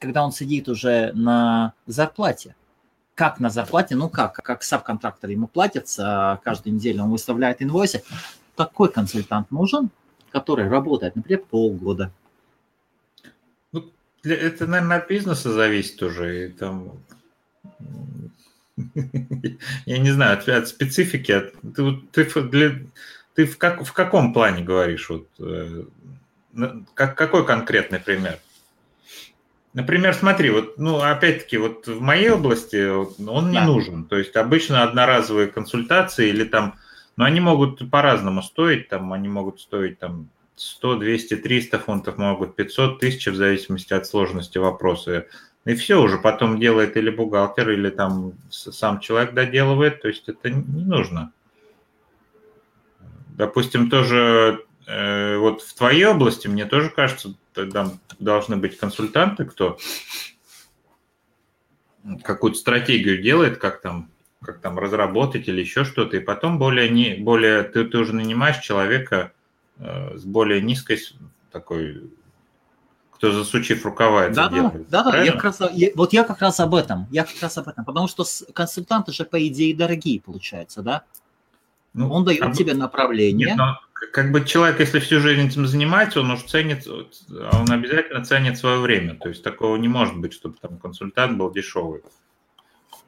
когда 0.00 0.24
он 0.24 0.32
сидит 0.32 0.68
уже 0.68 1.12
на 1.12 1.74
зарплате. 1.86 2.56
Как 3.14 3.38
на 3.38 3.50
зарплате? 3.50 3.94
Ну 3.94 4.08
как, 4.08 4.34
как 4.34 4.62
сабконтрактор 4.64 5.30
ему 5.30 5.46
платится 5.46 6.40
каждую 6.42 6.74
неделю, 6.74 7.04
он 7.04 7.10
выставляет 7.10 7.62
инвойсы 7.62 8.02
такой 8.56 8.92
консультант 8.92 9.50
нужен, 9.50 9.90
который 10.30 10.68
работает, 10.68 11.16
например, 11.16 11.42
полгода. 11.48 12.12
Ну, 13.72 13.90
это, 14.22 14.66
наверное, 14.66 14.98
от 14.98 15.08
бизнеса 15.08 15.52
зависит 15.52 16.02
уже. 16.02 16.46
И 16.46 16.48
там... 16.52 16.92
Я 19.86 19.98
не 19.98 20.10
знаю, 20.10 20.38
от, 20.38 20.48
от 20.48 20.68
специфики. 20.68 21.32
От, 21.32 21.54
ты, 21.74 22.24
ты, 22.24 22.42
для, 22.42 22.80
ты 23.34 23.46
в, 23.46 23.56
как, 23.56 23.82
в 23.82 23.92
каком 23.92 24.34
плане 24.34 24.62
говоришь? 24.62 25.08
Вот, 25.08 25.26
э, 25.38 25.84
как, 26.94 27.16
какой 27.16 27.46
конкретный 27.46 27.98
пример? 27.98 28.38
Например, 29.72 30.14
смотри, 30.14 30.50
вот, 30.50 30.78
ну, 30.78 31.00
опять-таки, 31.00 31.56
вот 31.56 31.86
в 31.86 32.00
моей 32.00 32.30
области 32.30 32.88
он 32.88 33.50
не 33.50 33.58
да. 33.58 33.64
нужен. 33.64 34.04
То 34.04 34.16
есть 34.18 34.34
обычно 34.36 34.82
одноразовые 34.82 35.46
консультации 35.46 36.28
или 36.28 36.44
там 36.44 36.74
но 37.20 37.26
они 37.26 37.40
могут 37.40 37.90
по-разному 37.90 38.42
стоить, 38.42 38.88
там 38.88 39.12
они 39.12 39.28
могут 39.28 39.60
стоить 39.60 39.98
там 39.98 40.30
100, 40.56 40.96
200, 40.96 41.36
300 41.36 41.78
фунтов, 41.78 42.16
могут 42.16 42.56
500, 42.56 42.98
тысяч 42.98 43.26
в 43.26 43.34
зависимости 43.34 43.92
от 43.92 44.06
сложности 44.06 44.56
вопроса. 44.56 45.26
И 45.66 45.74
все 45.74 46.00
уже 46.00 46.16
потом 46.16 46.58
делает 46.58 46.96
или 46.96 47.10
бухгалтер, 47.10 47.72
или 47.72 47.90
там 47.90 48.32
сам 48.48 49.00
человек 49.00 49.34
доделывает, 49.34 50.00
то 50.00 50.08
есть 50.08 50.30
это 50.30 50.48
не 50.48 50.82
нужно. 50.82 51.30
Допустим, 53.36 53.90
тоже 53.90 54.64
вот 55.38 55.62
в 55.62 55.74
твоей 55.74 56.06
области, 56.06 56.48
мне 56.48 56.64
тоже 56.64 56.90
кажется, 56.90 57.34
там 57.52 58.00
должны 58.18 58.56
быть 58.56 58.78
консультанты, 58.78 59.44
кто 59.44 59.78
какую-то 62.22 62.58
стратегию 62.58 63.22
делает, 63.22 63.58
как 63.58 63.80
там 63.82 64.10
как 64.42 64.60
там 64.60 64.78
разработать 64.78 65.48
или 65.48 65.60
еще 65.60 65.84
что-то, 65.84 66.16
и 66.16 66.20
потом 66.20 66.58
более, 66.58 66.88
не, 66.88 67.14
более 67.16 67.62
ты, 67.62 67.84
ты 67.84 67.98
уже 67.98 68.14
нанимаешь 68.14 68.58
человека 68.58 69.32
э, 69.78 70.16
с 70.16 70.24
более 70.24 70.62
низкой 70.62 70.98
такой, 71.52 72.10
кто 73.12 73.32
засучив 73.32 73.84
рукава 73.84 74.24
это 74.24 74.34
да, 74.34 74.48
делает. 74.48 74.88
Да, 74.88 75.04
да, 75.04 75.22
я 75.22 75.32
как 75.32 75.44
раз, 75.44 75.60
я, 75.72 75.90
вот 75.94 76.12
я 76.14 76.24
как 76.24 76.40
раз 76.40 76.58
об 76.60 76.74
этом, 76.74 77.06
я 77.10 77.24
как 77.24 77.40
раз 77.42 77.58
об 77.58 77.68
этом, 77.68 77.84
потому 77.84 78.08
что 78.08 78.24
консультанты 78.54 79.12
же 79.12 79.24
по 79.24 79.46
идее 79.46 79.76
дорогие 79.76 80.20
получаются, 80.20 80.82
да? 80.82 81.02
Ну, 81.92 82.10
он 82.10 82.24
дает 82.24 82.42
об... 82.42 82.54
тебе 82.54 82.72
направление. 82.72 83.48
Нет, 83.48 83.56
но 83.58 83.78
как 84.12 84.32
бы 84.32 84.44
человек, 84.44 84.80
если 84.80 84.98
всю 84.98 85.20
жизнь 85.20 85.48
этим 85.48 85.66
занимается, 85.66 86.20
он 86.20 86.30
уж 86.30 86.44
ценит, 86.44 86.86
он 86.86 87.70
обязательно 87.70 88.24
ценит 88.24 88.58
свое 88.58 88.78
время. 88.78 89.14
То 89.14 89.28
есть 89.28 89.42
такого 89.42 89.76
не 89.76 89.88
может 89.88 90.16
быть, 90.16 90.32
чтобы 90.32 90.56
там 90.60 90.78
консультант 90.78 91.38
был 91.38 91.50
дешевый. 91.52 92.02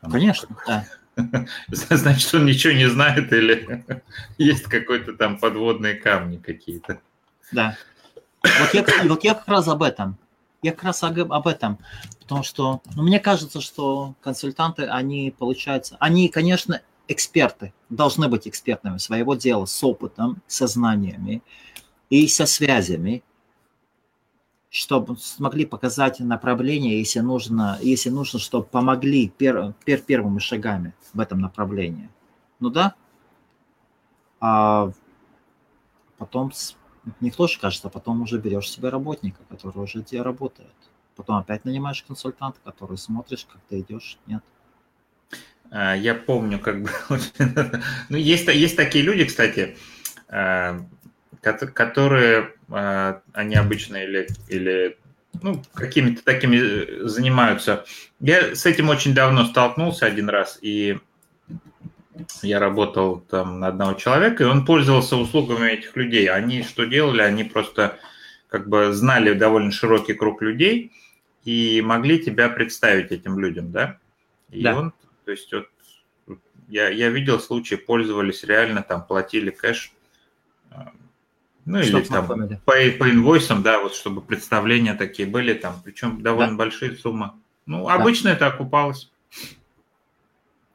Конечно, 0.01 0.57
да. 0.67 0.87
Значит, 1.69 2.35
он 2.35 2.47
ничего 2.47 2.73
не 2.73 2.89
знает 2.89 3.33
или 3.33 3.85
есть 4.39 4.65
какой-то 4.65 5.15
там 5.15 5.39
подводные 5.39 5.95
камни 5.95 6.39
какие-то. 6.39 7.01
Да. 7.53 7.77
Вот 8.43 8.75
я, 8.75 8.85
вот 9.05 9.25
я 9.25 9.35
как 9.35 9.49
раз 9.49 9.69
об 9.69 9.83
этом. 9.83 10.19
Я 10.63 10.73
как 10.73 10.85
раз 10.85 11.03
об 11.03 11.49
этом. 11.49 11.79
Потому 12.21 12.43
что, 12.43 12.83
ну, 12.95 13.03
мне 13.03 13.21
кажется, 13.21 13.61
что 13.61 14.15
консультанты, 14.21 14.87
они, 14.87 15.35
получаются, 15.37 15.97
они, 16.01 16.29
конечно, 16.29 16.81
эксперты, 17.09 17.73
должны 17.91 18.29
быть 18.29 18.49
экспертами 18.49 18.99
своего 18.99 19.35
дела, 19.35 19.67
с 19.67 19.85
опытом, 19.85 20.43
со 20.47 20.67
знаниями 20.67 21.43
и 22.11 22.29
со 22.29 22.47
связями 22.47 23.23
чтобы 24.73 25.19
смогли 25.19 25.67
показать 25.67 26.19
направление, 26.21 26.99
если 26.99 27.21
нужно, 27.21 27.79
если 27.83 28.09
нужно, 28.09 28.39
чтобы 28.39 28.65
помогли 28.65 29.29
пер, 29.29 29.75
пер, 29.85 30.01
первыми 30.01 30.39
шагами 30.39 30.95
в 31.13 31.21
этом 31.21 31.41
направлении. 31.41 32.09
Ну 32.59 32.71
да. 32.71 32.95
А 34.41 34.91
потом, 36.17 36.53
никто 37.21 37.49
же 37.49 37.61
кажется, 37.61 37.91
потом 37.91 38.23
уже 38.23 38.39
берешь 38.39 38.71
себе 38.71 38.89
работника, 38.89 39.43
который 39.51 39.77
уже 39.83 40.01
где 40.01 40.23
работает. 40.23 40.73
Потом 41.17 41.37
опять 41.37 41.67
нанимаешь 41.67 42.03
консультанта, 42.03 42.59
который 42.65 42.97
смотришь, 42.97 43.45
как 43.45 43.61
ты 43.69 43.81
идешь, 43.81 44.19
нет. 44.27 44.43
А, 45.73 45.97
я 45.97 46.15
помню, 46.15 46.59
как 46.59 46.83
бы... 46.83 46.91
ну, 48.11 48.17
есть, 48.17 48.47
есть 48.47 48.77
такие 48.77 49.03
люди, 49.03 49.25
кстати, 49.25 49.77
а, 50.29 50.81
которые 51.41 52.53
а, 52.69 53.23
они 53.33 53.57
обычно 53.57 53.97
или, 53.97 54.29
или 54.49 54.99
ну, 55.41 55.63
какими-то 55.73 56.23
такими 56.23 56.57
э, 56.59 57.09
занимаются. 57.09 57.87
Я 58.21 58.55
с 58.55 58.67
этим 58.67 58.91
очень 58.91 59.15
давно 59.15 59.47
столкнулся 59.47 60.05
один 60.05 60.29
раз, 60.29 60.59
и 60.61 60.99
я 62.43 62.59
работал 62.59 63.21
там 63.21 63.59
на 63.59 63.69
одного 63.69 63.95
человека, 63.95 64.45
и 64.45 64.47
он 64.47 64.67
пользовался 64.67 65.17
услугами 65.17 65.71
этих 65.71 65.97
людей. 65.97 66.29
Они 66.29 66.63
что 66.63 66.85
делали? 66.85 67.23
Они 67.23 67.45
просто 67.45 67.99
как 68.49 68.69
бы 68.69 68.93
знали 68.93 69.33
довольно 69.33 69.73
широкий 69.73 70.13
круг 70.13 70.43
людей 70.43 70.93
и 71.45 71.81
могли 71.83 72.23
тебя 72.23 72.51
представить 72.51 73.11
этим 73.11 73.39
людям, 73.39 73.73
да? 73.73 73.97
И 74.51 74.63
да. 74.63 74.77
он, 74.79 74.93
то 75.25 75.31
есть 75.31 75.53
вот 75.53 75.69
я, 76.69 76.89
я 76.89 77.11
видел 77.11 77.41
случаи, 77.41 77.75
пользовались 77.75 78.45
реально, 78.45 78.83
там 78.83 79.05
платили 79.05 79.51
кэш 79.51 79.93
ну 81.65 81.79
или 81.79 82.03
там 82.03 82.27
по, 82.27 82.73
по 82.99 83.11
инвойсам, 83.11 83.63
да, 83.63 83.81
вот 83.81 83.95
чтобы 83.95 84.21
представления 84.21 84.95
такие 84.95 85.29
были 85.29 85.55
там, 85.55 85.81
причем 85.85 86.21
довольно 86.23 86.53
да. 86.53 86.59
большие 86.59 86.97
суммы. 86.97 87.33
Ну, 87.67 87.87
да. 87.87 87.95
обычно 87.95 88.29
это 88.29 88.49
окупалось. 88.49 89.11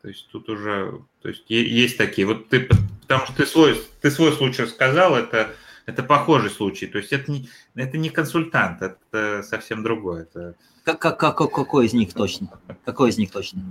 То 0.02 0.08
есть 0.08 0.30
тут 0.32 0.48
уже, 0.48 1.02
то 1.22 1.28
есть 1.28 1.43
есть 1.50 1.98
такие. 1.98 2.26
Вот 2.26 2.48
ты, 2.48 2.70
потому 3.02 3.26
что 3.26 3.36
ты 3.36 3.45
свой, 3.45 3.82
ты 4.00 4.10
свой 4.10 4.32
случай 4.32 4.66
сказал, 4.66 5.16
это, 5.18 5.54
это 5.86 6.04
похожий 6.04 6.50
случай. 6.50 6.88
То 6.88 7.00
есть 7.00 7.12
это 7.12 7.30
не, 7.30 7.50
это 7.76 7.98
не 7.98 8.10
консультант, 8.10 8.82
это 8.82 9.43
совсем 9.43 9.84
другое. 9.84 10.22
Это... 10.22 10.56
Как, 10.86 11.00
как, 11.00 11.20
как, 11.20 11.38
какой 11.38 11.88
из 11.88 11.93
них 11.93 12.14
точно? 12.14 12.48
Какой 12.86 13.10
из 13.10 13.18
них 13.18 13.32
точно? 13.32 13.62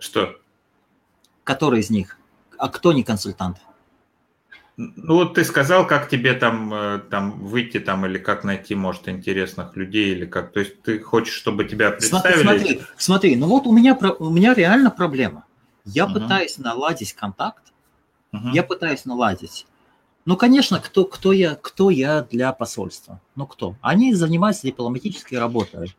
Что? 0.00 0.36
Который 1.44 1.80
из 1.80 1.90
них? 1.90 2.18
А 2.58 2.68
кто 2.68 2.92
не 2.92 3.04
консультант? 3.04 3.58
Ну 4.76 5.16
вот 5.16 5.34
ты 5.34 5.44
сказал, 5.44 5.86
как 5.86 6.08
тебе 6.08 6.32
там, 6.32 6.72
э, 6.72 6.98
там 7.10 7.38
выйти 7.44 7.78
там 7.80 8.06
или 8.06 8.16
как 8.16 8.44
найти, 8.44 8.74
может, 8.74 9.08
интересных 9.08 9.76
людей 9.76 10.12
или 10.12 10.24
как. 10.24 10.52
То 10.52 10.60
есть 10.60 10.80
ты 10.82 11.00
хочешь, 11.00 11.34
чтобы 11.34 11.64
тебя 11.64 11.90
представили? 11.90 12.42
Смотри, 12.42 12.80
смотри, 12.96 13.36
ну 13.36 13.46
вот 13.46 13.66
у 13.66 13.72
меня, 13.72 13.94
у 13.94 14.30
меня 14.30 14.54
реально 14.54 14.90
проблема. 14.90 15.44
Я 15.84 16.06
угу. 16.06 16.14
пытаюсь 16.14 16.56
наладить 16.56 17.12
контакт, 17.12 17.72
угу. 18.32 18.48
я 18.54 18.62
пытаюсь 18.62 19.04
наладить. 19.04 19.66
Ну, 20.24 20.36
конечно, 20.36 20.80
кто, 20.80 21.04
кто, 21.04 21.32
я, 21.32 21.56
кто 21.56 21.90
я 21.90 22.22
для 22.22 22.52
посольства? 22.52 23.20
Ну, 23.34 23.46
кто? 23.46 23.76
Они 23.80 24.14
занимаются 24.14 24.66
дипломатической 24.66 25.38
работой. 25.38 25.94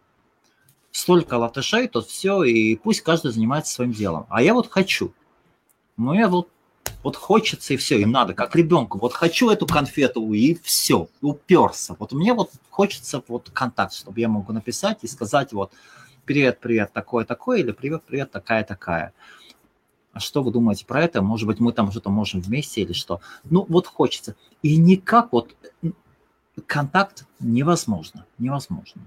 Столько 0.91 1.35
латышей, 1.35 1.87
то 1.87 2.01
все, 2.01 2.43
и 2.43 2.75
пусть 2.75 3.01
каждый 3.01 3.31
занимается 3.31 3.73
своим 3.73 3.91
делом. 3.91 4.25
А 4.29 4.41
я 4.41 4.53
вот 4.53 4.69
хочу. 4.69 5.13
Ну, 5.97 6.13
я 6.13 6.27
вот 6.27 6.49
вот 7.03 7.15
хочется 7.15 7.73
и 7.73 7.77
все, 7.77 7.99
и 7.99 8.05
надо, 8.05 8.33
как 8.33 8.55
ребенку. 8.55 8.99
Вот 8.99 9.13
хочу 9.13 9.49
эту 9.49 9.65
конфету 9.65 10.33
и 10.33 10.55
все, 10.61 11.07
уперся. 11.21 11.95
Вот 11.97 12.11
мне 12.11 12.33
вот 12.33 12.51
хочется 12.69 13.23
вот 13.27 13.49
контакт, 13.51 13.93
чтобы 13.93 14.19
я 14.19 14.27
мог 14.27 14.47
написать 14.49 14.99
и 15.01 15.07
сказать 15.07 15.51
вот 15.51 15.71
привет, 16.25 16.59
привет, 16.59 16.93
такое, 16.93 17.25
такое, 17.25 17.59
или 17.59 17.71
привет, 17.71 18.03
привет, 18.03 18.31
такая, 18.31 18.63
такая. 18.63 19.13
А 20.13 20.19
что 20.19 20.43
вы 20.43 20.51
думаете 20.51 20.85
про 20.85 21.01
это? 21.03 21.21
Может 21.21 21.47
быть, 21.47 21.59
мы 21.59 21.71
там 21.71 21.89
что-то 21.91 22.09
можем 22.09 22.41
вместе 22.41 22.81
или 22.81 22.93
что? 22.93 23.21
Ну, 23.45 23.65
вот 23.67 23.87
хочется. 23.87 24.35
И 24.61 24.77
никак 24.77 25.31
вот 25.31 25.55
контакт 26.67 27.25
невозможно, 27.39 28.25
невозможно. 28.37 29.01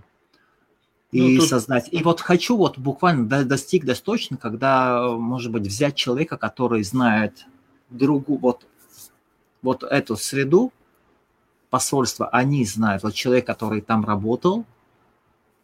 И 1.15 1.21
ну, 1.21 1.39
тут... 1.39 1.49
создать. 1.49 1.89
И 1.93 2.03
вот 2.03 2.21
хочу 2.21 2.57
вот 2.57 2.77
буквально 2.77 3.45
достиг 3.45 3.85
достаточно, 3.85 4.37
когда, 4.37 5.13
может 5.13 5.53
быть, 5.53 5.65
взять 5.65 5.95
человека, 5.95 6.37
который 6.37 6.83
знает 6.83 7.47
другу, 7.89 8.37
вот, 8.37 8.67
вот 9.63 9.85
эту 9.85 10.17
среду 10.17 10.73
посольства, 11.71 12.29
они 12.31 12.65
знают, 12.65 13.05
вот 13.05 13.15
человек, 13.15 13.47
который 13.47 13.81
там 13.81 14.05
работал, 14.05 14.65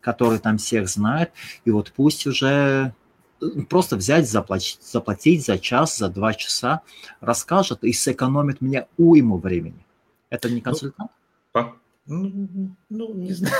который 0.01 0.39
там 0.39 0.59
всех 0.59 0.89
знает, 0.89 1.33
и 1.65 1.73
вот 1.73 1.93
пусть 1.97 2.29
уже 2.29 2.95
э, 3.43 3.47
просто 3.69 3.97
взять, 3.97 4.31
заплатить, 4.31 4.81
заплатить 4.85 5.45
за 5.45 5.59
час, 5.59 5.99
за 5.99 6.09
два 6.11 6.33
часа, 6.33 6.83
расскажет 7.21 7.83
и 7.83 7.93
сэкономит 7.93 8.61
мне 8.61 8.87
уйму 8.97 9.39
времени. 9.39 9.85
Это 10.29 10.49
не 10.49 10.59
ну, 10.59 10.63
консультант? 10.63 11.11
Ну, 11.53 11.75
ну, 12.07 12.77
ну 12.89 13.15
не 13.15 13.33
знаю. 13.33 13.53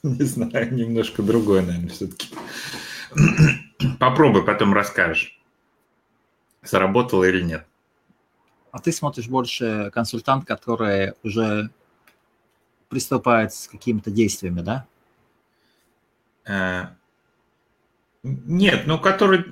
Не 0.02 0.24
знаю, 0.24 0.74
немножко 0.74 1.22
другое, 1.22 1.62
наверное, 1.62 1.90
все-таки. 1.90 2.28
Попробуй, 3.98 4.44
потом 4.44 4.72
расскажешь, 4.72 5.38
заработало 6.62 7.24
или 7.24 7.42
нет. 7.42 7.66
А 8.72 8.78
ты 8.78 8.92
смотришь 8.92 9.28
больше 9.28 9.90
консультант, 9.92 10.46
который 10.46 11.14
уже 11.22 11.70
приступает 12.88 13.52
с 13.52 13.68
какими-то 13.68 14.10
действиями, 14.10 14.60
да? 14.60 14.86
Нет, 18.22 18.82
ну 18.86 18.98
который, 18.98 19.46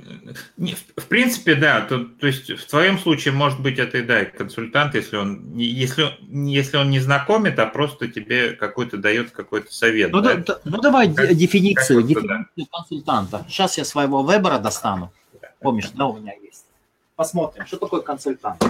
в 0.96 1.06
принципе, 1.06 1.54
да, 1.54 1.80
то, 1.80 2.04
то 2.04 2.26
есть 2.26 2.50
в 2.50 2.68
твоем 2.68 2.98
случае 2.98 3.32
может 3.32 3.60
быть 3.60 3.78
это 3.78 3.96
и 3.96 4.02
да, 4.02 4.26
консультант, 4.26 4.94
если 4.94 5.16
он, 5.16 5.54
если, 5.54 6.10
если 6.28 6.76
он 6.76 6.90
не 6.90 7.00
знакомит, 7.00 7.58
а 7.58 7.64
просто 7.64 8.08
тебе 8.08 8.52
какой-то 8.52 8.98
дает 8.98 9.30
какой-то 9.30 9.72
совет. 9.72 10.12
Ну, 10.12 10.20
да? 10.20 10.34
да, 10.34 10.58
ну 10.64 10.82
давай 10.82 11.10
как, 11.14 11.34
дефиницию, 11.34 12.00
как 12.00 12.08
дефиницию 12.08 12.46
да. 12.56 12.64
консультанта. 12.70 13.46
Сейчас 13.48 13.78
я 13.78 13.86
своего 13.86 14.22
вебера 14.22 14.58
достану. 14.58 15.12
Помнишь, 15.60 15.88
да, 15.94 16.06
у 16.06 16.18
меня 16.18 16.34
есть. 16.34 16.66
Посмотрим, 17.16 17.64
что 17.66 17.78
такое 17.78 18.02
консультант. 18.02 18.62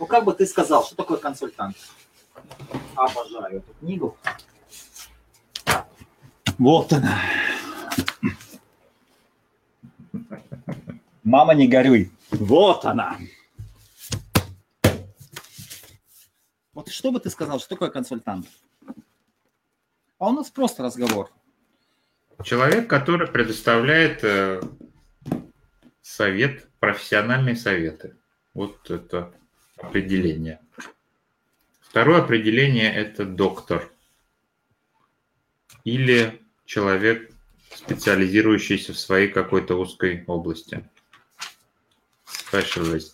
Ну, 0.00 0.06
как 0.06 0.24
бы 0.24 0.32
ты 0.32 0.46
сказал, 0.46 0.84
что 0.84 0.96
такое 0.96 1.18
консультант? 1.18 1.76
Обожаю 2.96 3.58
эту 3.58 3.72
книгу. 3.78 4.18
Вот 6.58 6.92
она. 6.92 7.20
Мама, 11.22 11.54
не 11.54 11.68
горюй. 11.68 12.10
Вот 12.30 12.84
она. 12.84 13.18
Вот 16.72 16.88
что 16.88 17.12
бы 17.12 17.20
ты 17.20 17.30
сказал, 17.30 17.58
что 17.58 17.70
такое 17.70 17.90
консультант? 17.90 18.46
А 20.18 20.28
у 20.28 20.32
нас 20.32 20.50
просто 20.50 20.82
разговор. 20.82 21.30
Человек, 22.42 22.88
который 22.88 23.28
предоставляет 23.28 24.24
э, 24.24 24.60
совет, 26.02 26.68
профессиональные 26.80 27.56
советы. 27.56 28.16
Вот 28.52 28.90
это 28.90 29.32
определение. 29.76 30.60
Второе 31.80 32.22
определение– 32.22 32.92
это 32.94 33.24
доктор 33.24 33.90
или 35.84 36.42
человек, 36.64 37.33
специализирующийся 37.74 38.92
в 38.92 38.98
своей 38.98 39.28
какой-то 39.28 39.78
узкой 39.78 40.24
области. 40.26 40.88
Specialist. 42.26 43.12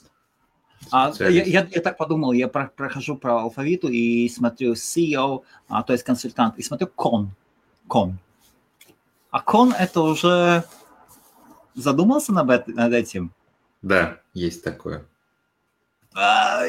А, 0.90 1.12
я, 1.18 1.28
я, 1.28 1.68
я 1.70 1.80
так 1.80 1.96
подумал, 1.96 2.32
я 2.32 2.48
про, 2.48 2.66
прохожу 2.66 3.16
по 3.16 3.42
алфавиту 3.42 3.88
и 3.88 4.28
смотрю 4.28 4.72
CEO, 4.72 5.42
а, 5.68 5.82
то 5.82 5.92
есть 5.92 6.04
консультант, 6.04 6.58
и 6.58 6.62
смотрю 6.62 6.88
кон. 6.88 7.30
Кон. 7.86 8.18
А 9.30 9.40
кон 9.40 9.72
это 9.72 10.00
уже 10.00 10.64
задумался 11.74 12.32
над, 12.32 12.66
над 12.66 12.92
этим? 12.92 13.32
Да, 13.82 14.20
есть 14.34 14.64
такое. 14.64 15.06
А, 16.14 16.66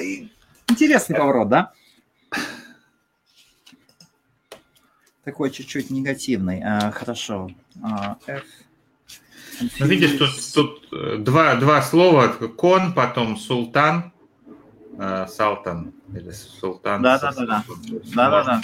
интересный 0.67 1.15
поворот, 1.15 1.49
да? 1.49 1.73
Такой 5.23 5.51
чуть-чуть 5.51 5.89
негативный. 5.91 6.61
А, 6.63 6.91
хорошо. 6.91 7.51
А, 7.83 8.17
F. 8.25 8.43
Ну, 9.79 9.85
видишь, 9.85 10.17
тут, 10.17 10.29
тут 10.53 10.87
э, 10.93 11.17
два, 11.17 11.55
два 11.55 11.81
слова. 11.81 12.27
Кон, 12.29 12.93
потом 12.93 13.37
султан. 13.37 14.11
Э, 14.97 15.27
салтан. 15.27 15.93
Или 16.13 16.31
султан. 16.31 17.01
Да, 17.01 17.19
да, 17.19 17.31
да, 17.31 17.45
да. 17.45 17.63
Да, 18.15 18.29
да, 18.31 18.43
да. 18.43 18.61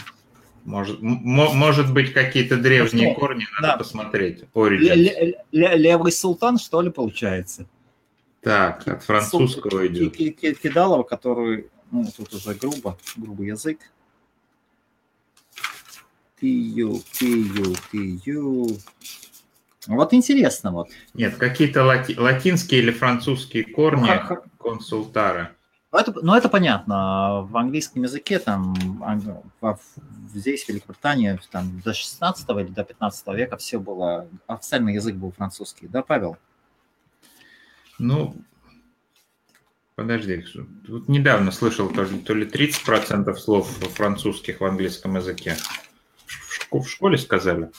Может, 0.66 1.01
может 1.01 1.93
быть, 1.93 2.12
какие-то 2.12 2.58
древние 2.58 3.10
ну, 3.10 3.16
корни, 3.16 3.45
надо 3.55 3.74
да. 3.74 3.78
посмотреть. 3.78 4.43
Origins. 4.53 5.36
Левый 5.51 6.12
султан, 6.12 6.58
что 6.58 6.82
ли, 6.82 6.89
получается? 6.89 7.68
Так, 8.41 8.86
от 8.88 9.03
французского 9.03 9.88
идет. 9.88 10.16
Кидалова, 10.16 11.03
который, 11.03 11.70
ну, 11.91 12.05
тут 12.16 12.34
уже 12.34 12.53
грубо, 12.53 12.97
грубый 13.16 13.47
язык. 13.47 13.80
Пью, 16.39 17.01
пью, 17.17 17.75
пью. 17.91 18.67
Вот 19.88 20.13
интересно 20.13 20.71
вот. 20.71 20.89
Нет, 21.13 21.38
какие-то 21.38 21.83
лати- 21.83 22.17
латинские 22.17 22.81
или 22.81 22.91
французские 22.91 23.63
корни 23.63 24.09
ну, 24.29 24.38
консультара. 24.59 25.55
Ну 25.91 25.99
это, 25.99 26.13
ну, 26.21 26.35
это 26.35 26.49
понятно. 26.49 27.47
В 27.49 27.55
английском 27.55 28.03
языке, 28.03 28.39
там, 28.39 28.75
здесь, 30.33 30.65
в 30.65 30.69
Великобритании, 30.69 31.39
там, 31.49 31.79
до 31.79 31.93
16 31.93 32.49
или 32.49 32.67
до 32.67 32.83
15 32.83 33.27
века 33.29 33.57
все 33.57 33.79
было, 33.79 34.27
официальный 34.47 34.93
язык 34.93 35.15
был 35.15 35.31
французский. 35.31 35.88
Да, 35.88 36.03
Павел? 36.03 36.38
Ну, 37.97 38.35
подожди, 39.95 40.45
тут 40.85 41.07
недавно 41.07 41.51
слышал 41.51 41.89
то 41.89 42.03
ли, 42.03 42.19
то 42.19 42.33
ли 42.33 42.45
30% 42.45 43.33
слов 43.35 43.67
французских 43.95 44.59
в 44.59 44.65
английском 44.65 45.15
языке. 45.15 45.55
В, 46.72 46.84
школе 46.86 47.18
сказали. 47.18 47.72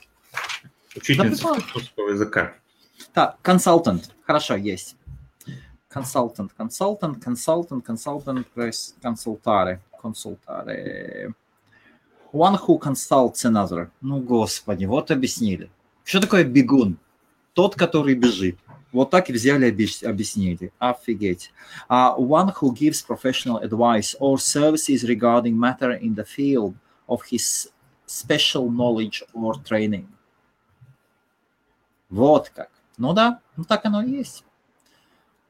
Учительница 0.97 1.43
да, 1.43 1.55
французского 1.55 2.11
языка. 2.11 2.55
Так, 3.13 3.39
консультант. 3.43 4.15
Хорошо, 4.27 4.57
есть. 4.57 4.97
Консультант, 5.89 6.53
консультант, 6.55 7.23
консультант, 7.25 7.85
консультант, 7.85 8.47
консультаре, 9.01 9.81
консультаре. 10.01 11.35
One 12.33 12.59
who 12.59 12.79
consults 12.79 13.45
another. 13.45 13.91
Ну, 14.01 14.21
господи, 14.21 14.85
вот 14.85 15.11
объяснили. 15.11 15.71
Что 16.05 16.21
такое 16.21 16.45
бегун? 16.45 16.99
Тот, 17.55 17.75
который 17.75 18.15
бежит. 18.15 18.59
Вот 18.93 19.11
так 19.11 19.29
и 19.29 19.33
взяли 19.33 19.69
объяснили. 20.05 20.73
Офигеть. 20.79 21.53
Uh, 21.89 22.17
one 22.17 22.53
who 22.61 22.73
gives 22.73 23.03
professional 23.03 23.59
advice 23.63 24.15
or 24.19 24.39
services 24.39 25.05
regarding 25.05 25.59
matter 25.59 25.93
in 25.93 26.15
the 26.15 26.25
field 26.25 26.75
of 27.07 27.21
his 27.31 27.69
special 28.09 28.69
knowledge 28.69 29.23
or 29.35 29.55
training. 29.63 30.07
Вот 32.09 32.49
как. 32.49 32.71
Ну 32.97 33.13
да, 33.13 33.41
ну 33.57 33.65
так 33.65 33.85
оно 33.85 34.03
и 34.03 34.11
есть. 34.11 34.45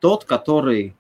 Тот, 0.01 0.25
который, 0.25 0.97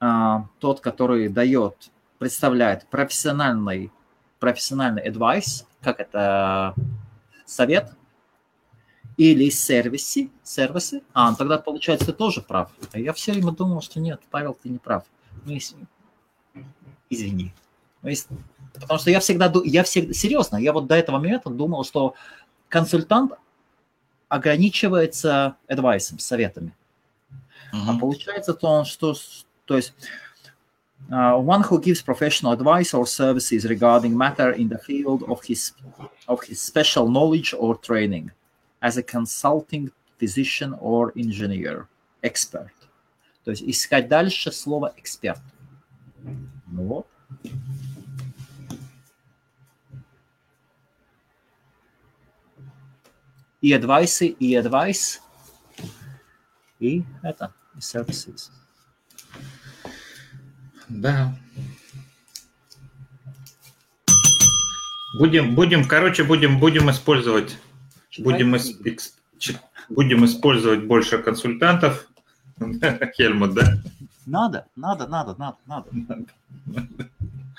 uh, 0.00 0.42
тот, 0.58 0.80
который 0.80 1.28
дает, 1.28 1.90
представляет 2.18 2.86
профессиональный, 2.88 3.92
профессиональный 4.38 5.08
advice, 5.08 5.64
как 5.80 6.00
это 6.00 6.74
совет, 7.44 7.92
или 9.16 9.48
сервисы, 9.48 10.30
сервисы. 10.42 11.02
А, 11.14 11.30
ну 11.30 11.36
тогда, 11.36 11.58
получается, 11.58 12.12
тоже 12.12 12.42
прав. 12.42 12.70
А 12.92 12.98
я 12.98 13.12
все 13.12 13.32
время 13.32 13.52
думал, 13.52 13.80
что 13.80 14.00
нет, 14.00 14.20
Павел, 14.30 14.54
ты 14.54 14.68
не 14.68 14.78
прав. 14.78 15.04
Ну, 15.44 15.52
если... 15.52 15.76
Извини. 17.08 17.54
Потому 18.80 18.98
что 18.98 19.10
я 19.10 19.20
всегда, 19.20 19.52
я 19.64 19.82
всегда, 19.82 20.12
серьезно, 20.12 20.56
я 20.56 20.72
вот 20.72 20.86
до 20.86 20.94
этого 20.94 21.18
момента 21.18 21.50
думал, 21.50 21.84
что 21.84 22.14
консультант 22.68 23.32
ограничивается 24.28 25.56
адвайсом, 25.68 26.18
советами. 26.18 26.74
Uh-huh. 27.72 27.96
А 27.96 27.98
получается 27.98 28.54
то, 28.54 28.84
что, 28.84 29.14
то 29.64 29.76
есть 29.76 29.92
uh, 31.10 31.38
one 31.38 31.62
who 31.62 31.80
gives 31.80 32.02
professional 32.02 32.52
advice 32.52 32.94
or 32.94 33.06
services 33.06 33.64
regarding 33.64 34.16
matter 34.16 34.52
in 34.52 34.68
the 34.68 34.78
field 34.78 35.22
of 35.28 35.42
his 35.44 35.72
of 36.26 36.42
his 36.44 36.60
special 36.60 37.08
knowledge 37.08 37.54
or 37.54 37.76
training 37.76 38.30
as 38.80 38.96
a 38.96 39.02
consulting 39.02 39.90
physician 40.18 40.74
or 40.80 41.12
engineer, 41.16 41.86
expert. 42.22 42.72
То 43.44 43.52
есть 43.52 43.62
искать 43.62 44.08
дальше 44.08 44.50
слово 44.50 44.92
эксперт. 44.96 45.40
Ну 46.66 46.82
вот. 46.82 47.06
И 53.60 53.72
адвайсы, 53.72 54.28
и 56.80 57.04
это, 57.22 57.52
и 57.74 57.78
services. 57.78 58.50
Да. 60.88 61.34
Будем, 65.18 65.54
будем, 65.54 65.88
короче, 65.88 66.24
будем, 66.24 66.58
будем 66.60 66.90
использовать, 66.90 67.56
будем, 68.18 68.54
будем 69.88 70.24
использовать 70.24 70.84
больше 70.84 71.18
консультантов. 71.18 72.08
Хельмут, 73.16 73.54
да? 73.54 73.78
Надо, 74.26 74.66
надо, 74.76 75.06
надо, 75.06 75.34
надо, 75.38 75.56
надо. 75.66 75.88
надо. 76.66 77.08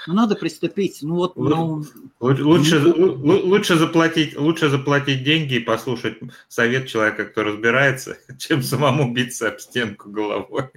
Ну, 0.08 0.14
надо 0.14 0.36
приступить. 0.36 0.99
Ну, 1.01 1.16
вот, 1.16 1.36
ну... 1.36 1.84
Лучше, 2.20 2.80
лучше, 2.80 3.76
заплатить, 3.76 4.38
лучше 4.38 4.70
заплатить 4.70 5.24
деньги 5.24 5.55
и 5.55 5.60
послушать 5.60 6.18
совет 6.47 6.88
человека, 6.88 7.26
кто 7.26 7.43
разбирается, 7.43 8.18
чем 8.39 8.64
самому 8.64 9.14
биться 9.14 9.49
об 9.49 9.60
стенку 9.60 10.10
головой. 10.10 10.70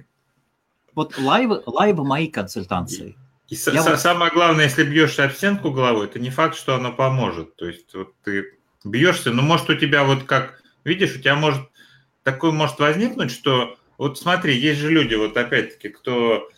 Вот 0.93 1.17
лайвы, 1.17 1.63
лайвы 1.65 2.03
мои 2.03 2.27
консультации. 2.27 3.15
И, 3.47 3.55
и 3.55 3.57
Я 3.73 3.83
вот... 3.83 3.99
самое 3.99 4.31
главное, 4.31 4.65
если 4.65 4.83
бьешься 4.83 5.23
об 5.23 5.31
стенку 5.31 5.71
головой, 5.71 6.07
это 6.07 6.19
не 6.19 6.29
факт, 6.29 6.57
что 6.57 6.75
оно 6.75 6.91
поможет. 6.91 7.55
То 7.55 7.67
есть 7.67 7.93
вот 7.93 8.13
ты 8.23 8.57
бьешься, 8.83 9.31
но 9.31 9.41
может 9.41 9.69
у 9.69 9.75
тебя 9.75 10.03
вот 10.03 10.23
как, 10.23 10.61
видишь, 10.83 11.15
у 11.15 11.19
тебя 11.19 11.35
может 11.35 11.61
такое 12.23 12.51
может 12.51 12.79
возникнуть, 12.79 13.31
что 13.31 13.77
вот 13.97 14.17
смотри, 14.19 14.57
есть 14.57 14.79
же 14.79 14.89
люди, 14.89 15.15
вот 15.15 15.37
опять-таки, 15.37 15.89
кто 15.89 16.49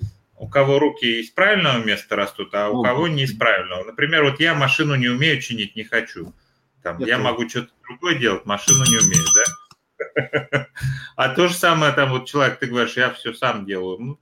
у 0.44 0.50
кого 0.50 0.78
руки 0.78 1.22
из 1.22 1.30
правильного 1.30 1.82
места 1.82 2.18
растут, 2.18 2.54
а 2.54 2.70
у 2.70 2.84
кого 2.84 3.08
не 3.08 3.24
из 3.24 3.34
правильного. 3.34 3.86
Например, 3.86 4.26
вот 4.26 4.42
я 4.42 4.54
машину 4.54 4.96
не 4.96 5.08
умею 5.08 5.42
чинить, 5.42 5.78
не 5.78 5.86
хочу. 5.86 6.34
Там, 6.82 7.00
я, 7.00 7.08
я 7.08 7.18
могу 7.18 7.48
что-то 7.48 7.70
другое 7.88 8.16
делать, 8.16 8.46
машину 8.46 8.84
не 8.86 8.98
умею, 8.98 9.26
да? 9.34 10.68
А 11.16 11.30
то 11.30 11.48
же 11.48 11.54
самое 11.54 11.94
там 11.94 12.10
вот 12.10 12.26
человек, 12.26 12.60
ты 12.60 12.66
говоришь, 12.66 12.98
я 12.98 13.12
все 13.12 13.34
сам 13.34 13.66
делаю. 13.66 14.00
Ну, 14.00 14.20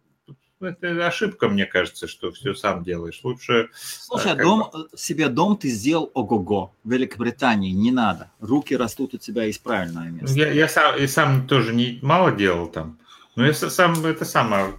это 0.59 1.07
ошибка, 1.07 1.49
мне 1.49 1.65
кажется, 1.65 2.07
что 2.07 2.31
все 2.31 2.53
сам 2.53 2.83
делаешь. 2.83 3.21
Лучше... 3.23 3.69
Слушай, 3.73 4.33
а 4.33 4.35
дом, 4.35 4.69
бы... 4.71 4.89
себе 4.95 5.27
дом 5.27 5.57
ты 5.57 5.69
сделал 5.69 6.11
ого-го. 6.13 6.75
В 6.83 6.91
Великобритании 6.91 7.71
не 7.71 7.91
надо. 7.91 8.29
Руки 8.39 8.77
растут 8.77 9.15
у 9.15 9.17
тебя 9.17 9.45
из 9.45 9.57
правильного 9.57 10.05
места. 10.05 10.37
Я, 10.37 10.51
я, 10.51 10.67
сам, 10.67 10.99
я 10.99 11.07
сам 11.07 11.47
тоже 11.47 11.73
не 11.73 11.97
мало 12.03 12.31
делал 12.31 12.67
там. 12.67 12.99
Но 13.35 13.47
я 13.47 13.53
сам, 13.53 14.05
это 14.05 14.23
самое 14.23 14.75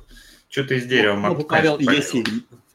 что-то 0.53 0.74
из 0.74 0.84
дерева 0.84 1.16
могу. 1.16 1.36
Вот, 1.36 1.48
Павел, 1.48 1.78
если 1.78 2.22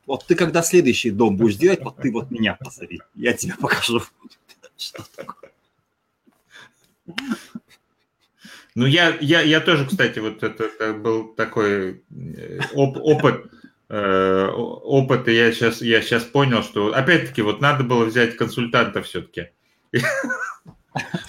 вот 0.07 0.25
ты 0.25 0.35
когда 0.35 0.63
следующий 0.63 1.11
дом 1.11 1.37
будешь 1.37 1.57
делать, 1.57 1.81
вот 1.81 1.97
ты 1.97 2.11
вот 2.11 2.31
меня 2.31 2.55
позови, 2.55 3.01
я 3.13 3.33
тебе 3.33 3.53
покажу, 3.53 4.01
что 4.77 5.05
такое. 5.15 5.51
Ну, 8.73 8.85
я, 8.85 9.15
я, 9.21 9.41
я 9.41 9.59
тоже, 9.59 9.85
кстати, 9.85 10.19
вот 10.19 10.43
это, 10.43 10.65
это 10.65 10.93
был 10.93 11.29
такой 11.29 12.03
э, 12.11 12.59
оп, 12.73 12.97
опыт, 12.97 13.45
э, 13.89 14.47
опыт, 14.47 15.27
и 15.27 15.33
я 15.33 15.51
сейчас, 15.51 15.81
я 15.81 16.01
сейчас 16.01 16.23
понял, 16.23 16.61
что, 16.63 16.93
опять-таки, 16.93 17.41
вот 17.41 17.59
надо 17.59 17.83
было 17.83 18.05
взять 18.05 18.35
консультанта 18.35 19.01
все-таки. 19.03 19.49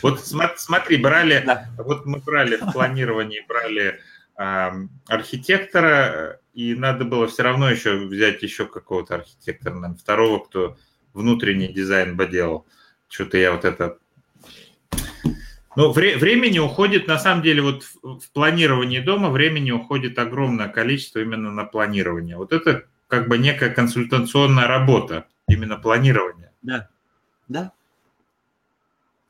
Вот 0.01 0.25
смотри, 0.25 0.97
брали, 0.97 1.47
вот 1.77 2.07
мы 2.07 2.21
брали 2.21 2.57
в 2.57 2.73
планировании, 2.73 3.45
брали 3.47 4.01
архитектора, 4.39 6.41
и 6.55 6.75
надо 6.75 7.05
было 7.05 7.27
все 7.27 7.43
равно 7.43 7.69
еще 7.69 8.07
взять 8.07 8.43
еще 8.43 8.67
какого-то 8.67 9.17
архитектора, 9.17 9.75
наверное, 9.75 9.99
второго, 9.99 10.45
кто 10.45 10.77
внутренний 11.13 11.73
дизайн 11.73 12.17
бы 12.17 12.27
делал. 12.27 12.67
Что-то 13.09 13.37
я 13.37 13.53
вот 13.53 13.65
это... 13.65 13.99
Ну, 15.75 15.93
вре- 15.93 16.17
времени 16.17 16.59
уходит, 16.59 17.09
на 17.09 17.19
самом 17.19 17.43
деле, 17.43 17.63
вот 17.63 17.83
в, 17.83 18.21
в 18.21 18.31
планировании 18.33 19.01
дома 19.01 19.31
времени 19.31 19.71
уходит 19.71 20.19
огромное 20.19 20.69
количество 20.69 21.19
именно 21.19 21.51
на 21.51 21.65
планирование. 21.65 22.37
Вот 22.37 22.53
это 22.53 22.85
как 23.09 23.29
бы 23.29 23.39
некая 23.39 23.71
консультационная 23.71 24.67
работа, 24.67 25.27
именно 25.49 25.77
планирование. 25.77 26.53
Да, 26.63 26.89
да. 27.49 27.73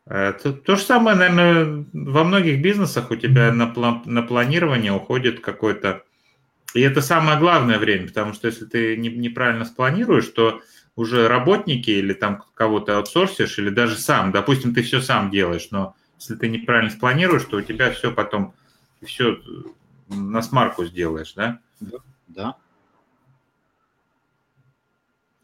Это 0.09 0.54
то 0.54 0.76
же 0.76 0.82
самое, 0.82 1.16
наверное, 1.16 1.84
во 1.92 2.24
многих 2.24 2.62
бизнесах 2.62 3.11
у 3.11 3.16
тебя 3.16 3.52
на, 3.52 3.72
на 4.06 4.22
планирование 4.22 4.92
уходит 4.92 5.40
какой-то... 5.40 6.02
И 6.74 6.80
это 6.80 7.02
самое 7.02 7.38
главное 7.38 7.78
время, 7.78 8.09
потому 8.09 8.32
что 8.32 8.46
если 8.46 8.64
ты 8.64 8.96
не, 8.96 9.11
неправильно 9.11 9.64
спланируешь, 9.64 10.28
то 10.28 10.62
уже 10.96 11.28
работники 11.28 11.90
или 11.90 12.12
там 12.12 12.42
кого-то 12.54 12.96
аутсорсишь, 12.96 13.59
или 13.59 13.70
даже 13.70 13.96
сам, 13.96 14.32
допустим, 14.32 14.74
ты 14.74 14.82
все 14.82 15.00
сам 15.00 15.30
делаешь, 15.30 15.68
но 15.70 15.94
если 16.18 16.36
ты 16.36 16.48
неправильно 16.48 16.90
спланируешь, 16.90 17.44
то 17.44 17.59
у 17.59 17.62
тебя 17.62 17.90
все 17.92 18.11
потом, 18.11 18.54
все 19.04 19.38
на 20.09 20.42
смарку 20.42 20.84
сделаешь, 20.84 21.34
да? 21.34 21.61
Да. 22.26 22.56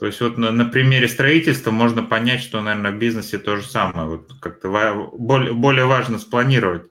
То 0.05 0.09
есть 0.09 0.21
вот 0.21 0.37
на, 0.37 0.51
на 0.51 0.67
примере 0.67 1.09
строительства 1.09 1.71
можно 1.71 2.03
понять, 2.03 2.43
что, 2.43 2.61
наверное, 2.61 2.93
в 2.93 2.99
бизнесе 2.99 3.39
то 3.39 3.57
же 3.57 3.67
самое. 3.67 4.07
Вот 4.07 4.35
как-то 4.39 4.69
более, 5.15 5.55
более 5.55 5.87
важно 5.87 6.19
спланировать. 6.19 6.91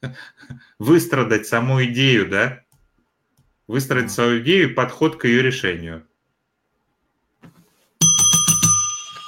Выстрадать 0.78 1.48
саму 1.48 1.82
идею, 1.86 2.28
да? 2.28 2.62
Выстроить 3.66 4.12
свою 4.12 4.40
идею 4.40 4.70
и 4.70 4.72
подход 4.72 5.16
к 5.16 5.24
ее 5.24 5.42
решению. 5.42 6.06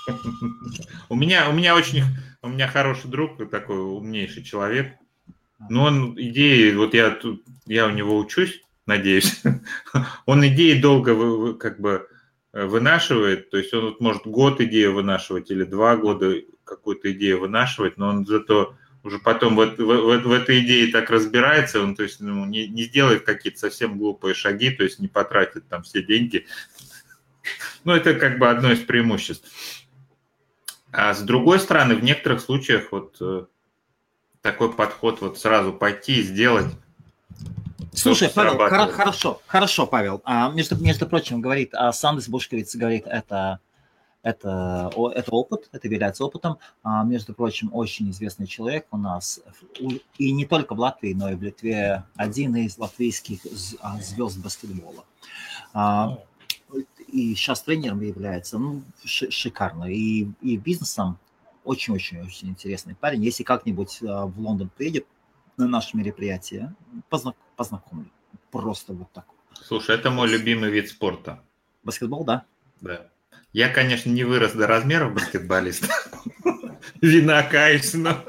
У 1.09 1.17
меня, 1.17 1.51
у 1.51 1.53
меня 1.53 1.75
очень, 1.75 2.05
у 2.43 2.49
меня 2.49 2.69
хороший 2.69 3.11
друг, 3.11 3.51
такой 3.51 3.81
умнейший 3.81 4.45
человек. 4.45 4.95
Но 5.69 5.83
он 5.83 6.15
идеи, 6.17 6.73
вот 6.77 6.95
я 6.95 7.11
тут, 7.11 7.43
я 7.67 7.87
у 7.87 7.91
него 7.91 8.17
учусь, 8.17 8.63
надеюсь. 8.87 9.43
Он 10.27 10.47
идеи 10.47 10.81
долго 10.81 11.55
как 11.55 11.81
бы 11.81 12.09
э, 12.53 12.65
вынашивает, 12.65 13.51
то 13.51 13.59
есть 13.59 13.75
он 13.75 13.87
вот 13.87 14.01
может 14.01 14.27
год 14.27 14.61
идею 14.61 14.95
вынашивать 14.95 15.51
или 15.51 15.65
два 15.65 15.97
года 15.97 16.35
какую-то 16.65 17.13
идею 17.13 17.41
вынашивать, 17.41 17.97
но 17.97 18.09
он 18.09 18.27
зато 18.27 18.75
уже 19.03 19.19
потом 19.19 19.57
в, 19.57 19.65
в, 19.65 19.79
в, 19.79 20.23
в 20.23 20.33
этой 20.33 20.61
идее 20.61 20.91
так 20.91 21.11
разбирается, 21.11 21.81
он 21.81 21.95
то 21.95 22.03
есть 22.03 22.21
ну, 22.21 22.45
не, 22.45 22.67
не 22.67 22.85
сделает 22.85 23.25
какие-то 23.25 23.59
совсем 23.59 23.99
глупые 23.99 24.35
шаги, 24.35 24.71
то 24.71 24.83
есть 24.83 24.99
не 24.99 25.09
потратит 25.09 25.69
там 25.69 25.83
все 25.83 26.03
деньги. 26.03 26.47
Ну, 27.85 27.93
это 27.93 28.15
как 28.15 28.41
бы 28.41 28.51
одно 28.51 28.73
из 28.73 28.81
преимуществ. 28.81 29.49
А 30.91 31.15
с 31.15 31.23
другой 31.23 31.61
стороны, 31.61 31.95
в 31.95 32.03
некоторых 32.03 32.41
случаях 32.41 32.91
вот 32.91 33.17
э, 33.21 33.45
такой 34.41 34.73
подход 34.73 35.21
вот 35.21 35.39
сразу 35.39 35.73
пойти 35.73 36.19
и 36.19 36.23
сделать 36.23 36.67
Слушай, 38.07 38.31
Павел, 38.35 38.57
хор- 38.57 38.91
хорошо, 38.91 39.41
хорошо, 39.47 39.87
Павел. 39.87 40.23
А, 40.25 40.51
между, 40.51 40.77
между 40.77 41.07
прочим, 41.07 41.41
говорит, 41.41 41.75
а 41.75 41.93
Сандес 41.93 42.29
Бушковиц 42.29 42.77
говорит, 42.77 43.05
это, 43.07 43.59
это, 44.23 44.91
это 45.15 45.31
опыт, 45.33 45.69
это 45.73 45.89
является 45.89 46.25
опытом. 46.25 46.59
А, 46.83 47.03
между 47.03 47.35
прочим, 47.35 47.71
очень 47.73 48.11
известный 48.11 48.47
человек 48.47 48.87
у 48.93 48.97
нас, 48.97 49.41
и 50.19 50.33
не 50.33 50.47
только 50.47 50.75
в 50.75 50.81
Латвии, 50.81 51.15
но 51.15 51.31
и 51.31 51.35
в 51.35 51.43
Литве, 51.43 52.05
один 52.17 52.55
из 52.57 52.79
латвийских 52.79 53.41
а, 53.81 54.01
звезд 54.01 54.39
баскетбола. 54.39 55.05
А, 55.75 56.19
и 57.09 57.35
сейчас 57.35 57.63
тренером 57.63 58.01
является, 58.01 58.59
ну, 58.59 58.83
шикарно. 59.05 59.85
И, 59.85 60.29
и 60.41 60.57
бизнесом 60.57 61.19
очень-очень-очень 61.65 62.51
интересный 62.51 62.95
парень. 62.95 63.25
Если 63.25 63.43
как-нибудь 63.43 63.99
а, 64.03 64.27
в 64.27 64.39
Лондон 64.39 64.71
приедет, 64.77 65.07
на 65.57 65.67
наше 65.67 65.97
мероприятие, 65.97 66.75
познак 67.09 67.37
познакомлю. 67.57 68.11
Просто 68.51 68.93
вот 68.93 69.13
так. 69.13 69.27
Слушай, 69.63 69.97
это 69.97 70.11
мой 70.11 70.29
любимый 70.29 70.71
вид 70.71 70.89
спорта. 70.89 71.43
Баскетбол, 71.83 72.25
да? 72.25 72.45
Да. 72.81 73.09
Я, 73.53 73.69
конечно, 73.69 74.11
не 74.11 74.25
вырос 74.25 74.53
до 74.53 74.67
размеров 74.67 75.15
баскетболиста. 75.15 75.89
Вина 77.01 77.43
каюсь, 77.43 77.95
но, 77.95 78.23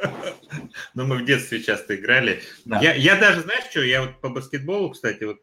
мы 0.94 1.18
в 1.18 1.26
детстве 1.26 1.62
часто 1.62 1.96
играли. 1.96 2.42
Да. 2.66 2.80
Я, 2.80 2.94
я 2.94 3.16
даже, 3.18 3.42
знаешь 3.42 3.66
что, 3.70 3.82
я 3.82 4.04
вот 4.04 4.22
по 4.22 4.30
баскетболу, 4.30 4.92
кстати, 4.92 5.24
вот, 5.26 5.40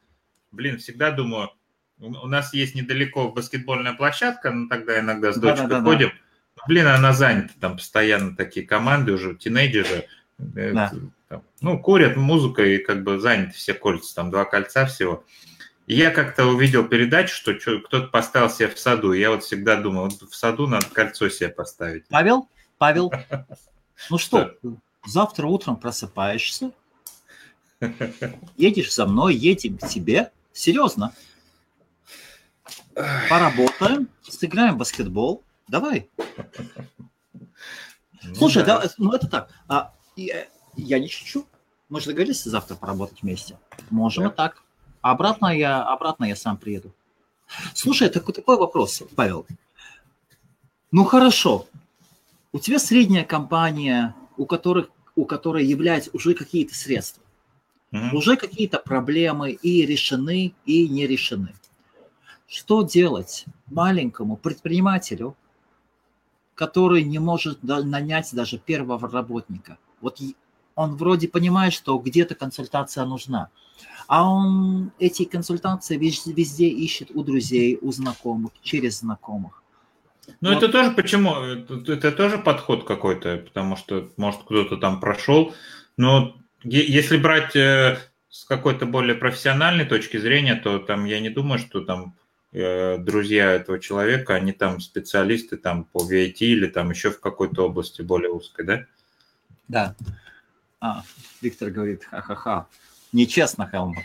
блин, 0.53 0.79
всегда 0.79 1.11
думаю, 1.11 1.51
у 1.99 2.27
нас 2.27 2.55
есть 2.55 2.75
недалеко 2.75 3.31
баскетбольная 3.31 3.93
площадка, 3.95 4.51
но 4.51 4.69
тогда 4.69 4.99
иногда 5.01 5.33
с 5.33 5.37
дочкой 5.37 5.69
да, 5.69 5.81
да, 5.81 5.85
ходим. 5.85 6.09
Да. 6.57 6.63
Блин, 6.67 6.87
она 6.87 7.13
занята, 7.13 7.53
там 7.61 7.77
постоянно 7.77 8.35
такие 8.35 8.67
команды 8.67 9.13
уже, 9.13 9.35
тинейджеры. 9.35 10.07
Да. 10.39 10.93
Там, 11.35 11.43
ну, 11.63 11.79
курят 11.81 12.17
музыка 12.17 12.65
и 12.65 12.79
как 12.79 13.03
бы 13.03 13.19
заняты 13.19 13.55
все 13.55 13.75
кольца, 13.75 14.15
там 14.15 14.31
два 14.31 14.45
кольца 14.45 14.87
всего. 14.87 15.25
И 15.89 15.97
я 15.97 16.13
как-то 16.13 16.47
увидел 16.47 16.87
передачу, 16.87 17.35
что 17.35 17.55
кто-то 17.55 18.07
поставил 18.07 18.49
себе 18.49 18.69
в 18.69 18.79
саду. 18.79 19.13
Я 19.13 19.31
вот 19.31 19.43
всегда 19.43 19.75
думал, 19.75 20.05
вот 20.05 20.31
в 20.31 20.35
саду 20.35 20.69
надо 20.69 20.87
кольцо 20.87 21.29
себе 21.29 21.49
поставить. 21.49 22.07
Павел, 22.09 22.49
Павел, 22.79 23.13
ну 24.11 24.19
что, 24.19 24.55
завтра 25.05 25.49
утром 25.49 25.77
просыпаешься, 25.77 26.71
едешь 28.57 28.95
за 28.95 29.07
мной, 29.07 29.35
едем 29.35 29.77
к 29.79 29.89
тебе, 29.89 30.31
серьезно. 30.53 31.13
Поработаем, 33.29 34.09
сыграем 34.23 34.75
в 34.75 34.79
баскетбол, 34.79 35.43
давай. 35.67 36.09
Ну, 38.27 38.35
Слушай, 38.37 38.65
да. 38.65 38.81
Да, 38.81 38.91
ну 38.97 39.13
это 39.13 39.27
так, 39.27 39.51
а, 39.69 39.93
я, 40.17 40.47
я 40.77 40.99
не 40.99 41.09
шучу. 41.09 41.47
Мы 41.89 42.01
же 42.01 42.07
договорились 42.07 42.43
завтра 42.45 42.75
поработать 42.77 43.23
вместе. 43.23 43.59
Можем 43.91 44.25
да. 44.25 44.31
и 44.31 44.35
так. 44.35 44.63
А 45.01 45.13
обратно 45.13 45.47
я, 45.47 45.83
обратно 45.83 46.25
я 46.25 46.37
сам 46.37 46.57
приеду. 46.57 46.93
Слушай, 47.75 48.09
такой, 48.09 48.35
такой 48.35 48.57
вопрос, 48.57 49.03
Павел. 49.15 49.47
Ну 50.91 51.05
хорошо, 51.05 51.67
у 52.53 52.59
тебя 52.59 52.79
средняя 52.79 53.25
компания, 53.25 54.15
у, 54.37 54.47
которых, 54.47 54.89
у 55.17 55.25
которой 55.25 55.67
являются 55.67 56.11
уже 56.13 56.35
какие-то 56.35 56.75
средства, 56.75 57.23
mm-hmm. 57.93 58.15
уже 58.15 58.37
какие-то 58.37 58.79
проблемы 58.79 59.51
и 59.51 59.85
решены, 59.85 60.55
и 60.65 60.89
не 60.89 61.07
решены. 61.07 61.53
Что 62.47 62.83
делать 62.83 63.45
маленькому 63.67 64.37
предпринимателю, 64.37 65.37
который 66.55 67.03
не 67.03 67.19
может 67.19 67.63
нанять 67.63 68.33
даже 68.33 68.59
первого 68.59 69.11
работника? 69.11 69.77
Вот 70.01 70.21
он 70.75 70.97
вроде 70.97 71.29
понимает, 71.29 71.73
что 71.73 71.99
где-то 71.99 72.35
консультация 72.35 73.05
нужна, 73.05 73.51
а 74.07 74.29
он 74.29 74.93
эти 74.99 75.25
консультации 75.25 75.97
везде, 75.97 76.33
везде 76.33 76.69
ищет 76.69 77.11
у 77.15 77.23
друзей, 77.23 77.79
у 77.81 77.93
знакомых, 77.93 78.53
через 78.63 79.01
знакомых. 79.01 79.63
Ну, 80.41 80.55
вот. 80.55 80.63
это 80.63 80.73
тоже 80.73 80.91
почему? 80.93 81.35
Это, 81.35 81.93
это 81.93 82.13
тоже 82.13 82.39
подход 82.39 82.85
какой-то, 82.85 83.39
потому 83.39 83.77
что, 83.77 84.11
может, 84.17 84.43
кто-то 84.43 84.77
там 84.77 85.01
прошел. 85.01 85.55
Но 85.97 86.37
если 86.63 87.17
брать 87.17 87.55
э, 87.57 87.99
с 88.29 88.45
какой-то 88.45 88.87
более 88.87 89.15
профессиональной 89.15 89.85
точки 89.85 90.17
зрения, 90.17 90.55
то 90.57 90.79
там 90.79 91.05
я 91.05 91.21
не 91.21 91.29
думаю, 91.29 91.59
что 91.59 91.83
там 91.83 92.15
э, 92.53 92.99
друзья 92.99 93.53
этого 93.53 93.79
человека, 93.79 94.35
они 94.35 94.53
там 94.53 94.81
специалисты 94.81 95.57
там 95.57 95.85
по 95.85 95.99
VIT 95.99 96.37
или 96.39 96.67
там 96.67 96.91
еще 96.91 97.11
в 97.11 97.21
какой-то 97.21 97.67
области 97.67 98.03
более 98.03 98.31
узкой, 98.31 98.67
да? 98.67 98.85
Да. 99.69 99.97
А, 100.87 101.03
Виктор 101.41 101.71
говорит, 101.71 102.05
ха-ха-ха, 102.05 102.67
нечестно, 103.11 103.67
Хелмут. 103.67 104.05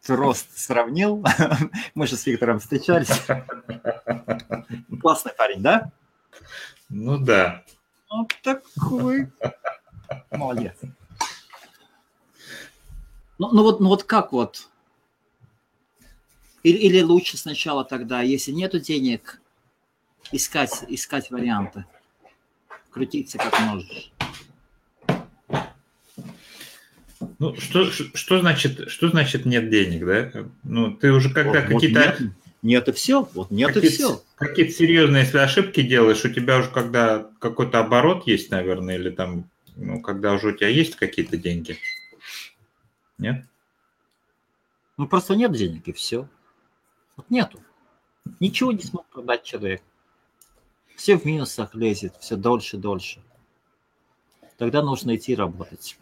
Ты 0.00 0.16
рост 0.16 0.58
сравнил, 0.58 1.22
мы 1.94 2.06
же 2.06 2.16
с 2.16 2.24
Виктором 2.24 2.58
встречались. 2.58 3.10
Классный 5.02 5.32
парень, 5.34 5.60
да? 5.60 5.92
Ну 6.88 7.18
да. 7.18 7.64
Вот 8.08 8.32
такой. 8.42 9.30
Молодец. 10.30 10.74
Ну, 13.36 13.50
ну, 13.52 13.62
вот, 13.62 13.80
ну 13.80 13.88
вот 13.90 14.04
как 14.04 14.32
вот? 14.32 14.70
Или, 16.62 16.78
или 16.78 17.02
лучше 17.02 17.36
сначала 17.36 17.84
тогда, 17.84 18.22
если 18.22 18.52
нету 18.52 18.80
денег, 18.80 19.38
искать, 20.32 20.82
искать 20.88 21.30
варианты. 21.30 21.84
Крутиться 22.90 23.36
как 23.36 23.60
можешь. 23.60 24.13
Ну, 27.44 27.60
что, 27.60 27.84
что, 27.90 28.40
значит, 28.40 28.88
что 28.90 29.08
значит 29.08 29.44
нет 29.44 29.68
денег, 29.68 30.06
да? 30.06 30.48
Ну, 30.62 30.94
ты 30.94 31.12
уже 31.12 31.28
когда 31.28 31.60
вот, 31.60 31.74
какие-то... 31.74 32.00
Вот 32.00 32.20
нет, 32.20 32.32
нет 32.62 32.88
и 32.88 32.92
все, 32.92 33.28
вот 33.34 33.50
нет 33.50 33.74
какие 33.74 33.90
и 33.90 33.94
все. 33.94 34.22
Какие-то 34.36 34.72
серьезные, 34.72 35.24
если 35.24 35.36
ошибки 35.36 35.82
делаешь, 35.82 36.24
у 36.24 36.30
тебя 36.30 36.58
уже 36.58 36.70
когда 36.70 37.28
какой-то 37.40 37.80
оборот 37.80 38.26
есть, 38.26 38.50
наверное, 38.50 38.96
или 38.96 39.10
там, 39.10 39.50
ну, 39.76 40.00
когда 40.00 40.32
уже 40.32 40.48
у 40.48 40.52
тебя 40.56 40.68
есть 40.68 40.96
какие-то 40.96 41.36
деньги. 41.36 41.76
Нет? 43.18 43.44
Ну, 44.96 45.06
просто 45.06 45.36
нет 45.36 45.52
денег, 45.52 45.86
и 45.86 45.92
все. 45.92 46.26
Вот 47.16 47.28
нету. 47.28 47.60
Ничего 48.40 48.72
не 48.72 48.82
смог 48.82 49.06
продать 49.08 49.42
человек. 49.44 49.82
Все 50.96 51.18
в 51.18 51.26
минусах 51.26 51.74
лезет, 51.74 52.14
все 52.20 52.36
дольше 52.36 52.78
дольше. 52.78 53.20
Тогда 54.56 54.82
нужно 54.82 55.14
идти 55.16 55.34
работать. 55.34 55.98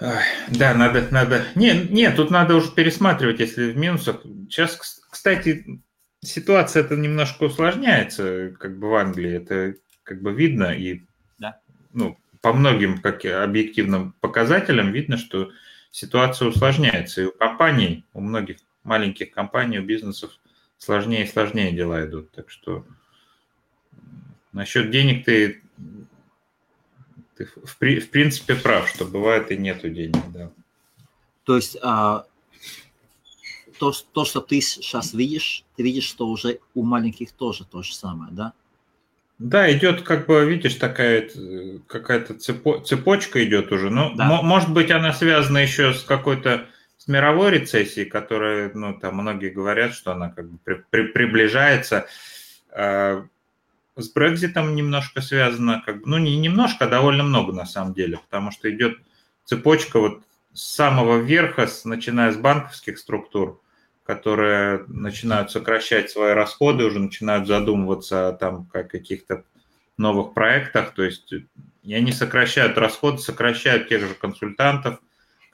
Да, 0.00 0.74
надо, 0.74 1.06
надо. 1.10 1.44
Не, 1.54 1.72
нет, 1.88 2.16
тут 2.16 2.30
надо 2.30 2.56
уже 2.56 2.72
пересматривать, 2.72 3.40
если 3.40 3.72
в 3.72 3.76
минусах. 3.76 4.22
Сейчас, 4.50 5.00
кстати, 5.10 5.80
ситуация 6.20 6.82
это 6.82 6.96
немножко 6.96 7.44
усложняется, 7.44 8.54
как 8.58 8.78
бы 8.78 8.90
в 8.90 8.94
Англии. 8.94 9.32
Это 9.32 9.74
как 10.02 10.20
бы 10.20 10.32
видно 10.32 10.74
и 10.74 11.02
да. 11.38 11.60
ну, 11.92 12.18
по 12.40 12.52
многим 12.52 13.00
как 13.00 13.24
объективным 13.24 14.14
показателям 14.20 14.92
видно, 14.92 15.16
что 15.16 15.50
ситуация 15.90 16.48
усложняется. 16.48 17.22
И 17.22 17.26
у 17.26 17.32
компаний, 17.32 18.04
у 18.12 18.20
многих 18.20 18.58
маленьких 18.82 19.30
компаний, 19.30 19.78
у 19.78 19.84
бизнесов 19.84 20.32
сложнее 20.76 21.24
и 21.24 21.28
сложнее 21.28 21.72
дела 21.72 22.04
идут. 22.04 22.30
Так 22.32 22.50
что 22.50 22.84
насчет 24.52 24.90
денег 24.90 25.24
ты 25.24 25.62
ты 27.36 27.46
в, 27.46 27.74
в 27.74 28.10
принципе 28.10 28.54
прав, 28.54 28.88
что 28.88 29.04
бывает 29.04 29.50
и 29.50 29.56
нету 29.56 29.88
денег, 29.88 30.22
да. 30.32 30.50
То 31.44 31.56
есть 31.56 31.76
а, 31.82 32.24
то, 33.78 33.92
то, 34.12 34.24
что 34.24 34.40
ты 34.40 34.60
сейчас 34.60 35.12
видишь, 35.12 35.64
ты 35.76 35.82
видишь, 35.82 36.04
что 36.04 36.26
уже 36.26 36.60
у 36.74 36.82
маленьких 36.82 37.32
тоже 37.32 37.64
то 37.64 37.82
же 37.82 37.94
самое, 37.94 38.32
да? 38.32 38.52
Да, 39.38 39.70
идет, 39.72 40.02
как 40.02 40.26
бы, 40.26 40.48
видишь, 40.48 40.76
такая 40.76 41.28
какая-то 41.88 42.34
цепо, 42.34 42.80
цепочка 42.80 43.44
идет 43.44 43.72
уже. 43.72 43.90
Ну, 43.90 44.14
да. 44.14 44.42
может 44.42 44.72
быть, 44.72 44.90
она 44.90 45.12
связана 45.12 45.58
еще 45.58 45.92
с 45.92 46.02
какой-то 46.02 46.66
с 46.98 47.08
мировой 47.08 47.50
рецессией, 47.50 48.08
которая, 48.08 48.70
ну, 48.72 48.94
там 48.98 49.16
многие 49.16 49.50
говорят, 49.50 49.92
что 49.92 50.12
она 50.12 50.30
как 50.30 50.48
бы 50.48 50.58
при, 50.64 50.84
при, 50.88 51.02
приближается. 51.08 52.06
А, 52.70 53.26
с 53.96 54.08
Брекзитом 54.10 54.74
немножко 54.74 55.20
связано, 55.20 55.82
как 55.84 56.04
ну 56.04 56.18
не 56.18 56.36
немножко, 56.36 56.86
а 56.86 56.88
довольно 56.88 57.22
много 57.22 57.52
на 57.52 57.66
самом 57.66 57.94
деле, 57.94 58.18
потому 58.18 58.50
что 58.50 58.70
идет 58.70 58.98
цепочка 59.44 60.00
вот 60.00 60.22
с 60.52 60.62
самого 60.62 61.18
верха, 61.18 61.66
с, 61.66 61.84
начиная 61.84 62.32
с 62.32 62.36
банковских 62.36 62.98
структур, 62.98 63.60
которые 64.04 64.84
начинают 64.88 65.50
сокращать 65.50 66.10
свои 66.10 66.32
расходы, 66.32 66.84
уже 66.84 67.00
начинают 67.00 67.46
задумываться 67.46 68.28
о 68.28 68.32
там, 68.32 68.66
как 68.66 68.90
каких-то 68.90 69.44
новых 69.96 70.34
проектах, 70.34 70.92
то 70.94 71.02
есть 71.02 71.32
и 71.84 71.94
они 71.94 72.12
сокращают 72.12 72.78
расходы, 72.78 73.18
сокращают 73.18 73.88
тех 73.88 74.00
же 74.00 74.14
консультантов, 74.14 75.00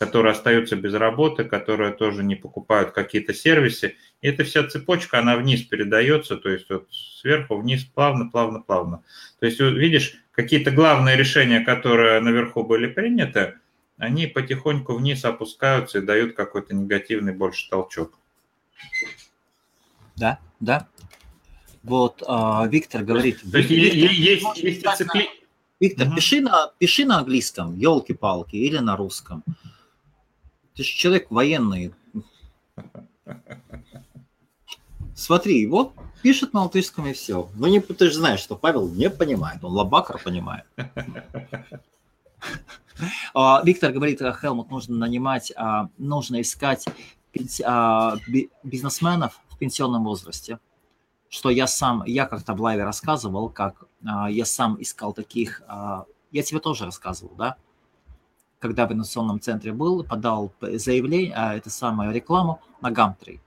которые 0.01 0.33
остаются 0.33 0.77
без 0.77 0.95
работы, 0.95 1.45
которые 1.45 1.93
тоже 1.93 2.25
не 2.25 2.35
покупают 2.35 2.93
какие-то 2.93 3.35
сервисы. 3.35 3.97
И 4.23 4.29
эта 4.29 4.45
вся 4.45 4.67
цепочка, 4.67 5.19
она 5.19 5.37
вниз 5.37 5.61
передается, 5.61 6.39
то 6.39 6.49
есть 6.49 6.71
вот 6.71 6.89
сверху 6.91 7.59
вниз 7.59 7.85
плавно, 7.85 8.31
плавно, 8.31 8.61
плавно. 8.63 9.03
То 9.41 9.47
есть 9.47 9.61
видишь, 9.61 10.15
какие-то 10.33 10.71
главные 10.71 11.19
решения, 11.19 11.61
которые 11.61 12.19
наверху 12.21 12.65
были 12.65 12.87
приняты, 12.87 13.59
они 13.99 14.27
потихоньку 14.27 14.95
вниз 14.95 15.23
опускаются 15.27 15.99
и 15.99 16.03
дают 16.03 16.35
какой-то 16.35 16.75
негативный 16.75 17.35
больше 17.35 17.69
толчок. 17.69 18.19
Да, 20.17 20.39
да. 20.61 20.89
Вот 21.83 22.23
а, 22.27 22.67
Виктор 22.69 23.05
говорит. 23.05 23.43
То 23.53 23.59
есть 23.59 23.69
Виктор, 23.69 24.11
есть, 24.11 24.57
есть 24.57 24.87
цепли... 24.97 25.29
Виктор, 25.79 26.09
угу. 26.09 26.17
пиши, 26.17 26.41
на, 26.41 26.73
пиши 26.79 27.05
на 27.05 27.19
английском, 27.19 27.77
елки-палки, 27.77 28.57
или 28.57 28.79
на 28.79 28.97
русском. 28.97 29.45
Ты 30.81 30.85
же 30.85 30.93
человек 30.95 31.31
военный. 31.31 31.93
Смотри, 35.15 35.67
вот 35.67 35.93
пишет 36.23 36.55
на 36.55 36.63
латышском 36.63 37.07
и 37.07 37.13
все. 37.13 37.51
Ну, 37.55 37.67
не, 37.67 37.81
ты 37.81 38.07
же 38.07 38.15
знаешь, 38.15 38.41
что 38.41 38.57
Павел 38.57 38.89
не 38.89 39.11
понимает, 39.11 39.63
он 39.63 39.73
лабакар 39.73 40.19
понимает. 40.19 40.65
А, 43.35 43.63
Виктор 43.63 43.93
говорит, 43.93 44.23
э, 44.23 44.35
Хелмут, 44.39 44.71
нужно 44.71 44.97
нанимать, 44.97 45.53
а, 45.57 45.89
нужно 45.97 46.41
искать 46.41 46.87
а, 47.65 48.17
бизнесменов 48.63 49.41
в 49.49 49.59
пенсионном 49.59 50.05
возрасте. 50.05 50.59
Что 51.29 51.51
я 51.51 51.67
сам, 51.67 52.05
я 52.07 52.25
как-то 52.25 52.55
в 52.55 52.61
лайве 52.61 52.85
рассказывал, 52.85 53.51
как 53.51 53.85
я 54.03 54.45
сам 54.47 54.81
искал 54.81 55.13
таких, 55.13 55.63
я 55.69 56.43
тебе 56.43 56.61
тоже 56.61 56.87
рассказывал, 56.87 57.35
да? 57.37 57.57
Когда 58.61 58.87
в 58.87 58.93
инновационном 58.93 59.41
центре 59.41 59.73
был, 59.73 60.05
подал 60.05 60.53
заявление, 60.61 61.33
а, 61.35 61.55
это 61.55 61.71
самое 61.71 62.13
рекламу 62.13 62.61
на 62.81 62.91
Gumtree. 62.91 63.41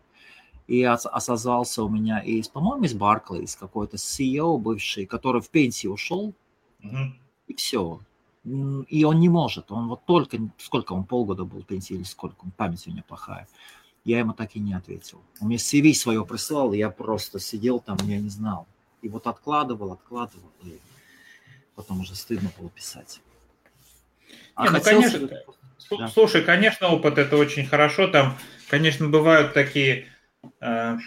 И 0.68 0.84
осознался 0.84 1.84
у 1.84 1.89
меня 1.89 2.20
из, 2.20 2.47
по-моему, 2.47 2.86
из 2.86 2.95
Barclays 2.95 3.57
какой-то 3.57 3.97
CEO 3.97 4.57
бывший, 4.57 5.05
который 5.05 5.41
в 5.41 5.49
пенсию 5.49 5.93
ушел, 5.93 6.34
mm-hmm. 6.82 7.11
и 7.47 7.53
все. 7.53 7.99
И 8.43 9.03
он 9.05 9.20
не 9.20 9.30
может, 9.30 9.72
он 9.72 9.88
вот 9.88 10.03
только, 10.05 10.38
сколько 10.57 10.93
он, 10.93 11.05
полгода 11.05 11.45
был 11.45 11.61
в 11.61 11.66
пенсии 11.66 11.93
или 11.93 12.03
сколько, 12.03 12.36
память 12.57 12.88
у 12.88 12.91
меня 12.91 13.03
плохая. 13.07 13.47
Я 14.03 14.20
ему 14.20 14.34
так 14.34 14.55
и 14.55 14.59
не 14.59 14.74
ответил. 14.74 15.22
Он 15.39 15.47
мне 15.47 15.57
CV 15.57 15.93
свое 15.93 16.26
прислал, 16.26 16.74
и 16.74 16.78
я 16.78 16.89
просто 16.89 17.39
сидел 17.39 17.80
там, 17.80 17.97
я 18.03 18.20
не 18.20 18.30
знал. 18.30 18.68
И 19.01 19.09
вот 19.09 19.28
откладывал, 19.28 19.93
откладывал, 19.93 20.49
и 20.64 20.80
потом 21.76 22.01
уже 22.01 22.16
стыдно 22.16 22.51
было 22.57 22.70
писать. 22.70 23.22
А 24.56 24.66
не, 24.66 24.70
ну, 24.70 24.82
конечно, 24.82 25.30
да. 25.97 26.08
слушай, 26.08 26.43
конечно, 26.43 26.88
опыт 26.89 27.18
это 27.18 27.38
очень 27.38 27.66
хорошо. 27.66 28.08
Там, 28.08 28.38
конечно, 28.70 29.10
бывают 29.10 29.54
такие... 29.54 30.08
Э... 30.60 30.97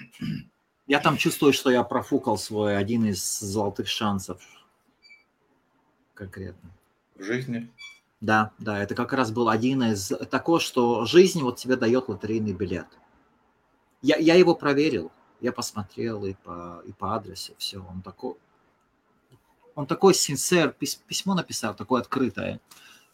Я 0.87 1.01
там 1.01 1.17
чувствую, 1.17 1.53
что 1.53 1.71
я 1.71 1.83
профукал 1.83 2.39
свой 2.39 2.77
один 2.77 3.07
из 3.07 3.39
золотых 3.41 3.89
шансов. 3.89 4.41
Конкретно. 6.15 6.71
В 7.17 7.23
жизни? 7.23 7.71
Да, 8.21 8.53
да, 8.59 8.83
это 8.83 8.95
как 8.95 9.13
раз 9.13 9.31
был 9.31 9.49
один 9.49 9.83
из 9.83 10.09
такого, 10.31 10.59
что 10.59 11.05
жизнь 11.05 11.43
вот 11.43 11.59
тебе 11.59 11.77
дает 11.77 12.09
лотерейный 12.09 12.53
билет. 12.53 12.87
Я, 14.01 14.17
я 14.17 14.35
его 14.35 14.55
проверил, 14.55 15.13
я 15.41 15.53
посмотрел 15.53 16.25
и 16.25 16.35
по, 16.35 16.83
и 16.87 16.93
по 16.93 17.15
адресу, 17.15 17.55
все, 17.59 17.79
он 17.79 18.03
такой, 18.03 18.35
он 19.75 19.87
такой 19.87 20.15
синсер, 20.15 20.71
письмо 20.73 21.35
написал, 21.35 21.75
такое 21.75 22.01
открытое 22.01 22.61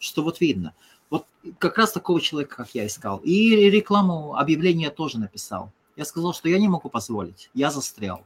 что 0.03 0.23
вот 0.23 0.41
видно. 0.41 0.73
Вот 1.09 1.25
как 1.59 1.77
раз 1.77 1.91
такого 1.91 2.19
человека, 2.19 2.57
как 2.57 2.75
я 2.75 2.85
искал. 2.85 3.19
И 3.23 3.55
рекламу, 3.69 4.35
объявление 4.35 4.89
тоже 4.89 5.19
написал. 5.19 5.71
Я 5.95 6.05
сказал, 6.05 6.33
что 6.33 6.49
я 6.49 6.59
не 6.59 6.67
могу 6.67 6.89
позволить, 6.89 7.49
я 7.53 7.71
застрял. 7.71 8.25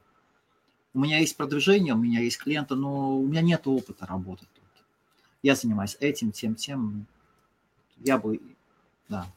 У 0.93 0.99
меня 0.99 1.19
есть 1.19 1.37
продвижение, 1.37 1.93
у 1.93 1.97
меня 1.97 2.21
есть 2.21 2.37
клиенты, 2.37 2.75
но 2.75 3.17
у 3.17 3.27
меня 3.27 3.41
нет 3.41 3.67
опыта 3.67 4.05
работы 4.05 4.45
тут. 4.55 4.63
Я 5.43 5.55
занимаюсь 5.55 5.97
этим, 5.99 6.31
тем, 6.31 6.55
тем. 6.55 7.05
Я 7.97 8.17
бы, 8.17 8.41
да. 9.09 9.27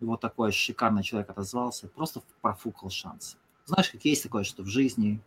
Вот 0.00 0.20
такой 0.20 0.52
шикарный 0.52 1.02
человек 1.02 1.30
отозвался, 1.30 1.88
просто 1.88 2.22
профукал 2.40 2.90
шанс. 2.90 3.36
Знаешь, 3.66 3.88
как 3.90 4.04
есть 4.04 4.24
такое, 4.24 4.44
что 4.44 4.62
в 4.62 4.66
жизни... 4.66 5.20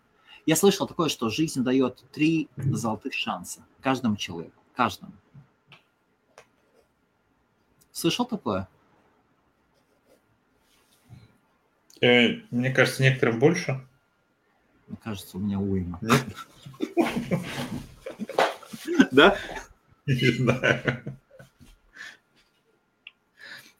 Я 0.45 0.55
слышал 0.55 0.85
такое, 0.85 1.09
что 1.09 1.29
жизнь 1.29 1.63
дает 1.63 2.03
три 2.11 2.49
золотых 2.55 3.13
шанса 3.13 3.65
каждому 3.81 4.15
человеку, 4.15 4.61
каждому. 4.75 5.13
Слышал 7.95 8.25
такое? 8.25 8.67
Э, 12.01 12.41
мне 12.51 12.69
кажется, 12.71 13.01
некоторым 13.01 13.39
больше. 13.39 13.87
Мне 14.87 14.97
кажется, 15.01 15.37
у 15.37 15.39
меня 15.39 15.59
уйма. 15.59 15.97
Да? 19.11 19.37
Не 20.05 20.31
знаю. 20.31 20.81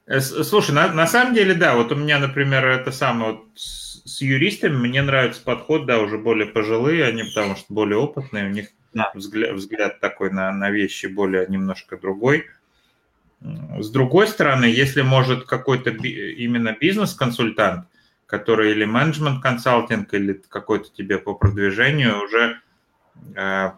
Э, 0.06 0.22
слушай, 0.22 0.72
на, 0.72 0.94
на 0.94 1.08
самом 1.08 1.34
деле, 1.34 1.54
да, 1.54 1.76
вот 1.76 1.92
у 1.92 1.96
меня, 1.96 2.18
например, 2.18 2.66
это 2.66 2.94
самое, 2.94 3.34
вот 3.34 3.48
с, 3.56 4.02
с 4.06 4.22
юристами 4.22 4.78
мне 4.78 5.02
нравится 5.02 5.44
подход, 5.44 5.88
да, 5.88 6.00
уже 6.00 6.18
более 6.18 6.48
пожилые 6.48 7.04
они, 7.04 7.24
потому 7.24 7.58
что 7.58 7.66
более 7.74 7.98
опытные, 7.98 8.46
у 8.46 8.50
них 8.50 8.70
да. 8.94 9.12
взгляд, 9.14 9.56
взгляд 9.56 10.00
такой 10.00 10.32
на, 10.32 10.54
на 10.54 10.72
вещи 10.72 11.08
более 11.08 11.46
немножко 11.48 11.98
другой. 11.98 12.46
С 13.80 13.90
другой 13.90 14.28
стороны, 14.28 14.66
если 14.66 15.02
может 15.02 15.46
какой-то 15.46 15.92
именно 15.92 16.76
бизнес-консультант, 16.80 17.88
который 18.26 18.72
или 18.72 18.86
менеджмент-консалтинг, 18.86 20.14
или 20.14 20.42
какой-то 20.48 20.90
тебе 20.92 21.20
по 21.20 21.36
продвижению 21.36 22.24
уже, 22.24 22.62
э, 23.36 23.72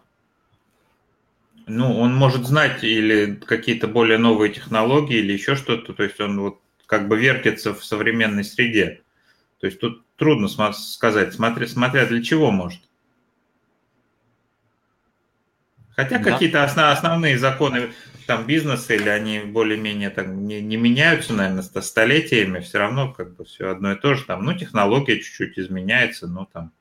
ну, 1.66 2.00
он 2.00 2.16
может 2.16 2.46
знать 2.46 2.84
или 2.84 3.36
какие-то 3.36 3.88
более 3.88 4.18
новые 4.18 4.54
технологии, 4.54 5.18
или 5.18 5.34
еще 5.34 5.56
что-то, 5.56 5.94
то 5.94 6.04
есть 6.04 6.20
он 6.22 6.40
вот 6.40 6.62
как 6.86 7.10
бы 7.10 7.18
вертится 7.18 7.74
в 7.74 7.84
современной 7.84 8.46
среде. 8.46 9.02
То 9.60 9.68
есть 9.68 9.80
тут 9.80 10.06
трудно 10.16 10.48
сказать, 10.48 11.34
смотря, 11.34 11.68
смотря 11.68 12.06
для 12.06 12.24
чего 12.24 12.52
может. 12.52 12.87
Хотя 15.98 16.20
да. 16.20 16.32
какие-то 16.32 16.64
основ, 16.64 16.96
основные 16.96 17.40
законы 17.40 17.92
там 18.28 18.46
бизнеса 18.46 18.94
или 18.94 19.10
они 19.10 19.40
более-менее 19.40 20.12
там 20.12 20.46
не, 20.46 20.62
не 20.62 20.78
меняются, 20.78 21.34
наверное, 21.34 21.64
столетиями, 21.64 22.60
все 22.60 22.78
равно 22.78 23.12
как 23.12 23.36
бы 23.36 23.46
все 23.46 23.72
одно 23.72 23.94
и 23.94 23.96
то 24.00 24.14
же. 24.14 24.24
Там, 24.26 24.46
ну, 24.46 24.54
технология 24.54 25.20
чуть-чуть 25.20 25.58
изменяется, 25.58 26.28
но 26.28 26.48
там... 26.54 26.72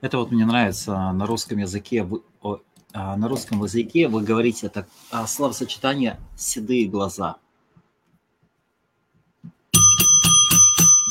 Это 0.00 0.18
вот 0.18 0.30
мне 0.30 0.46
нравится 0.46 1.10
на 1.10 1.26
русском 1.26 1.58
языке. 1.58 2.06
А, 2.92 3.16
на 3.16 3.28
русском 3.28 3.60
языке 3.64 4.06
вы 4.06 4.22
говорите 4.22 4.66
это 4.66 4.86
а, 5.10 5.26
словосочетание 5.26 6.20
«седые 6.36 6.86
глаза». 6.86 7.38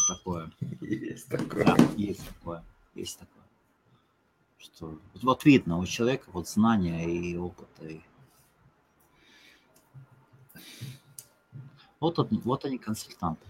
Такое. 0.07 0.49
Есть 0.79 1.27
такое. 1.27 1.65
Да, 1.65 1.77
есть 1.97 2.21
такое. 2.25 2.63
Есть 2.95 3.19
такое 3.19 3.40
что 4.81 4.97
вот 5.21 5.45
видно 5.45 5.77
у 5.77 5.85
человека 5.85 6.25
вот 6.33 6.49
знания 6.49 7.05
и 7.05 7.37
опыта. 7.37 7.85
И... 7.85 7.99
Вот, 11.99 12.17
вот 12.17 12.65
они 12.65 12.77
консультанты. 12.79 13.45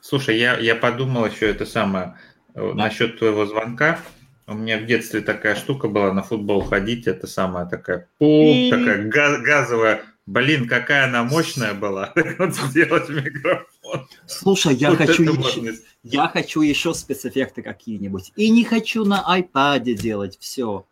Слушай, 0.00 0.38
я, 0.38 0.58
я 0.58 0.74
подумал 0.74 1.26
еще 1.26 1.50
это 1.50 1.66
самое 1.66 2.16
э, 2.54 2.68
да. 2.68 2.74
насчет 2.74 3.18
твоего 3.18 3.44
звонка. 3.44 4.00
У 4.46 4.54
меня 4.54 4.78
в 4.78 4.86
детстве 4.86 5.20
такая 5.20 5.56
штука 5.56 5.88
была 5.88 6.12
на 6.12 6.22
футбол 6.22 6.62
ходить, 6.62 7.08
это 7.08 7.26
самая 7.26 7.66
такая, 7.66 8.08
и... 8.20 8.70
такая 8.70 9.08
газ, 9.08 9.42
газовая. 9.42 10.04
Блин, 10.26 10.68
какая 10.68 11.04
она 11.04 11.22
мощная 11.22 11.72
была. 11.72 12.12
Сделать 12.16 13.08
микрофон. 13.08 14.08
Слушай, 14.26 14.74
я 14.74 14.90
вот 14.90 14.98
хочу 14.98 15.22
еще, 15.22 15.74
я 16.02 16.28
хочу 16.28 16.62
еще 16.62 16.94
спецэффекты 16.94 17.62
какие-нибудь. 17.62 18.32
И 18.34 18.50
не 18.50 18.64
хочу 18.64 19.04
на 19.04 19.24
iPad 19.38 19.94
делать 19.94 20.36
все. 20.40 20.84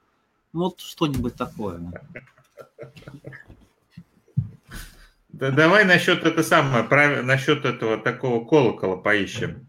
Вот 0.52 0.80
что-нибудь 0.80 1.34
такое. 1.34 1.80
Да, 5.30 5.50
давай 5.50 5.84
насчет 5.84 6.24
это 6.24 6.44
самое, 6.44 7.22
насчет 7.22 7.64
этого 7.64 7.98
такого 7.98 8.44
колокола 8.44 8.96
поищем. 8.96 9.66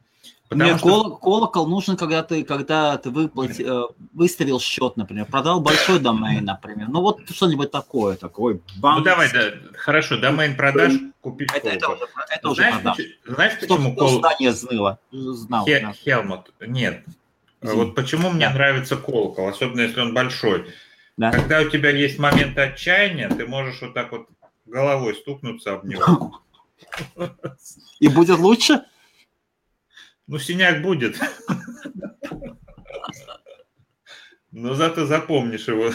Потому 0.47 0.69
Нет, 0.69 0.79
что... 0.79 1.15
колокол 1.17 1.67
нужен, 1.67 1.97
когда 1.97 2.21
ты, 2.21 2.43
когда 2.43 2.97
ты 2.97 3.09
выплати, 3.09 3.63
э, 3.63 3.93
выставил 4.13 4.59
счет, 4.59 4.95
например, 4.95 5.25
продал 5.25 5.59
большой 5.59 5.99
домен, 5.99 6.45
например. 6.45 6.87
Ну 6.87 7.01
вот 7.01 7.27
что-нибудь 7.29 7.71
такое, 7.71 8.15
такой 8.15 8.61
банк. 8.77 8.99
Ну 8.99 9.03
давай, 9.03 9.31
да, 9.33 9.53
хорошо, 9.73 10.17
домен 10.17 10.55
продаж, 10.55 10.93
купить 11.21 11.49
это, 11.51 11.79
колокол. 11.79 11.95
Это, 11.95 12.05
это, 12.05 12.33
это 12.35 12.53
знаешь, 12.53 12.75
продаж. 12.75 12.97
Знаешь, 13.25 13.59
почему 13.59 13.95
колокол? 13.95 14.19
здание 14.19 14.53
зныло. 14.53 14.99
Знал, 15.11 15.65
Хе- 15.65 15.79
да. 15.79 15.93
Хелмут, 15.93 16.53
нет. 16.59 17.03
Извини. 17.61 17.83
Вот 17.83 17.95
почему 17.95 18.29
мне 18.29 18.47
да. 18.47 18.53
нравится 18.53 18.97
колокол, 18.97 19.47
особенно 19.47 19.81
если 19.81 19.99
он 19.99 20.13
большой. 20.13 20.67
Да. 21.17 21.31
Когда 21.31 21.61
у 21.61 21.69
тебя 21.69 21.89
есть 21.89 22.19
момент 22.19 22.55
отчаяния, 22.57 23.29
ты 23.29 23.47
можешь 23.47 23.81
вот 23.81 23.95
так 23.95 24.11
вот 24.11 24.27
головой 24.67 25.15
стукнуться 25.15 25.73
об 25.73 25.85
него. 25.85 26.39
И 27.99 28.09
будет 28.09 28.37
лучше? 28.37 28.83
Ну, 30.27 30.39
синяк 30.39 30.81
будет. 30.81 31.19
Но 34.51 34.73
зато 34.73 35.05
запомнишь 35.05 35.67
его. 35.67 35.91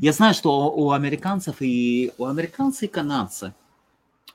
Я 0.00 0.12
знаю, 0.12 0.34
что 0.34 0.70
у 0.70 0.90
американцев 0.90 1.56
и 1.60 2.12
у 2.18 2.26
американцев 2.26 2.82
и 2.82 2.86
канадцев 2.88 3.52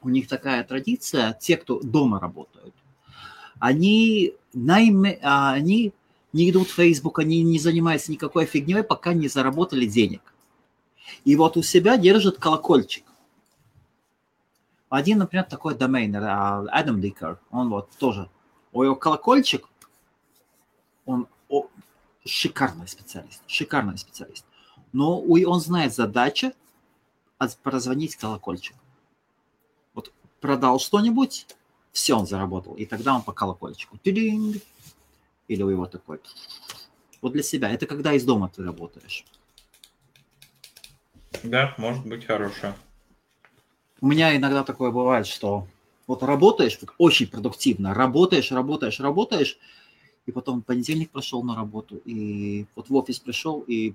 у 0.02 0.10
них 0.10 0.28
такая 0.28 0.64
традиция, 0.64 1.38
те, 1.40 1.58
кто 1.58 1.80
дома 1.80 2.20
работают, 2.20 2.74
они, 3.60 4.34
найме, 4.54 5.20
а, 5.22 5.52
они 5.52 5.94
не 6.32 6.50
идут 6.50 6.70
в 6.70 6.74
Facebook, 6.74 7.20
они 7.20 7.44
не 7.44 7.60
занимаются 7.60 8.12
никакой 8.12 8.46
фигней, 8.46 8.84
пока 8.84 9.14
не 9.14 9.28
заработали 9.28 9.86
денег. 9.86 10.34
И 11.26 11.36
вот 11.36 11.58
у 11.58 11.64
себя 11.64 11.98
держат 11.98 12.38
колокольчик. 12.38 13.04
Один, 14.90 15.20
например, 15.20 15.46
такой 15.46 15.76
домейнер, 15.76 16.24
Адам 16.24 17.00
Дикер, 17.00 17.40
он 17.52 17.70
вот 17.70 17.92
тоже, 17.98 18.30
у 18.72 18.84
него 18.84 18.96
колокольчик, 18.96 19.68
он 21.06 21.28
о, 21.48 21.68
шикарный 22.26 22.88
специалист, 22.88 23.42
шикарный 23.48 23.98
специалист. 23.98 24.46
Но 24.92 25.22
он 25.22 25.60
знает 25.60 25.94
задачу 25.94 26.52
прозвонить 27.62 28.16
колокольчик. 28.16 28.76
Вот 29.94 30.12
продал 30.42 30.80
что-нибудь, 30.80 31.46
все 31.92 32.16
он 32.16 32.26
заработал, 32.26 32.74
и 32.76 32.86
тогда 32.86 33.16
он 33.16 33.22
по 33.22 33.32
колокольчику. 33.32 34.00
Или 34.04 35.64
у 35.64 35.70
него 35.70 35.86
такой. 35.86 36.20
Вот 37.22 37.34
для 37.34 37.44
себя. 37.44 37.70
Это 37.72 37.86
когда 37.86 38.14
из 38.14 38.24
дома 38.24 38.50
ты 38.50 38.64
работаешь. 38.64 39.26
Да, 41.44 41.76
может 41.78 42.06
быть 42.06 42.26
хорошая. 42.26 42.76
У 44.02 44.08
меня 44.08 44.36
иногда 44.36 44.64
такое 44.64 44.92
бывает, 44.92 45.28
что 45.28 45.68
вот 46.08 46.24
работаешь 46.24 46.80
очень 46.98 47.28
продуктивно, 47.28 47.94
работаешь, 47.94 48.52
работаешь, 48.52 49.00
работаешь, 49.00 49.58
и 50.26 50.32
потом 50.32 50.62
понедельник 50.62 51.12
прошел 51.12 51.44
на 51.44 51.56
работу, 51.56 52.02
и 52.06 52.66
вот 52.76 52.90
в 52.90 52.96
офис 52.96 53.20
пришел, 53.20 53.64
и 53.68 53.94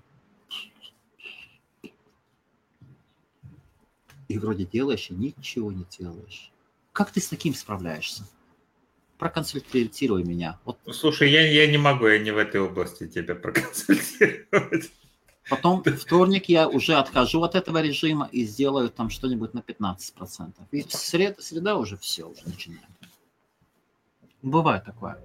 и 4.28 4.38
вроде 4.38 4.64
делаешь, 4.64 5.10
и 5.10 5.14
ничего 5.14 5.70
не 5.70 5.84
делаешь. 5.98 6.50
Как 6.92 7.10
ты 7.10 7.20
с 7.20 7.28
таким 7.28 7.54
справляешься? 7.54 8.26
Проконсультируй 9.18 10.24
меня. 10.24 10.58
Вот. 10.64 10.78
Слушай, 10.92 11.30
я, 11.30 11.48
я 11.48 11.70
не 11.70 11.78
могу, 11.78 12.06
я 12.06 12.18
не 12.18 12.30
в 12.30 12.38
этой 12.38 12.60
области 12.60 13.06
тебя 13.06 13.34
проконсультировать. 13.34 14.90
Потом 15.48 15.82
вторник 15.82 16.48
я 16.48 16.68
уже 16.68 16.94
отхожу 16.94 17.42
от 17.42 17.54
этого 17.54 17.82
режима 17.82 18.28
и 18.32 18.44
сделаю 18.44 18.88
там 18.88 19.10
что-нибудь 19.10 19.52
на 19.52 19.58
15%. 19.58 20.52
И 20.70 20.82
среда, 20.88 21.34
среда 21.38 21.76
уже 21.76 21.96
все, 21.98 22.24
уже 22.24 22.42
начинаем. 22.46 22.88
Бывает 24.42 24.84
такое. 24.84 25.18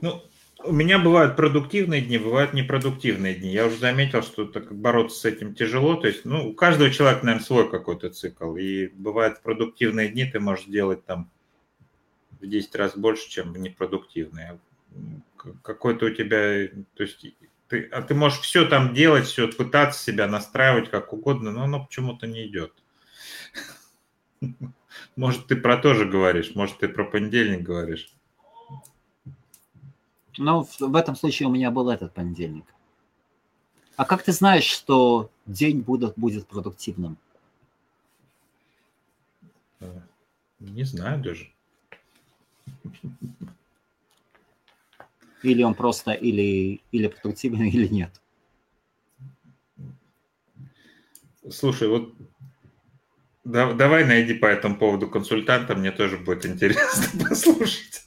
Ну, 0.00 0.22
у 0.64 0.72
меня 0.72 0.98
бывают 0.98 1.36
продуктивные 1.36 2.00
дни, 2.00 2.18
бывают 2.18 2.54
непродуктивные 2.54 3.34
дни. 3.34 3.52
Я 3.52 3.66
уже 3.66 3.76
заметил, 3.76 4.22
что 4.22 4.46
так 4.46 4.74
бороться 4.74 5.20
с 5.20 5.24
этим 5.24 5.54
тяжело. 5.54 5.94
То 5.94 6.08
есть, 6.08 6.24
ну, 6.24 6.48
у 6.48 6.54
каждого 6.54 6.90
человека, 6.90 7.24
наверное, 7.24 7.44
свой 7.44 7.70
какой-то 7.70 8.10
цикл. 8.10 8.56
И 8.56 8.88
бывают 8.88 9.42
продуктивные 9.42 10.08
дни, 10.08 10.24
ты 10.24 10.40
можешь 10.40 10.66
делать 10.66 11.04
там 11.04 11.30
в 12.40 12.46
10 12.46 12.74
раз 12.74 12.96
больше, 12.96 13.28
чем 13.28 13.52
непродуктивные. 13.54 14.58
Какой-то 15.62 16.06
у 16.06 16.10
тебя, 16.10 16.68
то 16.94 17.02
есть, 17.02 17.24
ты, 17.68 17.88
а 17.92 18.02
ты 18.02 18.14
можешь 18.14 18.40
все 18.40 18.66
там 18.66 18.94
делать, 18.94 19.26
все 19.26 19.48
пытаться 19.48 20.02
себя 20.02 20.26
настраивать 20.28 20.90
как 20.90 21.12
угодно, 21.12 21.50
но 21.50 21.64
оно 21.64 21.84
почему-то 21.84 22.26
не 22.26 22.46
идет. 22.46 22.72
Может, 25.16 25.46
ты 25.46 25.56
про 25.56 25.76
то 25.76 25.94
же 25.94 26.04
говоришь, 26.04 26.54
может, 26.54 26.78
ты 26.78 26.88
про 26.88 27.04
понедельник 27.04 27.62
говоришь. 27.62 28.14
Ну, 30.36 30.64
в, 30.64 30.78
в 30.78 30.94
этом 30.94 31.16
случае 31.16 31.48
у 31.48 31.52
меня 31.52 31.70
был 31.70 31.88
этот 31.88 32.12
понедельник. 32.12 32.66
А 33.96 34.04
как 34.04 34.22
ты 34.22 34.32
знаешь, 34.32 34.64
что 34.64 35.30
день 35.46 35.80
будет, 35.80 36.14
будет 36.16 36.46
продуктивным? 36.46 37.16
Э, 39.80 40.00
не 40.60 40.84
знаю 40.84 41.22
даже. 41.22 41.50
Или 45.46 45.62
он 45.62 45.74
просто 45.74 46.12
или, 46.12 46.80
или 46.90 47.06
продуктивный, 47.06 47.70
или 47.76 47.88
нет? 47.88 48.10
Слушай, 51.48 51.88
вот 51.88 52.12
да, 53.44 53.72
давай 53.72 54.04
найди 54.04 54.34
по 54.34 54.46
этому 54.46 54.76
поводу 54.76 55.08
консультанта, 55.08 55.76
мне 55.76 55.92
тоже 55.92 56.18
будет 56.18 56.44
интересно 56.44 57.24
послушать. 57.28 58.02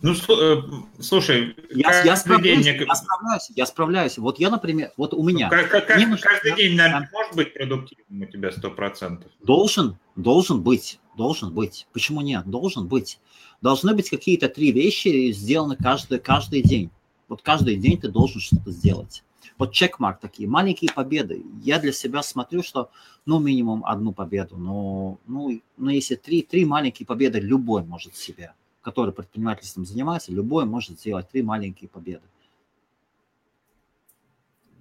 Ну, 0.00 0.12
э, 0.12 0.62
слушай, 1.00 1.56
я, 1.70 2.04
я, 2.04 2.16
справляюсь, 2.16 2.64
день... 2.64 2.86
я 2.86 2.94
справляюсь, 2.94 3.50
я 3.56 3.66
справляюсь. 3.66 4.18
Вот 4.18 4.38
я, 4.38 4.50
например, 4.50 4.92
вот 4.96 5.12
у 5.14 5.22
меня. 5.26 5.48
Как, 5.48 5.70
как, 5.70 5.86
каждый, 5.88 6.06
нужно, 6.06 6.28
день, 6.56 6.76
наверное, 6.76 7.10
может 7.12 7.34
быть 7.34 7.52
продуктивным 7.54 8.22
у 8.22 8.26
тебя 8.26 8.52
сто 8.52 8.70
процентов. 8.70 9.32
Должен, 9.42 9.98
должен 10.14 10.62
быть, 10.62 11.00
должен 11.16 11.52
быть. 11.52 11.88
Почему 11.92 12.20
нет? 12.20 12.46
Должен 12.46 12.86
быть. 12.86 13.18
Должны 13.62 13.94
быть 13.94 14.10
какие-то 14.10 14.48
три 14.48 14.72
вещи 14.72 15.32
сделаны 15.32 15.76
каждый, 15.76 16.18
каждый 16.18 16.62
день. 16.62 16.90
Вот 17.28 17.42
каждый 17.42 17.76
день 17.76 18.00
ты 18.00 18.08
должен 18.08 18.40
что-то 18.40 18.70
сделать. 18.70 19.22
Вот 19.58 19.72
чекмарк 19.72 20.20
такие, 20.20 20.48
маленькие 20.48 20.92
победы. 20.92 21.42
Я 21.62 21.78
для 21.78 21.92
себя 21.92 22.22
смотрю, 22.22 22.62
что, 22.62 22.90
ну, 23.24 23.38
минимум 23.38 23.84
одну 23.84 24.12
победу. 24.12 24.56
Но, 24.56 25.18
ну, 25.26 25.60
ну 25.76 25.90
если 25.90 26.14
три, 26.14 26.42
три 26.42 26.64
маленькие 26.64 27.06
победы 27.06 27.40
любой 27.40 27.84
может 27.84 28.16
себе 28.16 28.52
который 28.86 29.12
предпринимательством 29.12 29.84
занимается, 29.84 30.30
любой 30.30 30.64
может 30.64 31.00
сделать 31.00 31.28
три 31.28 31.42
маленькие 31.42 31.88
победы. 31.90 32.22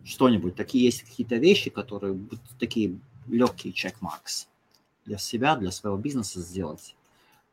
Что-нибудь. 0.03 0.55
Такие 0.55 0.85
есть 0.85 1.01
какие-то 1.01 1.37
вещи, 1.37 1.71
которые 1.71 2.15
такие 2.59 2.99
легкие 3.25 3.73
чекмаркс 3.73 4.47
для 5.05 5.17
себя, 5.17 5.55
для 5.55 5.71
своего 5.71 5.97
бизнеса 5.97 6.39
сделать. 6.39 6.95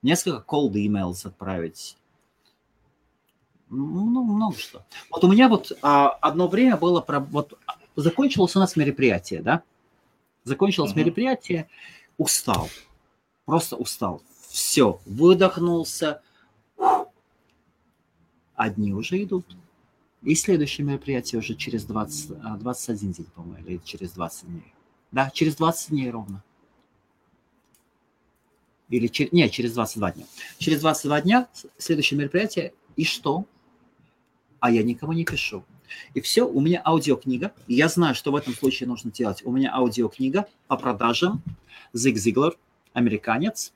Несколько 0.03 0.45
cold 0.47 0.73
emails 0.73 1.27
отправить. 1.27 1.97
Ну, 3.71 4.05
много 4.25 4.55
что. 4.59 4.85
Вот 5.11 5.25
у 5.25 5.33
меня 5.33 5.49
вот 5.49 5.73
а, 5.81 6.09
одно 6.09 6.49
время 6.49 6.77
было, 6.77 7.01
про, 7.01 7.21
вот 7.21 7.59
закончилось 7.97 8.55
у 8.57 8.59
нас 8.59 8.77
мероприятие, 8.77 9.41
да? 9.41 9.63
Закончилось 10.45 10.93
uh-huh. 10.93 10.99
мероприятие, 10.99 11.69
устал, 12.19 12.69
просто 13.47 13.77
устал. 13.77 14.23
Все, 14.49 15.01
выдохнулся, 15.07 16.21
одни 18.55 18.93
уже 18.93 19.23
идут. 19.23 19.57
И 20.23 20.35
следующее 20.35 20.87
мероприятие 20.87 21.39
уже 21.39 21.55
через 21.55 21.85
20, 21.85 22.59
21 22.59 23.11
а, 23.11 23.15
день, 23.15 23.27
по-моему, 23.35 23.67
или 23.67 23.79
через 23.79 24.13
20 24.13 24.49
дней. 24.49 24.75
Да, 25.11 25.31
через 25.31 25.57
20 25.57 25.91
дней 25.91 26.11
ровно. 26.11 26.43
Или 28.93 29.09
через, 29.09 29.33
нет, 29.33 29.51
через 29.51 29.73
22 29.73 30.13
дня. 30.13 30.25
Через 30.59 30.81
22 30.81 31.21
дня 31.23 31.49
следующее 31.79 32.19
мероприятие. 32.19 32.73
И 32.95 33.05
что? 33.05 33.47
А 34.61 34.71
я 34.71 34.85
никому 34.85 35.13
не 35.13 35.25
пишу. 35.25 35.65
И 36.15 36.21
все, 36.21 36.47
у 36.49 36.61
меня 36.61 36.81
аудиокнига. 36.85 37.53
И 37.67 37.75
я 37.75 37.89
знаю, 37.89 38.15
что 38.15 38.31
в 38.31 38.37
этом 38.37 38.55
случае 38.55 38.89
нужно 38.89 39.11
делать. 39.11 39.43
У 39.45 39.51
меня 39.51 39.75
аудиокнига 39.75 40.47
по 40.69 40.77
продажам. 40.77 41.43
Зиг 41.93 42.17
Зиглер, 42.17 42.57
американец, 42.93 43.73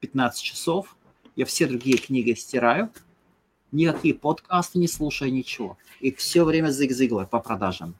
15 0.00 0.42
часов. 0.42 0.96
Я 1.36 1.44
все 1.44 1.66
другие 1.66 1.98
книги 1.98 2.32
стираю 2.32 2.90
никакие 3.74 4.14
подкасты 4.14 4.78
не 4.78 4.88
слушаю, 4.88 5.32
ничего. 5.32 5.76
И 6.00 6.12
все 6.12 6.44
время 6.44 6.68
зиг-зиглер 6.68 7.26
по 7.26 7.40
продажам, 7.40 7.94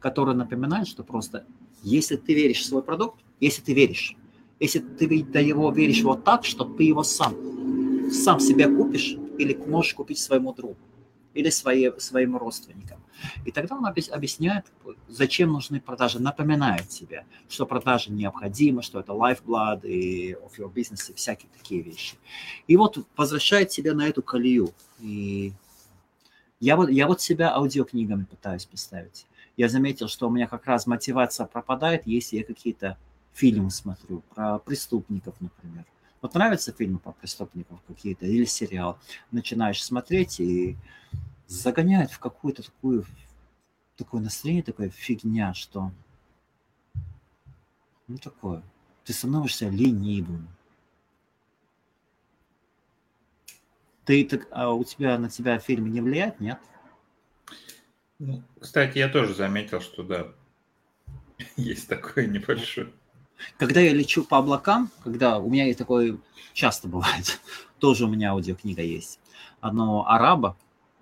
который 0.00 0.34
напоминает, 0.34 0.88
что 0.88 1.04
просто 1.04 1.46
если 1.82 2.16
ты 2.16 2.34
веришь 2.34 2.60
в 2.60 2.66
свой 2.66 2.82
продукт, 2.82 3.20
если 3.38 3.62
ты 3.62 3.74
веришь, 3.74 4.16
если 4.60 4.80
ты 4.80 5.22
до 5.22 5.40
его 5.40 5.70
веришь 5.70 6.02
вот 6.02 6.24
так, 6.24 6.44
что 6.44 6.64
ты 6.64 6.84
его 6.84 7.02
сам, 7.02 7.34
сам 8.10 8.40
себе 8.40 8.68
купишь 8.68 9.16
или 9.38 9.54
можешь 9.54 9.94
купить 9.94 10.18
своему 10.18 10.52
другу 10.52 10.78
или 11.34 11.50
свои, 11.50 11.90
своим 11.98 12.36
родственникам. 12.36 13.00
И 13.44 13.52
тогда 13.52 13.76
он 13.76 13.86
объясняет, 13.86 14.66
зачем 15.08 15.52
нужны 15.52 15.80
продажи, 15.80 16.20
напоминает 16.20 16.90
себе, 16.90 17.26
что 17.48 17.66
продажи 17.66 18.10
необходимы, 18.10 18.82
что 18.82 18.98
это 19.00 19.12
lifeblood 19.12 19.86
и 19.86 20.32
of 20.32 20.56
your 20.58 20.72
business 20.72 21.10
и 21.10 21.14
всякие 21.14 21.48
такие 21.56 21.82
вещи. 21.82 22.16
И 22.66 22.76
вот 22.76 23.06
возвращает 23.16 23.70
себя 23.70 23.94
на 23.94 24.08
эту 24.08 24.22
колею. 24.22 24.72
И 25.00 25.52
я 26.60 26.76
вот, 26.76 26.90
я 26.90 27.06
вот 27.06 27.20
себя 27.20 27.54
аудиокнигами 27.54 28.24
пытаюсь 28.24 28.64
представить. 28.64 29.26
Я 29.56 29.68
заметил, 29.68 30.08
что 30.08 30.28
у 30.28 30.30
меня 30.30 30.46
как 30.46 30.66
раз 30.66 30.86
мотивация 30.86 31.46
пропадает, 31.46 32.06
если 32.06 32.36
я 32.36 32.44
какие-то 32.44 32.96
фильмы 33.38 33.70
смотрю 33.70 34.22
про 34.34 34.58
преступников, 34.58 35.34
например. 35.40 35.84
Вот 36.20 36.34
нравятся 36.34 36.72
фильмы 36.72 36.98
про 36.98 37.12
преступников 37.12 37.80
какие-то 37.86 38.26
или 38.26 38.44
сериал. 38.44 38.98
Начинаешь 39.30 39.82
смотреть 39.82 40.40
и 40.40 40.76
загоняет 41.46 42.10
в 42.10 42.18
какую-то 42.18 42.64
такую 42.64 43.04
такое 43.96 44.20
настроение, 44.20 44.62
такая 44.64 44.90
фигня, 44.90 45.54
что 45.54 45.92
ну 48.08 48.18
такое. 48.18 48.62
Ты 49.04 49.12
становишься 49.12 49.68
ленивым. 49.68 50.48
Ты 54.04 54.24
так, 54.24 54.48
а 54.50 54.72
у 54.72 54.82
тебя 54.84 55.18
на 55.18 55.28
тебя 55.28 55.58
фильм 55.58 55.92
не 55.92 56.00
влияет, 56.00 56.40
нет? 56.40 56.58
Ну, 58.18 58.42
кстати, 58.60 58.98
я 58.98 59.08
тоже 59.08 59.34
заметил, 59.34 59.80
что 59.80 60.02
да, 60.02 60.32
есть 61.56 61.88
такое 61.88 62.26
небольшое. 62.26 62.92
Когда 63.56 63.80
я 63.80 63.92
лечу 63.92 64.24
по 64.24 64.38
облакам, 64.38 64.90
когда 65.02 65.38
у 65.38 65.48
меня 65.48 65.66
есть 65.66 65.78
такое, 65.78 66.18
часто 66.52 66.88
бывает, 66.88 67.40
тоже 67.78 68.04
у 68.04 68.08
меня 68.08 68.32
аудиокнига 68.32 68.82
есть. 68.82 69.20
Одного 69.60 70.08
араба, 70.08 70.56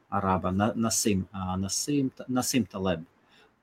араба 0.09 0.51
Насим, 0.51 1.29
а, 1.33 1.57
Насим, 1.57 2.13
Насим 2.29 2.67
Талеб, 2.67 3.01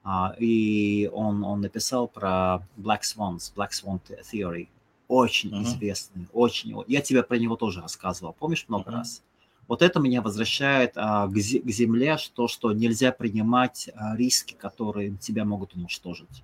а, 0.03 0.35
и 0.37 1.09
он, 1.13 1.43
он 1.43 1.61
написал 1.61 2.07
про 2.07 2.67
Black 2.77 3.01
Swans, 3.01 3.53
Black 3.55 3.69
Swan 3.71 3.99
Theory, 4.31 4.67
очень 5.07 5.51
uh-huh. 5.51 5.63
известный, 5.63 6.27
очень. 6.33 6.75
Я 6.87 7.01
тебе 7.01 7.23
про 7.23 7.37
него 7.37 7.55
тоже 7.55 7.81
рассказывал, 7.81 8.33
помнишь 8.33 8.65
много 8.67 8.91
uh-huh. 8.91 8.95
раз? 8.95 9.23
Вот 9.67 9.81
это 9.81 9.99
меня 9.99 10.21
возвращает 10.21 10.93
а, 10.95 11.27
к, 11.27 11.31
к 11.31 11.35
земле, 11.35 12.17
что, 12.17 12.47
что 12.47 12.73
нельзя 12.73 13.11
принимать 13.11 13.89
а, 13.95 14.15
риски, 14.15 14.53
которые 14.53 15.15
тебя 15.17 15.45
могут 15.45 15.73
уничтожить. 15.73 16.43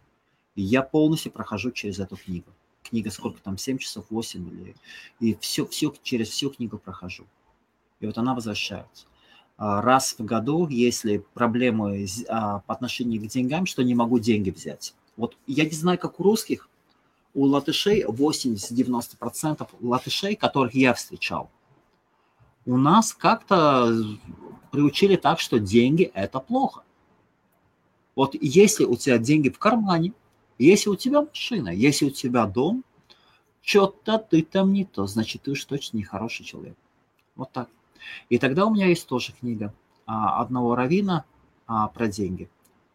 Я 0.61 0.81
полностью 0.81 1.31
прохожу 1.31 1.71
через 1.71 1.99
эту 1.99 2.17
книгу. 2.17 2.51
Книга 2.83 3.11
сколько 3.11 3.41
там, 3.41 3.57
7 3.57 3.77
часов, 3.77 4.05
8 4.09 4.47
или... 4.47 4.75
И 5.19 5.37
все, 5.41 5.65
все, 5.65 5.93
через 6.01 6.29
всю 6.29 6.49
книгу 6.49 6.77
прохожу. 6.77 7.25
И 7.99 8.05
вот 8.05 8.17
она 8.17 8.33
возвращается. 8.33 9.05
а, 9.57 9.81
раз 9.81 10.15
в 10.17 10.23
году, 10.23 10.67
если 10.67 11.23
проблемы 11.33 12.05
а, 12.29 12.59
по 12.59 12.73
отношению 12.73 13.21
к 13.21 13.27
деньгам, 13.27 13.65
что 13.65 13.83
не 13.83 13.93
могу 13.93 14.17
деньги 14.19 14.49
взять. 14.49 14.93
Вот 15.17 15.35
я 15.47 15.65
не 15.65 15.71
знаю, 15.71 15.99
как 15.99 16.19
у 16.19 16.23
русских, 16.23 16.69
у 17.33 17.43
латышей 17.45 18.05
80-90% 18.05 19.67
латышей, 19.81 20.35
которых 20.35 20.73
я 20.73 20.93
встречал, 20.93 21.51
у 22.65 22.77
нас 22.77 23.13
как-то 23.13 23.93
приучили 24.71 25.15
так, 25.15 25.39
что 25.39 25.59
деньги– 25.59 26.03
это 26.13 26.39
плохо. 26.39 26.83
Вот 28.15 28.35
если 28.39 28.85
у 28.85 28.95
тебя 28.95 29.17
деньги 29.17 29.49
в 29.49 29.59
кармане, 29.59 30.13
если 30.65 30.89
у 30.89 30.95
тебя 30.95 31.21
машина, 31.21 31.69
если 31.69 32.05
у 32.05 32.09
тебя 32.09 32.45
дом, 32.45 32.83
что-то 33.61 34.17
ты 34.17 34.43
там 34.43 34.73
не 34.73 34.85
то, 34.85 35.07
значит, 35.07 35.43
ты 35.43 35.51
уж 35.51 35.63
точно 35.65 35.97
не 35.97 36.03
хороший 36.03 36.45
человек. 36.45 36.75
Вот 37.35 37.51
так. 37.51 37.69
И 38.29 38.37
тогда 38.37 38.65
у 38.65 38.73
меня 38.73 38.87
есть 38.87 39.07
тоже 39.07 39.31
книга 39.31 39.73
а, 40.05 40.41
одного 40.41 40.75
равина 40.75 41.25
а, 41.67 41.87
про 41.87 42.07
деньги. 42.07 42.49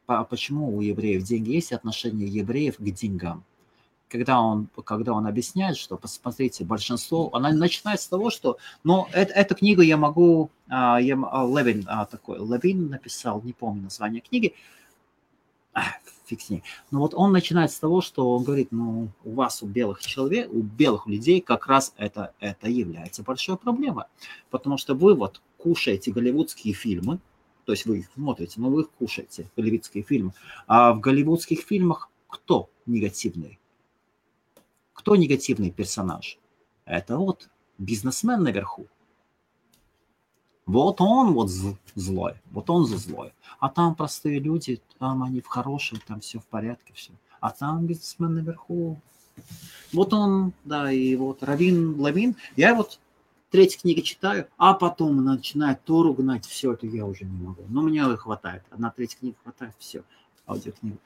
Почему 0.06 0.76
у 0.76 0.82
евреев 0.82 1.22
деньги 1.22 1.52
есть 1.52 1.72
отношение 1.72 2.28
евреев 2.28 2.76
к 2.76 2.82
деньгам? 2.82 3.42
Когда 4.10 4.40
он, 4.40 4.68
когда 4.84 5.14
он 5.14 5.26
объясняет, 5.26 5.78
что, 5.78 5.96
посмотрите, 5.96 6.64
большинство, 6.64 7.30
она 7.34 7.50
начинает 7.52 8.00
с 8.00 8.06
того, 8.06 8.30
что, 8.30 8.58
но 8.84 9.08
это, 9.12 9.32
эту 9.32 9.54
книгу 9.54 9.80
я 9.80 9.96
могу, 9.96 10.50
а, 10.68 11.00
я, 11.00 11.14
Левин 11.14 11.84
такой, 12.10 12.38
Левин 12.38 12.90
написал, 12.90 13.40
не 13.42 13.54
помню 13.54 13.84
название 13.84 14.20
книги, 14.20 14.54
фиг 16.24 16.40
с 16.40 16.50
ней. 16.50 16.62
Но 16.90 17.00
вот 17.00 17.14
он 17.14 17.32
начинает 17.32 17.70
с 17.70 17.78
того, 17.78 18.00
что 18.00 18.34
он 18.34 18.44
говорит, 18.44 18.68
ну, 18.70 19.08
у 19.24 19.32
вас, 19.32 19.62
у 19.62 19.66
белых 19.66 20.00
человек, 20.00 20.52
у 20.52 20.62
белых 20.62 21.06
людей 21.06 21.40
как 21.40 21.66
раз 21.66 21.92
это, 21.96 22.32
это 22.40 22.68
является 22.68 23.22
большой 23.22 23.56
проблемой. 23.56 24.04
Потому 24.50 24.78
что 24.78 24.94
вы 24.94 25.14
вот 25.14 25.40
кушаете 25.58 26.12
голливудские 26.12 26.74
фильмы, 26.74 27.18
то 27.64 27.72
есть 27.72 27.86
вы 27.86 28.00
их 28.00 28.10
смотрите, 28.14 28.60
но 28.60 28.68
вы 28.68 28.82
их 28.82 28.90
кушаете, 28.90 29.50
голливудские 29.56 30.04
фильмы. 30.04 30.32
А 30.66 30.92
в 30.92 31.00
голливудских 31.00 31.60
фильмах 31.60 32.10
кто 32.28 32.68
негативный? 32.86 33.58
Кто 34.92 35.16
негативный 35.16 35.70
персонаж? 35.70 36.38
Это 36.84 37.16
вот 37.16 37.48
бизнесмен 37.78 38.42
наверху. 38.42 38.86
Вот 40.66 41.00
он 41.00 41.34
вот 41.34 41.50
злой, 41.94 42.34
вот 42.50 42.70
он 42.70 42.86
за 42.86 42.96
злой. 42.96 43.32
А 43.58 43.68
там 43.68 43.94
простые 43.94 44.38
люди, 44.38 44.80
там 44.98 45.22
они 45.22 45.40
в 45.40 45.46
хорошем, 45.46 45.98
там 46.06 46.20
все 46.20 46.38
в 46.38 46.46
порядке, 46.46 46.92
все. 46.94 47.12
А 47.40 47.50
там 47.50 47.86
бизнесмен 47.86 48.34
наверху. 48.34 48.98
Вот 49.92 50.14
он, 50.14 50.52
да, 50.64 50.90
и 50.90 51.14
вот 51.16 51.42
Равин 51.42 52.00
Лавин. 52.00 52.36
Я 52.56 52.74
вот 52.74 52.98
третья 53.50 53.78
книга 53.78 54.00
читаю, 54.00 54.48
а 54.56 54.72
потом 54.72 55.22
начинает 55.22 55.84
Тору 55.84 56.14
гнать, 56.14 56.46
все 56.46 56.72
это 56.72 56.86
я 56.86 57.04
уже 57.04 57.24
не 57.24 57.36
могу. 57.36 57.62
Но 57.68 57.82
мне 57.82 58.02
хватает. 58.16 58.62
Одна 58.70 58.90
третья 58.90 59.18
книга 59.18 59.36
хватает, 59.42 59.74
все, 59.78 60.02
аудиокнига. 60.48 60.98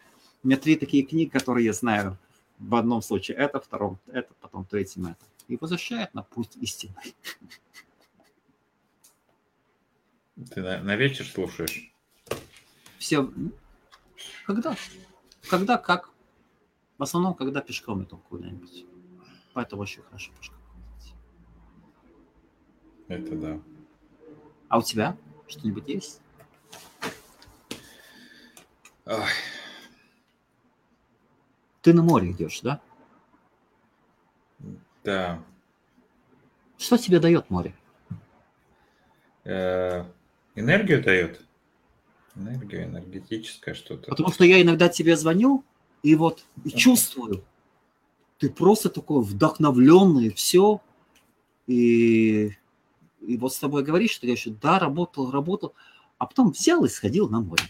У 0.44 0.46
меня 0.46 0.56
три 0.56 0.76
такие 0.76 1.02
книги, 1.02 1.28
которые 1.28 1.66
я 1.66 1.72
знаю. 1.72 2.16
В 2.58 2.74
одном 2.76 3.02
случае 3.02 3.36
это, 3.36 3.60
втором 3.60 3.98
это, 4.06 4.32
потом 4.40 4.64
третьем 4.64 5.06
это. 5.06 5.24
И 5.48 5.56
возвращает 5.56 6.14
на 6.14 6.22
путь 6.22 6.56
истины. 6.60 6.94
Ты 10.46 10.62
на, 10.62 10.80
на 10.82 10.96
вечер 10.96 11.26
слушаешь? 11.26 11.92
Все. 12.98 13.28
Когда? 14.46 14.76
Когда, 15.48 15.78
как? 15.78 16.10
В 16.96 17.02
основном, 17.02 17.34
когда 17.34 17.60
пешком 17.60 18.04
иду 18.04 18.18
куда-нибудь. 18.18 18.86
Поэтому 19.52 19.82
очень 19.82 20.02
хорошо 20.02 20.32
пешком 20.38 20.58
ходить. 20.72 21.14
Это 23.08 23.36
да. 23.36 23.60
А 24.68 24.78
у 24.78 24.82
тебя 24.82 25.16
что-нибудь 25.48 25.88
есть? 25.88 26.20
Ой. 29.06 29.22
Ты 31.82 31.94
на 31.94 32.02
море 32.02 32.30
идешь, 32.32 32.60
да? 32.60 32.80
Да. 35.02 35.42
Что 36.76 36.96
тебе 36.96 37.18
дает 37.18 37.48
море? 37.50 37.74
Э, 39.44 40.04
Энергию 40.58 41.02
дает? 41.02 41.40
Энергию, 42.34 42.84
энергетическое 42.84 43.74
что-то. 43.74 44.10
Потому 44.10 44.30
что 44.30 44.44
я 44.44 44.60
иногда 44.60 44.88
тебе 44.88 45.16
звоню, 45.16 45.64
и 46.02 46.14
вот 46.14 46.44
и 46.64 46.70
чувствую, 46.70 47.44
ты 48.38 48.50
просто 48.50 48.88
такой 48.88 49.22
вдохновленный, 49.22 50.30
все. 50.30 50.80
И, 51.66 52.52
и 53.20 53.36
вот 53.36 53.52
с 53.52 53.58
тобой 53.58 53.84
говоришь, 53.84 54.12
что 54.12 54.26
я 54.26 54.32
еще, 54.32 54.50
да, 54.50 54.78
работал, 54.78 55.30
работал, 55.30 55.74
а 56.18 56.26
потом 56.26 56.50
взял 56.50 56.84
и 56.84 56.88
сходил 56.88 57.28
на 57.28 57.40
море. 57.40 57.64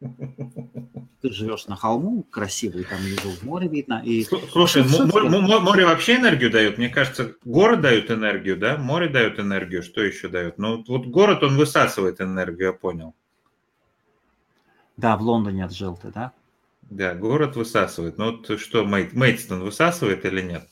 Ты 0.00 1.32
живешь 1.32 1.66
на 1.66 1.76
холму, 1.76 2.22
красивый, 2.24 2.84
там 2.84 2.98
внизу 2.98 3.32
море 3.42 3.68
видно. 3.68 4.02
И... 4.04 4.24
Слушай, 4.24 4.84
море, 4.84 5.28
море 5.28 5.86
вообще 5.86 6.16
энергию 6.16 6.50
дает? 6.50 6.76
Мне 6.78 6.88
кажется, 6.88 7.34
город 7.44 7.80
дает 7.80 8.10
энергию, 8.10 8.56
да? 8.56 8.76
Море 8.76 9.08
дает 9.08 9.38
энергию, 9.38 9.82
что 9.82 10.02
еще 10.02 10.28
дает? 10.28 10.58
Ну, 10.58 10.84
вот 10.86 11.06
город, 11.06 11.42
он 11.42 11.56
высасывает 11.56 12.20
энергию, 12.20 12.68
я 12.68 12.72
понял. 12.74 13.14
Да, 14.96 15.16
в 15.16 15.22
Лондоне 15.22 15.64
отжил 15.64 15.96
ты, 15.96 16.12
да? 16.12 16.32
Да, 16.82 17.14
город 17.14 17.56
высасывает. 17.56 18.18
Ну, 18.18 18.36
вот 18.36 18.60
что, 18.60 18.84
Мейт, 18.84 19.14
Мейтстон 19.14 19.62
высасывает 19.62 20.24
или 20.24 20.42
нет? 20.42 20.68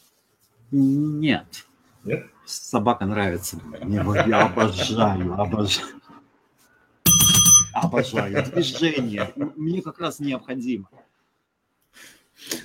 Нет. 0.70 1.66
Нет? 2.04 2.26
Собака 2.44 3.06
нравится. 3.06 3.58
Я 4.26 4.46
обожаю, 4.46 5.32
обожаю. 5.40 5.86
Обожаю 7.74 8.44
движение. 8.44 9.32
Мне 9.36 9.82
как 9.82 9.98
раз 9.98 10.20
необходимо. 10.20 10.88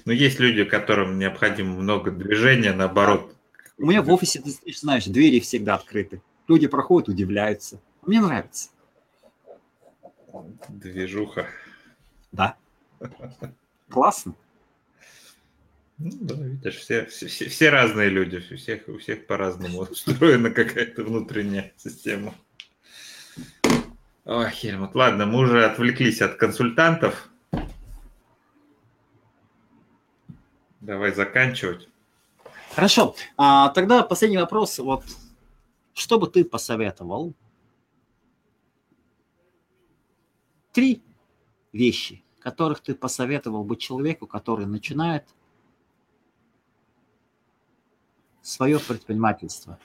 Но 0.06 0.11
есть 0.11 0.40
люди, 0.40 0.64
которым 0.64 1.19
необходимо 1.19 1.76
много 1.76 2.11
движения, 2.11 2.73
наоборот. 2.73 3.36
У 3.77 3.86
меня 3.86 4.02
в 4.02 4.10
офисе, 4.11 4.41
ты 4.41 4.52
знаешь, 4.73 5.06
двери 5.06 5.40
всегда 5.40 5.76
открыты. 5.76 6.22
Люди 6.48 6.68
проходят, 6.68 7.10
удивляются. 7.10 7.80
Мне 8.06 8.19
нравится. 8.19 8.69
Движуха. 10.68 11.48
Да. 12.31 12.57
Классно. 13.90 14.36
Ну 15.98 16.11
да, 16.22 16.36
видишь, 16.36 16.77
все, 16.77 17.06
все, 17.07 17.27
все 17.27 17.69
разные 17.69 18.10
люди, 18.10 18.38
у 18.38 18.56
всех, 18.56 18.88
у 18.88 18.98
всех 18.99 19.27
по-разному 19.27 19.80
устроена 19.91 20.49
какая-то 20.49 21.03
внутренняя 21.03 21.73
система. 21.77 22.34
Ой, 24.31 24.51
Хельмут, 24.51 24.93
ладно, 24.93 25.26
мы 25.26 25.39
уже 25.39 25.65
отвлеклись 25.65 26.22
от 26.22 26.35
консультантов. 26.35 27.31
Давай 30.81 31.11
заканчивать. 31.11 31.89
Хорошо. 32.76 33.15
А, 33.38 33.69
тогда 33.69 34.03
последний 34.03 34.38
вопрос. 34.38 34.77
Вот 34.77 35.03
что 35.95 36.19
бы 36.19 36.27
ты 36.27 36.45
посоветовал? 36.45 37.34
Три 40.73 41.01
вещи, 41.73 42.23
которых 42.38 42.81
ты 42.81 42.93
посоветовал 42.93 43.64
бы 43.64 43.77
человеку, 43.77 44.27
который 44.27 44.68
начинает 44.68 45.27
свое 48.43 48.77
предпринимательство. 48.77 49.80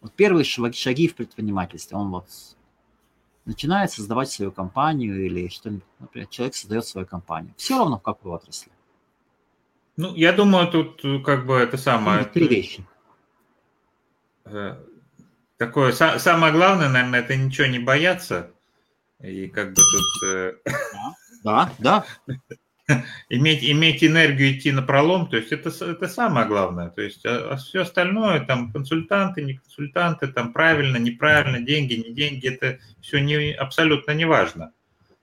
Вот 0.00 0.12
первые 0.14 0.42
шаги 0.42 1.06
в 1.06 1.14
предпринимательстве. 1.14 1.96
Он 1.96 2.10
вот 2.10 2.26
начинает 3.44 3.90
создавать 3.90 4.30
свою 4.30 4.52
компанию 4.52 5.24
или 5.24 5.48
что-нибудь, 5.48 5.84
например, 5.98 6.28
человек 6.28 6.54
создает 6.54 6.86
свою 6.86 7.06
компанию. 7.06 7.54
Все 7.56 7.78
равно 7.78 7.98
в 7.98 8.02
какой 8.02 8.32
отрасли. 8.32 8.70
Ну, 9.96 10.14
я 10.14 10.32
думаю, 10.32 10.68
тут 10.68 11.04
э, 11.04 11.18
как 11.18 11.46
бы 11.46 11.56
это 11.56 11.76
самое... 11.76 12.24
Три 12.24 12.48
вещи. 12.48 12.86
Э, 14.44 14.76
такое, 15.58 15.92
самое 15.92 16.52
главное, 16.52 16.88
наверное, 16.88 17.20
это 17.20 17.36
ничего 17.36 17.66
не 17.66 17.78
бояться. 17.78 18.50
И 19.20 19.48
как 19.48 19.70
бы 19.70 19.76
тут... 19.76 20.28
Э, 20.30 20.54
да, 21.44 21.72
да. 21.78 22.04
иметь, 23.28 23.64
иметь 23.64 24.04
энергию 24.04 24.56
идти 24.56 24.72
на 24.72 24.82
пролом, 24.82 25.28
то 25.28 25.36
есть 25.36 25.52
это, 25.52 25.68
это 25.68 26.08
самое 26.08 26.46
главное. 26.46 26.90
То 26.90 27.02
есть 27.02 27.24
а, 27.24 27.52
а 27.52 27.56
все 27.56 27.82
остальное, 27.82 28.40
там 28.40 28.72
консультанты, 28.72 29.42
не 29.42 29.54
консультанты, 29.54 30.28
там 30.28 30.52
правильно, 30.52 30.96
неправильно, 30.96 31.60
деньги, 31.60 31.94
не 31.94 32.12
деньги, 32.12 32.48
это 32.48 32.78
все 33.00 33.18
не, 33.18 33.52
абсолютно 33.52 34.12
не 34.12 34.24
важно. 34.24 34.72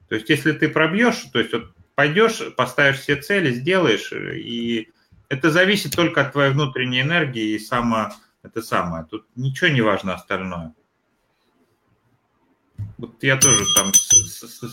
То 0.08 0.16
есть 0.16 0.30
если 0.30 0.52
ты 0.54 0.70
пробьешь, 0.70 1.22
то 1.32 1.40
есть 1.40 1.54
вот 1.54 1.74
пойдешь, 1.96 2.42
поставишь 2.56 3.00
все 3.00 3.16
цели, 3.18 3.52
сделаешь, 3.52 4.12
и 4.12 4.90
это 5.28 5.52
зависит 5.52 5.96
только 5.96 6.22
от 6.22 6.32
твоей 6.32 6.52
внутренней 6.52 7.02
энергии 7.02 7.56
и 7.56 7.60
само, 7.60 8.12
это 8.42 8.62
самое. 8.62 9.06
Тут 9.06 9.28
ничего 9.36 9.70
не 9.70 9.82
важно 9.82 10.16
остальное. 10.16 10.74
Вот 12.98 13.22
я 13.24 13.38
тоже 13.38 13.64
там 13.76 13.94
с, 13.94 14.42
с, 14.42 14.64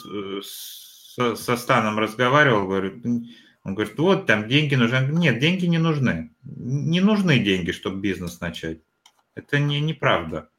с, 0.42 0.85
со, 1.16 1.34
со 1.34 1.56
Станом 1.56 1.98
разговаривал, 1.98 2.66
говорит, 2.66 3.02
он 3.04 3.74
говорит, 3.74 3.96
вот 3.96 4.26
там 4.26 4.48
деньги 4.48 4.74
нужны. 4.74 5.08
Нет, 5.12 5.38
деньги 5.38 5.64
не 5.64 5.78
нужны. 5.78 6.30
Не 6.42 7.00
нужны 7.00 7.38
деньги, 7.38 7.72
чтобы 7.72 8.00
бизнес 8.00 8.40
начать. 8.40 8.80
Это 9.34 9.58
не 9.58 9.80
неправда. 9.80 10.50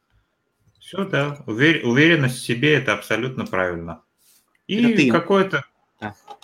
Все, 0.79 1.05
да. 1.05 1.43
Увер... 1.45 1.85
Уверенность 1.85 2.38
в 2.38 2.45
себе– 2.45 2.73
это 2.75 2.93
абсолютно 2.93 3.45
правильно. 3.45 4.01
И 4.65 5.11
какое-то... 5.11 5.63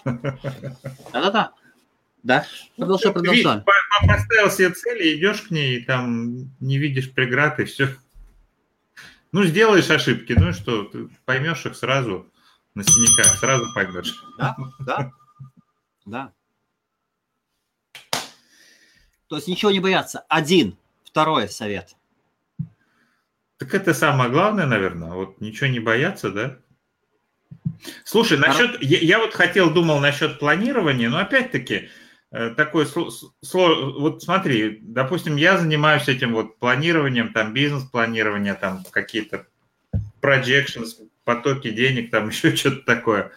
Да-да-да. 0.06 1.52
Да, 2.22 2.46
продолжай, 2.78 3.12
продолжай. 3.12 3.64
Поставил 4.08 4.52
себе 4.52 4.70
цели, 4.70 5.18
идешь 5.18 5.42
к 5.42 5.52
ней, 5.52 5.78
и 5.78 5.84
там 5.84 6.52
не 6.60 6.78
видишь 6.78 7.12
преград, 7.12 7.60
и 7.60 7.66
все. 7.66 7.90
Ну, 9.32 9.44
сделаешь 9.44 9.90
ошибки, 9.90 10.34
ну 10.34 10.50
и 10.50 10.54
что, 10.54 10.84
ты 10.84 11.10
поймешь 11.26 11.66
их 11.66 11.76
сразу 11.76 12.32
на 12.76 12.84
синяках, 12.84 13.38
сразу 13.38 13.66
поймешь. 13.74 14.24
Да, 14.38 14.56
да, 14.80 15.12
да. 16.06 16.34
То 19.28 19.36
есть 19.38 19.48
ничего 19.48 19.72
не 19.72 19.80
бояться. 19.80 20.26
Один. 20.30 20.78
Второй 21.04 21.50
совет. 21.50 21.96
Так 23.58 23.74
это 23.74 23.94
самое 23.94 24.30
главное, 24.30 24.66
наверное. 24.66 25.12
Вот 25.12 25.40
ничего 25.42 25.68
не 25.68 25.80
бояться, 25.80 26.32
да? 26.32 26.58
Слушай, 28.04 28.38
насчет, 28.38 28.82
я, 28.82 29.00
я 29.00 29.20
вот 29.20 29.34
хотел, 29.34 29.72
думал 29.72 30.00
насчет 30.00 30.40
планирования, 30.40 31.10
но 31.10 31.20
опять-таки, 31.20 31.90
Э, 32.34 32.50
такой 32.50 32.88
вот 32.94 34.24
смотри, 34.24 34.80
допустим, 34.82 35.36
я 35.36 35.56
занимаюсь 35.60 36.08
этим 36.08 36.34
вот 36.34 36.58
планированием, 36.58 37.32
там 37.32 37.54
бизнес-планирование, 37.54 38.56
там 38.56 38.84
какие-то 38.90 39.46
projections, 40.20 41.08
потоки 41.24 41.70
денег, 41.70 42.12
там 42.12 42.30
еще 42.30 42.56
что-то 42.56 42.86
такое. 42.86 43.32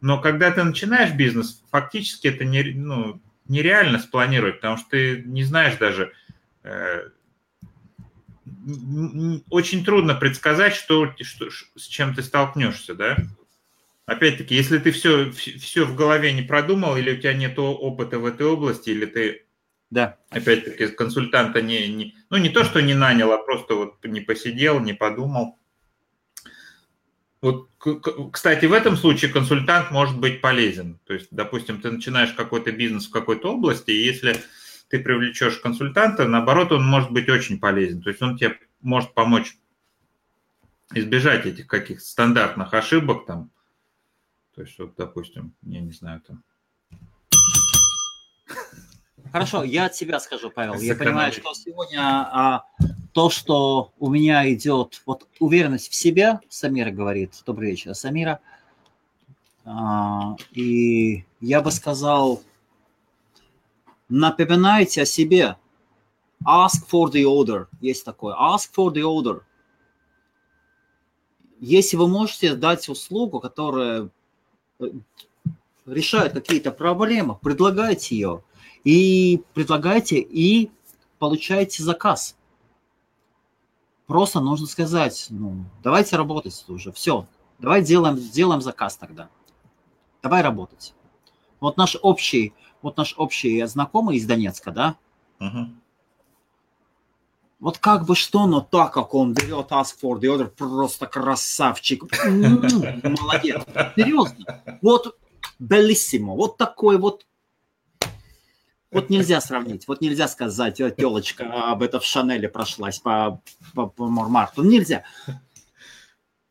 Но 0.00 0.20
когда 0.20 0.50
ты 0.50 0.62
начинаешь 0.62 1.12
бизнес, 1.12 1.62
фактически 1.70 2.28
это 2.28 2.44
не, 2.44 2.62
ну, 2.62 3.20
нереально 3.48 3.98
спланировать, 3.98 4.56
потому 4.56 4.76
что 4.76 4.90
ты 4.90 5.22
не 5.26 5.42
знаешь 5.42 5.76
даже, 5.76 6.12
э, 6.62 7.08
очень 9.50 9.84
трудно 9.84 10.14
предсказать, 10.14 10.74
что, 10.74 11.14
что, 11.20 11.50
с 11.50 11.86
чем 11.86 12.14
ты 12.14 12.22
столкнешься, 12.22 12.94
да? 12.94 13.16
опять-таки, 14.08 14.54
если 14.54 14.78
ты 14.78 14.90
все, 14.90 15.30
все 15.30 15.84
в 15.84 15.94
голове 15.94 16.32
не 16.32 16.42
продумал, 16.42 16.96
или 16.96 17.12
у 17.12 17.16
тебя 17.18 17.34
нет 17.34 17.58
опыта 17.58 18.18
в 18.18 18.24
этой 18.24 18.46
области, 18.46 18.88
или 18.88 19.04
ты, 19.04 19.46
да. 19.90 20.16
опять-таки, 20.30 20.88
консультанта 20.88 21.60
не, 21.60 21.86
не, 21.88 22.14
ну 22.30 22.38
не 22.38 22.48
то, 22.48 22.64
что 22.64 22.80
не 22.80 22.94
нанял, 22.94 23.30
а 23.32 23.38
просто 23.38 23.74
вот 23.74 24.02
не 24.04 24.22
посидел, 24.22 24.80
не 24.80 24.94
подумал. 24.94 25.58
Вот, 27.40 27.68
кстати, 28.32 28.66
в 28.66 28.72
этом 28.72 28.96
случае 28.96 29.32
консультант 29.32 29.90
может 29.92 30.18
быть 30.18 30.40
полезен. 30.40 30.98
То 31.04 31.14
есть, 31.14 31.28
допустим, 31.30 31.80
ты 31.80 31.90
начинаешь 31.90 32.32
какой-то 32.32 32.72
бизнес 32.72 33.06
в 33.06 33.12
какой-то 33.12 33.54
области, 33.54 33.92
и 33.92 34.04
если 34.04 34.40
ты 34.88 34.98
привлечешь 34.98 35.58
консультанта, 35.58 36.26
наоборот, 36.26 36.72
он 36.72 36.84
может 36.84 37.12
быть 37.12 37.28
очень 37.28 37.60
полезен. 37.60 38.02
То 38.02 38.10
есть 38.10 38.20
он 38.22 38.36
тебе 38.36 38.58
может 38.80 39.14
помочь 39.14 39.56
избежать 40.94 41.46
этих 41.46 41.66
каких-то 41.66 42.04
стандартных 42.04 42.74
ошибок, 42.74 43.26
там, 43.26 43.50
то 44.54 44.62
есть, 44.62 44.78
вот, 44.78 44.94
допустим, 44.96 45.54
я 45.62 45.80
не 45.80 45.92
знаю, 45.92 46.20
там... 46.26 46.42
Хорошо, 49.32 49.64
я 49.64 49.86
от 49.86 49.94
себя 49.94 50.20
скажу, 50.20 50.50
Павел. 50.50 50.74
Я 50.74 50.94
понимаю, 50.94 51.32
что 51.32 51.52
сегодня 51.54 52.00
а, 52.00 52.64
то, 53.12 53.30
что 53.30 53.92
у 53.98 54.10
меня 54.10 54.50
идет, 54.52 55.02
вот 55.06 55.26
уверенность 55.38 55.90
в 55.90 55.94
себе, 55.94 56.40
Самира 56.48 56.90
говорит, 56.90 57.42
добрый 57.44 57.70
вечер, 57.70 57.94
Самира, 57.94 58.40
а, 59.64 60.36
и 60.52 61.24
я 61.40 61.60
бы 61.60 61.70
сказал, 61.70 62.42
напоминайте 64.08 65.02
о 65.02 65.06
себе. 65.06 65.56
Ask 66.46 66.88
for 66.90 67.10
the 67.10 67.24
order. 67.24 67.66
Есть 67.80 68.04
такое. 68.04 68.34
Ask 68.34 68.70
for 68.74 68.92
the 68.92 69.02
order. 69.02 69.42
Если 71.60 71.96
вы 71.96 72.06
можете 72.06 72.54
дать 72.54 72.88
услугу, 72.88 73.40
которая 73.40 74.08
решает 75.86 76.32
какие-то 76.32 76.70
проблемы, 76.70 77.34
предлагайте 77.34 78.14
ее. 78.14 78.42
И 78.84 79.42
предлагайте, 79.54 80.18
и 80.18 80.70
получаете 81.18 81.82
заказ. 81.82 82.36
Просто 84.06 84.40
нужно 84.40 84.66
сказать, 84.66 85.26
ну, 85.30 85.64
давайте 85.82 86.16
работать 86.16 86.64
уже, 86.68 86.92
все, 86.92 87.26
давай 87.58 87.82
делаем, 87.82 88.16
делаем 88.16 88.62
заказ 88.62 88.96
тогда. 88.96 89.28
Давай 90.22 90.42
работать. 90.42 90.94
Вот 91.60 91.76
наш 91.76 91.96
общий, 92.00 92.54
вот 92.80 92.96
наш 92.96 93.14
общий 93.18 93.62
знакомый 93.66 94.16
из 94.16 94.26
Донецка, 94.26 94.70
да, 94.70 94.96
uh-huh. 95.40 95.66
Вот 97.60 97.78
как 97.78 98.06
бы 98.06 98.14
что, 98.14 98.46
но 98.46 98.60
так 98.60 98.92
как 98.92 99.14
он 99.14 99.34
берет 99.34 99.72
Ask 99.72 99.96
for 100.00 100.20
the 100.20 100.32
Order, 100.32 100.46
просто 100.46 101.06
красавчик. 101.06 102.04
Молодец. 102.24 103.62
Серьезно. 103.96 104.62
Вот 104.80 105.18
белиссимо. 105.58 106.34
Вот 106.34 106.56
такой 106.56 106.98
вот 106.98 107.26
вот 108.90 109.10
нельзя 109.10 109.40
сравнить, 109.40 109.86
вот 109.86 110.00
нельзя 110.00 110.28
сказать, 110.28 110.76
телочка 110.76 111.70
об 111.70 111.82
этом 111.82 112.00
в 112.00 112.04
Шанеле 112.04 112.48
прошлась 112.48 112.98
по, 112.98 113.42
по, 113.74 113.86
по 113.86 114.08
Мормарту. 114.08 114.62
Нельзя. 114.62 115.04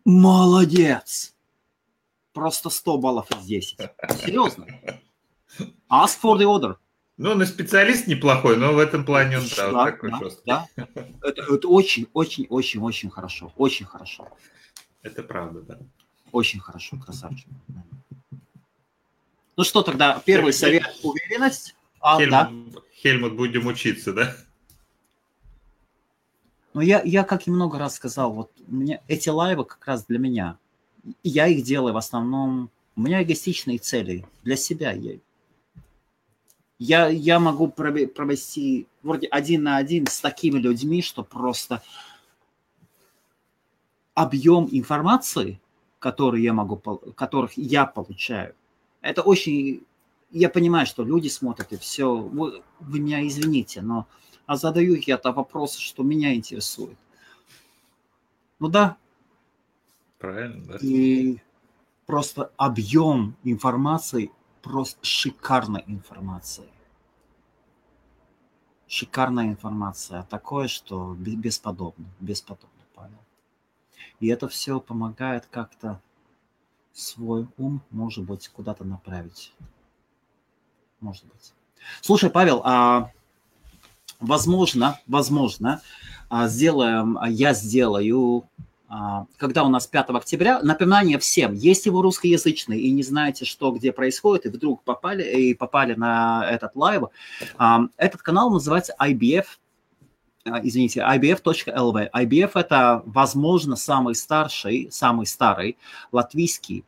Молодец. 0.05 1.33
Просто 2.33 2.69
100 2.69 2.97
баллов 2.97 3.31
из 3.31 3.45
10. 3.45 3.79
Серьезно. 4.23 4.67
Ask 5.89 6.19
for 6.21 6.37
the 6.37 6.43
order. 6.43 6.75
Ну, 7.17 7.31
он 7.31 7.41
и 7.41 7.45
специалист 7.47 8.05
неплохой, 8.05 8.57
но 8.57 8.73
в 8.73 8.77
этом 8.77 9.03
плане 9.03 9.39
он 9.39 9.45
да, 9.57 9.71
да, 9.71 9.85
такой 9.85 10.11
да, 10.11 10.19
жесткий. 10.19 10.43
Да. 10.45 10.67
Это, 11.23 11.41
это 11.51 11.67
очень, 11.67 12.07
очень, 12.13 12.45
очень, 12.49 12.79
очень 12.79 13.09
хорошо. 13.09 13.51
Очень 13.57 13.87
хорошо. 13.87 14.27
Это 15.01 15.23
правда, 15.23 15.61
да. 15.61 15.79
Очень 16.31 16.59
хорошо, 16.59 16.97
красавчик. 16.97 17.47
Ну 19.55 19.63
что 19.63 19.81
тогда, 19.81 20.21
первый 20.23 20.53
совет– 20.53 20.83
уверенность. 21.01 21.75
А, 22.07 22.17
Хельмут, 22.17 22.73
да. 22.73 22.81
Хельмут, 22.93 23.33
будем 23.35 23.67
учиться, 23.67 24.13
да? 24.13 24.33
Ну, 26.73 26.79
я, 26.79 27.01
я, 27.03 27.25
как 27.25 27.47
и 27.47 27.51
много 27.51 27.77
раз 27.77 27.95
сказал, 27.95 28.31
вот 28.31 28.49
меня 28.67 29.01
эти 29.09 29.27
лайвы 29.27 29.65
как 29.65 29.85
раз 29.85 30.05
для 30.05 30.17
меня. 30.17 30.57
Я 31.21 31.47
их 31.47 31.65
делаю 31.65 31.93
в 31.93 31.97
основном, 31.97 32.69
у 32.95 33.01
меня 33.01 33.23
эгоистичные 33.23 33.77
цели 33.77 34.25
для 34.43 34.55
себя. 34.55 34.93
Я, 34.93 35.17
я, 36.79 37.07
я 37.09 37.39
могу 37.39 37.67
провести 37.67 38.87
вроде 39.03 39.27
один 39.27 39.63
на 39.63 39.75
один 39.75 40.07
с 40.07 40.21
такими 40.21 40.59
людьми, 40.59 41.01
что 41.01 41.25
просто 41.25 41.83
объем 44.13 44.69
информации, 44.71 45.59
который 45.99 46.41
я 46.41 46.53
могу, 46.53 46.77
которых 46.77 47.57
я 47.57 47.85
получаю, 47.85 48.55
это 49.01 49.23
очень... 49.23 49.83
Я 50.31 50.49
понимаю, 50.49 50.85
что 50.85 51.03
люди 51.03 51.27
смотрят 51.27 51.71
и 51.71 51.77
все. 51.77 52.15
Вы, 52.15 52.63
вы 52.79 52.99
меня 52.99 53.25
извините, 53.25 53.81
но 53.81 54.07
а 54.45 54.55
задаю 54.55 54.95
я 54.95 55.15
это 55.15 55.31
вопросы, 55.31 55.79
что 55.79 56.03
меня 56.03 56.33
интересует. 56.33 56.97
Ну 58.59 58.69
да. 58.69 58.97
Правильно, 60.17 60.65
да. 60.65 60.77
И 60.81 61.37
просто 62.05 62.51
объем 62.57 63.35
информации 63.43 64.31
просто 64.67 65.05
шикарной 65.05 65.83
информации. 65.87 66.69
Шикарная 68.87 69.47
информация. 69.47 70.23
Такое, 70.23 70.67
что 70.67 71.15
бесподобно. 71.15 72.05
Бесподобно, 72.19 72.83
Павел. 72.93 73.19
И 74.19 74.27
это 74.27 74.47
все 74.47 74.79
помогает 74.79 75.45
как-то 75.45 76.01
свой 76.93 77.47
ум, 77.57 77.81
может 77.91 78.23
быть, 78.25 78.47
куда-то 78.49 78.83
направить. 78.83 79.53
Может 80.99 81.25
быть. 81.25 81.53
Слушай, 82.01 82.29
Павел, 82.29 82.61
а 82.63 83.11
возможно, 84.19 84.99
возможно, 85.07 85.81
а, 86.29 86.47
сделаем, 86.47 87.17
я 87.29 87.53
сделаю 87.53 88.47
а, 88.89 89.25
когда 89.37 89.63
у 89.63 89.69
нас 89.69 89.85
5 89.85 90.09
октября, 90.11 90.61
напоминание 90.61 91.19
всем, 91.19 91.53
если 91.53 91.89
вы 91.89 92.01
русскоязычный 92.01 92.79
и 92.79 92.91
не 92.91 93.03
знаете, 93.03 93.43
что 93.43 93.71
где 93.71 93.91
происходит, 93.91 94.45
и 94.45 94.49
вдруг 94.49 94.81
попали, 94.83 95.23
и 95.23 95.53
попали 95.53 95.93
на 95.93 96.47
этот 96.49 96.75
live, 96.75 97.03
а, 97.57 97.81
этот 97.97 98.21
канал 98.21 98.49
называется 98.49 98.95
IBF, 98.99 99.45
а, 100.45 100.61
извините, 100.63 101.01
ibf.lv. 101.01 102.09
IBF– 102.11 102.51
это, 102.55 103.03
возможно, 103.05 103.75
самый 103.75 104.15
старший, 104.15 104.87
самый 104.89 105.25
старый 105.25 105.77
латвийский 106.13 106.85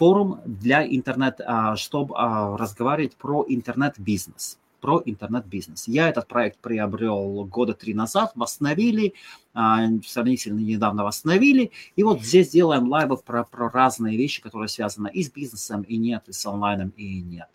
форум 0.00 0.40
для 0.46 0.86
интернет, 0.86 1.42
чтобы 1.76 2.14
разговаривать 2.16 3.16
про 3.16 3.44
интернет-бизнес 3.46 4.58
про 4.80 5.02
интернет-бизнес. 5.04 5.88
Я 5.88 6.08
этот 6.08 6.26
проект 6.26 6.58
приобрел 6.60 7.44
года 7.44 7.74
три 7.74 7.92
назад, 7.92 8.32
восстановили, 8.34 9.12
а, 9.52 9.86
сравнительно 10.06 10.58
недавно 10.58 11.04
восстановили, 11.04 11.70
и 11.96 12.02
вот 12.02 12.22
здесь 12.22 12.48
делаем 12.48 12.88
лайвы 12.88 13.18
про, 13.18 13.44
про 13.44 13.68
разные 13.68 14.16
вещи, 14.16 14.40
которые 14.40 14.68
связаны 14.68 15.10
и 15.12 15.22
с 15.22 15.30
бизнесом, 15.30 15.82
и 15.82 15.98
нет, 15.98 16.22
и 16.28 16.32
с 16.32 16.46
онлайном, 16.46 16.94
и 16.96 17.20
нет. 17.20 17.48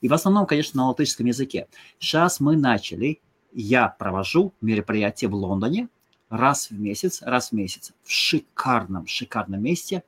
И 0.00 0.08
в 0.08 0.12
основном, 0.14 0.46
конечно, 0.46 0.82
на 0.82 0.88
латышском 0.88 1.26
языке. 1.26 1.68
Сейчас 2.00 2.40
мы 2.40 2.56
начали, 2.56 3.20
я 3.52 3.88
провожу 3.88 4.52
мероприятие 4.60 5.30
в 5.30 5.34
Лондоне, 5.36 5.88
раз 6.28 6.70
в 6.70 6.80
месяц, 6.80 7.22
раз 7.22 7.50
в 7.50 7.52
месяц 7.52 7.92
в 8.02 8.10
шикарном, 8.10 9.06
шикарном 9.06 9.62
месте. 9.62 10.02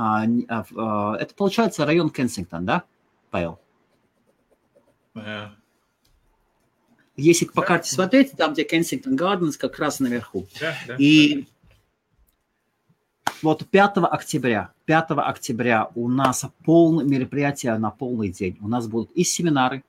А, 0.00 0.22
а, 0.48 0.64
а, 0.76 1.16
это 1.16 1.34
получается 1.34 1.84
район 1.84 2.10
Кенсингтон, 2.10 2.64
да, 2.64 2.84
Павел? 3.32 3.58
Yeah. 5.16 5.48
Если 7.16 7.46
по 7.46 7.62
карте 7.62 7.90
смотреть, 7.90 8.30
там, 8.36 8.52
где 8.52 8.62
Кенсингтон 8.62 9.16
Гарденс, 9.16 9.56
как 9.56 9.76
раз 9.80 9.98
наверху. 9.98 10.46
Да, 10.60 10.76
да, 10.86 10.94
И 11.00 11.48
вот 13.42 13.66
5 13.68 13.96
октября, 13.96 14.72
5 14.84 15.06
октября 15.16 15.90
у 15.96 16.08
нас 16.08 16.44
полное 16.64 17.04
мероприятие 17.04 17.76
на 17.76 17.90
полный 17.90 18.28
день. 18.28 18.56
У 18.60 18.68
нас 18.68 18.86
будут 18.86 19.10
и 19.16 19.24
семинары, 19.24 19.82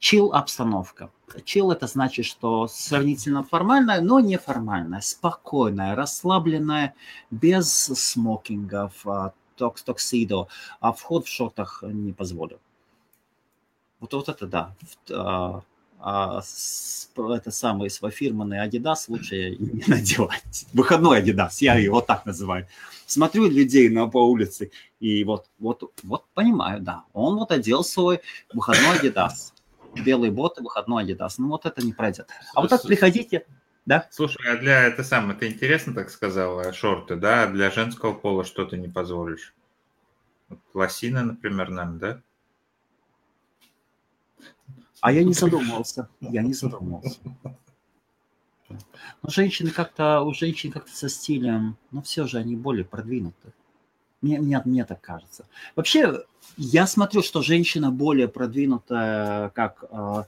чил 0.00 0.32
обстановка. 0.32 1.10
Чил 1.44 1.70
это 1.70 1.86
значит, 1.86 2.26
что 2.26 2.66
сравнительно 2.66 3.44
формальная, 3.44 4.00
но 4.00 4.18
неформальная, 4.18 5.00
спокойная, 5.00 5.94
расслабленная, 5.94 6.94
без 7.30 7.70
смокингов, 7.70 9.06
а, 9.06 9.32
токс, 9.56 9.82
токсидо, 9.84 10.48
а 10.80 10.92
вход 10.92 11.26
в 11.26 11.28
шортах 11.28 11.84
не 11.86 12.12
позволю. 12.12 12.58
Вот, 14.00 14.14
вот 14.14 14.28
это 14.28 14.46
да. 14.46 14.74
А, 15.12 15.62
а 16.02 16.40
это 17.16 17.50
самый 17.50 17.90
свой 17.90 18.10
фирменный 18.10 18.66
Adidas 18.66 19.04
лучше 19.08 19.50
не 19.58 19.84
надевать. 19.86 20.66
Выходной 20.72 21.20
Adidas, 21.20 21.58
я 21.60 21.74
его 21.74 22.00
так 22.00 22.24
называю. 22.24 22.66
Смотрю 23.06 23.50
людей 23.50 23.90
на 23.90 24.08
по 24.08 24.26
улице 24.26 24.70
и 24.98 25.22
вот, 25.24 25.46
вот, 25.58 25.92
вот 26.02 26.24
понимаю, 26.32 26.80
да, 26.80 27.04
он 27.12 27.36
вот 27.36 27.52
одел 27.52 27.84
свой 27.84 28.20
выходной 28.54 28.98
Adidas. 28.98 29.52
Белые 29.94 30.30
боты, 30.30 30.62
выходной 30.62 31.04
Adidas. 31.04 31.34
Ну 31.38 31.48
вот 31.48 31.66
это 31.66 31.84
не 31.84 31.92
пройдет. 31.92 32.28
А 32.54 32.60
вот 32.60 32.70
так 32.70 32.82
приходите, 32.82 33.46
да? 33.86 34.06
Слушай, 34.10 34.52
а 34.52 34.56
для 34.56 34.84
это 34.84 35.02
самое, 35.02 35.38
ты 35.38 35.48
интересно 35.48 35.94
так 35.94 36.10
сказал, 36.10 36.72
шорты, 36.72 37.16
да? 37.16 37.44
А 37.44 37.46
для 37.48 37.70
женского 37.70 38.12
пола 38.12 38.44
что 38.44 38.64
ты 38.64 38.76
не 38.76 38.88
позволишь? 38.88 39.54
Лосины, 40.74 41.22
например, 41.22 41.70
нам, 41.70 41.98
да? 41.98 42.20
А 45.00 45.12
я 45.12 45.24
не 45.24 45.32
задумывался. 45.34 46.08
Я 46.20 46.42
не 46.42 46.52
задумывался. 46.52 47.18
Но 49.22 49.28
женщины 49.28 49.70
как-то, 49.70 50.20
у 50.20 50.32
женщин 50.32 50.70
как-то 50.70 50.94
со 50.94 51.08
стилем, 51.08 51.76
но 51.90 52.02
все 52.02 52.26
же 52.26 52.38
они 52.38 52.56
более 52.56 52.84
продвинуты. 52.84 53.52
Мне, 54.22 54.38
мне, 54.38 54.60
мне 54.64 54.84
так 54.84 55.00
кажется. 55.00 55.46
Вообще, 55.76 56.24
я 56.56 56.86
смотрю, 56.86 57.22
что 57.22 57.42
женщина 57.42 57.90
более 57.90 58.28
продвинутая 58.28 59.50
как... 59.50 59.84
Э, 59.90 60.24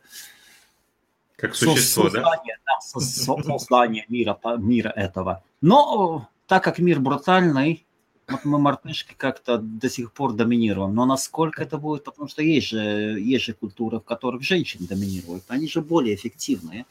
как 1.36 1.56
существо, 1.56 2.04
создание, 2.04 2.56
да? 2.64 2.72
да 2.94 3.42
создание 3.42 4.04
мира, 4.08 4.38
мира 4.58 4.90
этого. 4.90 5.42
Но 5.60 6.28
так 6.46 6.62
как 6.62 6.78
мир 6.78 7.00
брутальный, 7.00 7.84
вот 8.28 8.44
мы 8.44 8.58
мартышки 8.58 9.14
как-то 9.16 9.58
до 9.58 9.90
сих 9.90 10.12
пор 10.12 10.32
доминируем. 10.32 10.94
Но 10.94 11.04
насколько 11.04 11.62
это 11.62 11.78
будет, 11.78 12.04
потому 12.04 12.28
что 12.28 12.42
есть 12.42 12.68
же, 12.68 12.78
есть 12.78 13.44
же 13.44 13.52
культуры, 13.52 13.98
в 13.98 14.04
которых 14.04 14.42
женщины 14.42 14.86
доминируют, 14.86 15.44
они 15.48 15.68
же 15.68 15.82
более 15.82 16.14
эффективные. 16.14 16.86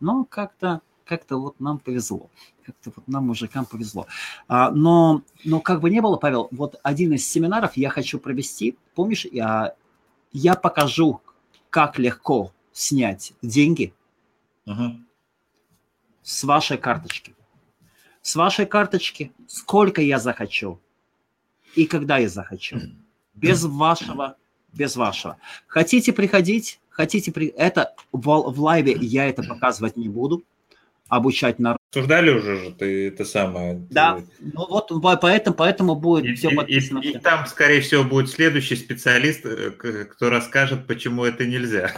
Но 0.00 0.24
как-то 0.24 0.80
как-то 1.04 1.38
вот 1.38 1.58
нам 1.58 1.78
повезло. 1.78 2.30
Как-то 2.72 2.92
вот 2.94 3.08
нам, 3.08 3.26
мужикам, 3.26 3.64
повезло. 3.64 4.06
А, 4.46 4.70
но, 4.70 5.22
но 5.44 5.60
как 5.60 5.80
бы 5.80 5.90
не 5.90 6.00
было, 6.00 6.16
Павел, 6.16 6.48
вот 6.50 6.78
один 6.82 7.12
из 7.14 7.26
семинаров 7.28 7.76
я 7.76 7.90
хочу 7.90 8.18
провести. 8.18 8.76
Помнишь, 8.94 9.26
я, 9.32 9.74
я 10.32 10.54
покажу, 10.54 11.20
как 11.70 11.98
легко 11.98 12.52
снять 12.72 13.32
деньги 13.42 13.92
uh-huh. 14.66 15.00
с 16.22 16.44
вашей 16.44 16.78
карточки 16.78 17.34
с 18.28 18.36
вашей 18.36 18.66
карточки, 18.66 19.32
сколько 19.46 20.02
я 20.02 20.18
захочу 20.18 20.78
и 21.74 21.86
когда 21.86 22.18
я 22.18 22.28
захочу. 22.28 22.78
Без 23.32 23.64
вашего, 23.64 24.36
без 24.74 24.96
вашего. 24.96 25.38
Хотите 25.66 26.12
приходить, 26.12 26.78
хотите 26.90 27.32
при... 27.32 27.46
Это 27.46 27.94
в, 28.12 28.20
в 28.20 28.60
лайве 28.60 28.92
я 29.00 29.26
это 29.26 29.42
показывать 29.42 29.96
не 29.96 30.10
буду, 30.10 30.44
обучать 31.08 31.58
народ. 31.58 31.77
Обсуждали 31.90 32.30
уже 32.30 32.56
же 32.56 32.70
ты 32.72 33.08
это 33.08 33.24
самое. 33.24 33.74
Да, 33.90 34.20
ну 34.40 34.66
вот 34.68 34.92
поэтому, 35.22 35.56
поэтому 35.56 35.94
будет 35.94 36.26
и, 36.26 36.34
все 36.34 36.50
подписано. 36.50 36.98
И, 36.98 37.08
и, 37.08 37.10
и 37.12 37.18
там, 37.18 37.46
скорее 37.46 37.80
всего, 37.80 38.04
будет 38.04 38.28
следующий 38.28 38.76
специалист, 38.76 39.46
э, 39.46 39.70
кто 39.70 40.28
расскажет, 40.28 40.86
почему 40.86 41.24
это 41.24 41.46
нельзя. 41.46 41.92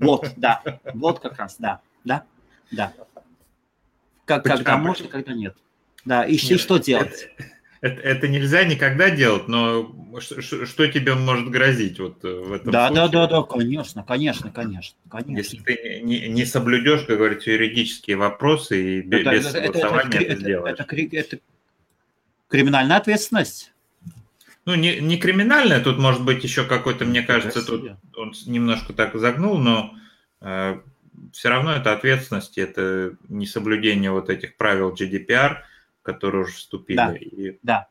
Вот, 0.00 0.32
да, 0.36 0.62
вот 0.94 1.20
как 1.20 1.38
раз, 1.38 1.56
да, 1.60 1.80
да, 2.04 2.24
да. 2.72 2.92
Как, 4.24 4.42
когда 4.42 4.74
а, 4.74 4.78
можно, 4.78 5.06
когда 5.06 5.32
нет. 5.32 5.56
Да, 6.04 6.24
и, 6.24 6.32
Нет, 6.32 6.60
что 6.60 6.78
делать? 6.78 7.28
Это, 7.38 7.44
это, 7.80 8.00
это 8.00 8.28
нельзя 8.28 8.64
никогда 8.64 9.10
делать, 9.10 9.48
но 9.48 9.94
что, 10.20 10.40
что 10.40 10.86
тебе 10.88 11.14
может 11.14 11.50
грозить 11.50 11.98
вот 11.98 12.24
э, 12.24 12.28
в 12.28 12.52
этом 12.52 12.72
да, 12.72 12.88
случае? 12.88 13.08
Да, 13.08 13.08
да, 13.08 13.26
да, 13.26 13.42
конечно, 13.42 14.02
конечно, 14.02 14.50
конечно, 14.50 14.98
конечно. 15.10 15.36
Если 15.36 15.58
ты 15.58 16.00
не, 16.02 16.28
не 16.28 16.44
соблюдешь, 16.44 17.02
как 17.02 17.18
говорится, 17.18 17.50
юридические 17.50 18.16
вопросы 18.16 18.98
и 18.98 19.02
без 19.02 19.26
это, 19.26 19.50
согласования 19.50 20.08
это, 20.08 20.16
это, 20.18 20.32
это 20.32 20.40
сделаешь. 20.40 20.78
Это, 20.78 20.96
это, 20.96 21.16
это 21.16 21.38
криминальная 22.48 22.96
ответственность. 22.96 23.72
Ну, 24.64 24.74
не, 24.74 24.98
не 25.00 25.16
криминальная, 25.16 25.80
тут 25.80 25.98
может 25.98 26.24
быть 26.24 26.42
еще 26.42 26.64
какой-то, 26.64 27.04
мне 27.04 27.22
кажется, 27.22 27.64
тут 27.64 27.92
он 28.16 28.32
немножко 28.46 28.92
так 28.92 29.14
загнул, 29.14 29.58
но 29.58 29.94
э, 30.40 30.80
все 31.32 31.48
равно 31.48 31.72
это 31.72 31.92
ответственность, 31.92 32.58
это 32.58 33.16
несоблюдение 33.28 34.10
вот 34.10 34.30
этих 34.30 34.56
правил 34.56 34.92
GDPR– 34.92 35.58
которые 36.06 36.44
уже 36.44 36.54
вступили. 36.54 36.96
Да, 36.96 37.14
и... 37.14 37.58
да. 37.62 37.88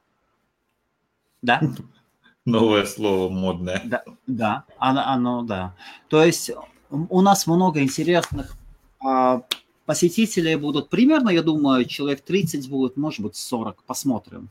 Да. 1.41 1.61
Новое 2.45 2.85
слово 2.85 3.29
модное. 3.29 3.81
Да, 3.85 4.03
да, 4.27 4.65
оно, 4.77 5.01
оно, 5.05 5.41
да. 5.43 5.75
То 6.09 6.23
есть 6.23 6.51
у 6.89 7.21
нас 7.21 7.47
много 7.47 7.81
интересных 7.81 8.55
а, 9.03 9.41
посетителей 9.85 10.55
будут. 10.55 10.89
Примерно, 10.89 11.29
я 11.29 11.41
думаю, 11.43 11.85
человек 11.85 12.21
30 12.21 12.69
будет, 12.69 12.97
может 12.97 13.21
быть, 13.21 13.35
40. 13.35 13.83
Посмотрим 13.83 14.49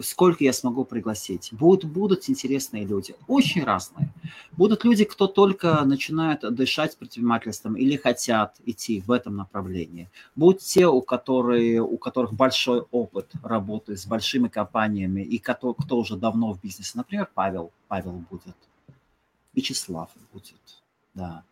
сколько 0.00 0.44
я 0.44 0.52
смогу 0.52 0.84
пригласить. 0.84 1.48
Будут, 1.52 1.90
будут 1.90 2.28
интересные 2.28 2.84
люди, 2.84 3.14
очень 3.26 3.64
разные. 3.64 4.12
Будут 4.52 4.84
люди, 4.84 5.04
кто 5.04 5.26
только 5.26 5.84
начинает 5.84 6.40
дышать 6.54 6.96
предпринимательством 6.96 7.74
или 7.74 7.96
хотят 7.96 8.56
идти 8.64 9.00
в 9.00 9.10
этом 9.10 9.36
направлении. 9.36 10.10
Будут 10.36 10.60
те, 10.62 10.86
у, 10.86 11.00
которые, 11.02 11.82
у 11.82 11.96
которых 11.98 12.32
большой 12.32 12.84
опыт 12.90 13.30
работы 13.42 13.96
с 13.96 14.06
большими 14.06 14.48
компаниями 14.48 15.22
и 15.22 15.38
кто, 15.38 15.74
кто 15.74 15.98
уже 15.98 16.16
давно 16.16 16.52
в 16.52 16.60
бизнесе. 16.60 16.92
Например, 16.94 17.28
Павел. 17.34 17.72
Павел 17.88 18.22
будет. 18.30 18.56
Вячеслав 19.54 20.10
будет. 20.32 20.82
Да. 21.14 21.44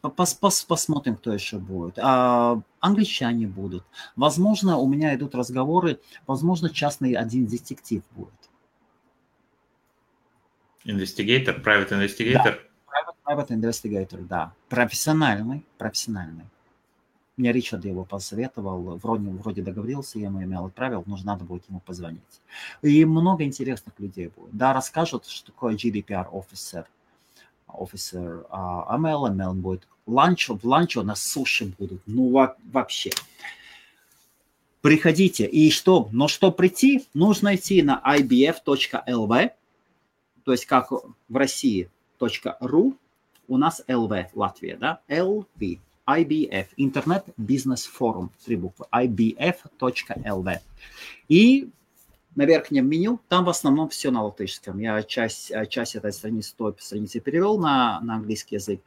Пос, 0.00 0.34
пос, 0.34 0.64
посмотрим, 0.64 1.16
кто 1.16 1.32
еще 1.32 1.58
будет. 1.58 1.98
А, 1.98 2.60
англичане 2.80 3.46
будут. 3.46 3.84
Возможно, 4.16 4.76
у 4.76 4.86
меня 4.86 5.14
идут 5.14 5.34
разговоры, 5.34 5.98
возможно, 6.26 6.68
частный 6.68 7.14
один 7.14 7.46
детектив 7.46 8.02
будет. 8.10 8.32
Инвестигатор, 10.84 11.58
private 11.60 11.92
investigator? 11.92 12.42
Да, 12.44 12.58
private, 12.86 13.16
private 13.24 13.48
investigator, 13.48 14.26
да. 14.26 14.52
Профессиональный, 14.68 15.64
профессиональный. 15.78 16.44
Мне 17.36 17.50
Ричард 17.50 17.84
его 17.84 18.04
посоветовал, 18.04 18.96
вроде, 18.98 19.28
вроде 19.30 19.62
договорился, 19.62 20.18
я 20.18 20.26
ему 20.26 20.42
имел 20.42 20.66
отправил, 20.66 21.02
нужно 21.06 21.32
надо 21.32 21.44
будет 21.44 21.68
ему 21.68 21.80
позвонить. 21.80 22.22
И 22.82 23.04
много 23.04 23.42
интересных 23.42 23.98
людей 23.98 24.28
будет. 24.28 24.56
Да, 24.56 24.72
расскажут, 24.72 25.26
что 25.26 25.46
такое 25.46 25.74
GDPR 25.74 26.26
офицер, 26.32 26.86
офицер 27.78 28.46
а, 28.50 28.96
ML, 28.96 29.34
ML 29.34 29.54
будет 29.54 29.86
ланч, 30.06 30.48
в 30.48 30.66
ланче 30.66 31.02
на 31.02 31.14
суши 31.14 31.72
будут, 31.78 32.02
ну 32.06 32.30
вообще. 32.72 33.10
Приходите, 34.80 35.46
и 35.46 35.70
что, 35.70 36.08
но 36.12 36.28
что 36.28 36.52
прийти, 36.52 37.06
нужно 37.14 37.54
идти 37.54 37.82
на 37.82 38.02
ibf.lv, 38.04 39.50
то 40.44 40.52
есть 40.52 40.66
как 40.66 40.90
в 40.90 41.36
России 41.36 41.88
.ru, 42.20 42.94
у 43.48 43.56
нас 43.56 43.82
LV, 43.88 44.26
Латвия, 44.34 44.76
да, 44.76 45.00
LV, 45.08 45.78
IBF, 46.06 46.66
Интернет 46.76 47.24
Бизнес 47.36 47.86
Форум, 47.86 48.30
три 48.44 48.56
буквы, 48.56 48.86
ibf.lv. 48.92 50.58
И 51.28 51.70
на 52.36 52.44
верхнем 52.44 52.88
меню, 52.88 53.20
там 53.28 53.44
в 53.44 53.48
основном 53.48 53.88
все 53.88 54.10
на 54.10 54.22
латышском. 54.24 54.78
Я 54.78 55.02
часть, 55.02 55.52
часть 55.68 55.94
этой 55.94 56.12
страницы, 56.12 56.54
той 56.56 56.74
страницы 56.78 57.20
перевел 57.20 57.58
на, 57.58 58.00
на 58.00 58.16
английский 58.16 58.56
язык. 58.56 58.80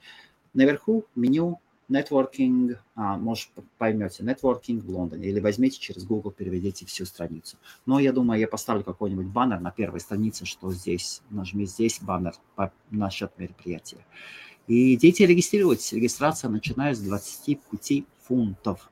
Наверху 0.54 1.06
меню 1.16 1.60
Networking, 1.90 2.76
а, 2.96 3.18
может, 3.18 3.50
поймете, 3.78 4.24
Networking 4.24 4.82
в 4.82 4.90
Лондоне, 4.90 5.30
или 5.30 5.40
возьмите 5.40 5.80
через 5.80 6.04
Google, 6.04 6.32
переведите 6.32 6.86
всю 6.86 7.06
страницу. 7.06 7.58
Но 7.86 8.00
я 8.00 8.12
думаю, 8.12 8.40
я 8.40 8.48
поставлю 8.48 8.84
какой-нибудь 8.84 9.28
баннер 9.28 9.60
на 9.62 9.72
первой 9.72 10.02
странице, 10.02 10.46
что 10.46 10.72
здесь, 10.72 11.22
нажми 11.30 11.66
здесь 11.66 12.00
баннер 12.02 12.34
по, 12.56 12.74
насчет 12.92 13.32
мероприятия. 13.38 14.06
И 14.68 14.96
идите 14.96 15.26
регистрируйтесь. 15.26 15.94
Регистрация 15.94 16.50
начинается 16.50 17.04
с 17.04 17.06
25 17.06 18.04
фунтов. 18.24 18.92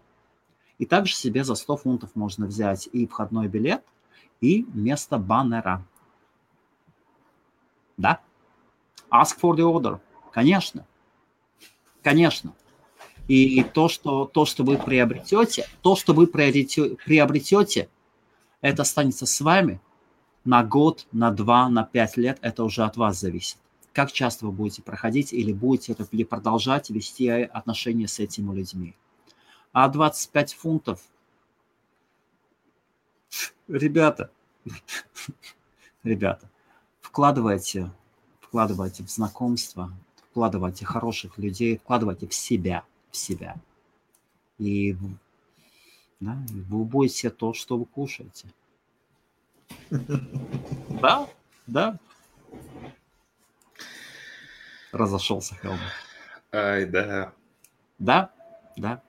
И 0.78 0.86
также 0.86 1.16
себе 1.16 1.44
за 1.44 1.56
100 1.56 1.78
фунтов 1.78 2.12
можно 2.16 2.48
взять 2.48 2.88
и 2.92 3.08
входной 3.08 3.50
билет, 3.50 3.84
и 4.42 4.66
место 4.74 5.18
баннера. 5.18 5.86
Да? 7.98 8.20
Ask 9.12 9.40
for 9.42 9.56
the 9.56 9.64
order. 9.64 10.00
Конечно. 10.32 10.86
Конечно. 12.04 12.54
И 13.28 13.64
то, 13.64 13.88
что, 13.88 14.26
то, 14.26 14.46
что 14.46 14.64
вы 14.64 14.78
приобретете, 14.78 15.68
то, 15.82 15.96
что 15.96 16.14
вы 16.14 16.28
приобретете, 16.28 17.90
это 18.62 18.84
останется 18.84 19.26
с 19.26 19.42
вами 19.42 19.82
на 20.44 20.64
год, 20.64 21.08
на 21.12 21.32
два, 21.32 21.68
на 21.70 21.84
пять 21.84 22.18
лет. 22.18 22.38
Это 22.42 22.64
уже 22.64 22.84
от 22.84 22.98
вас 22.98 23.20
зависит. 23.20 23.58
Как 23.94 24.12
часто 24.12 24.46
вы 24.46 24.52
будете 24.52 24.82
проходить 24.82 25.34
или 25.34 25.54
будете 25.54 25.96
или 26.12 26.24
продолжать 26.24 26.90
вести 26.90 27.30
отношения 27.30 28.08
с 28.08 28.20
этими 28.20 28.54
людьми. 28.54 28.96
А 29.72 29.88
25 29.90 30.54
фунтов, 30.54 31.02
ребята, 33.68 34.30
ребята, 36.04 36.50
вкладывайте, 37.02 37.92
вкладывайте 38.42 39.04
в 39.04 39.10
знакомство, 39.10 39.92
вкладывайте 40.32 40.86
хороших 40.86 41.38
людей, 41.38 41.78
вкладывайте 41.78 42.28
в 42.28 42.34
себя, 42.34 42.84
в 43.12 43.18
себя. 43.18 43.56
И 44.58 44.96
да, 46.20 46.38
вы 46.70 46.86
будете 46.86 47.30
то, 47.30 47.54
что 47.54 47.78
вы 47.78 47.86
кушаете. 47.86 48.48
Да, 51.02 51.28
да. 51.68 52.00
Разошелся 54.92 55.56
Хелмут. 55.56 55.82
Ай, 56.52 56.86
да. 56.86 57.34
Да, 58.00 58.32
да. 58.78 59.02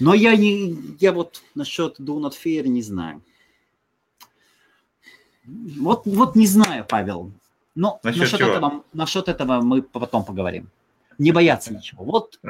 Но 0.00 0.14
я 0.14 0.36
не, 0.36 0.96
я 1.00 1.12
вот 1.12 1.42
насчет 1.54 1.98
Do 2.00 2.18
Not 2.20 2.32
Fear 2.32 2.68
не 2.68 2.82
знаю. 2.82 3.22
Вот, 5.44 6.06
вот 6.06 6.36
не 6.36 6.46
знаю, 6.46 6.84
Павел. 6.88 7.32
Но 7.74 8.00
насчет, 8.02 8.20
насчет, 8.20 8.40
этого, 8.40 8.84
насчет 8.92 9.28
этого 9.28 9.60
мы 9.60 9.82
потом 9.82 10.24
поговорим. 10.24 10.68
Не 11.16 11.32
бояться 11.32 11.72
ничего. 11.72 12.04
Вот. 12.04 12.40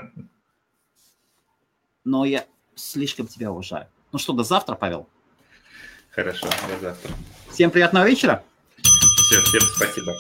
Но 2.05 2.25
я 2.25 2.47
слишком 2.75 3.27
тебя 3.27 3.51
уважаю. 3.53 3.87
Ну 4.11 4.19
что, 4.19 4.33
до 4.33 4.43
завтра, 4.43 4.75
Павел. 4.75 5.07
Хорошо, 6.11 6.49
до 6.69 6.81
завтра. 6.81 7.15
Всем 7.51 7.71
приятного 7.71 8.09
вечера. 8.09 8.43
Все, 8.83 9.41
всем 9.43 9.61
спасибо. 9.61 10.15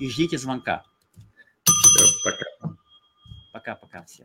И 0.00 0.08
ждите 0.08 0.38
звонка. 0.38 0.84
Все, 1.64 2.06
пока. 2.24 2.76
Пока-пока 3.52 4.04
всем. 4.04 4.24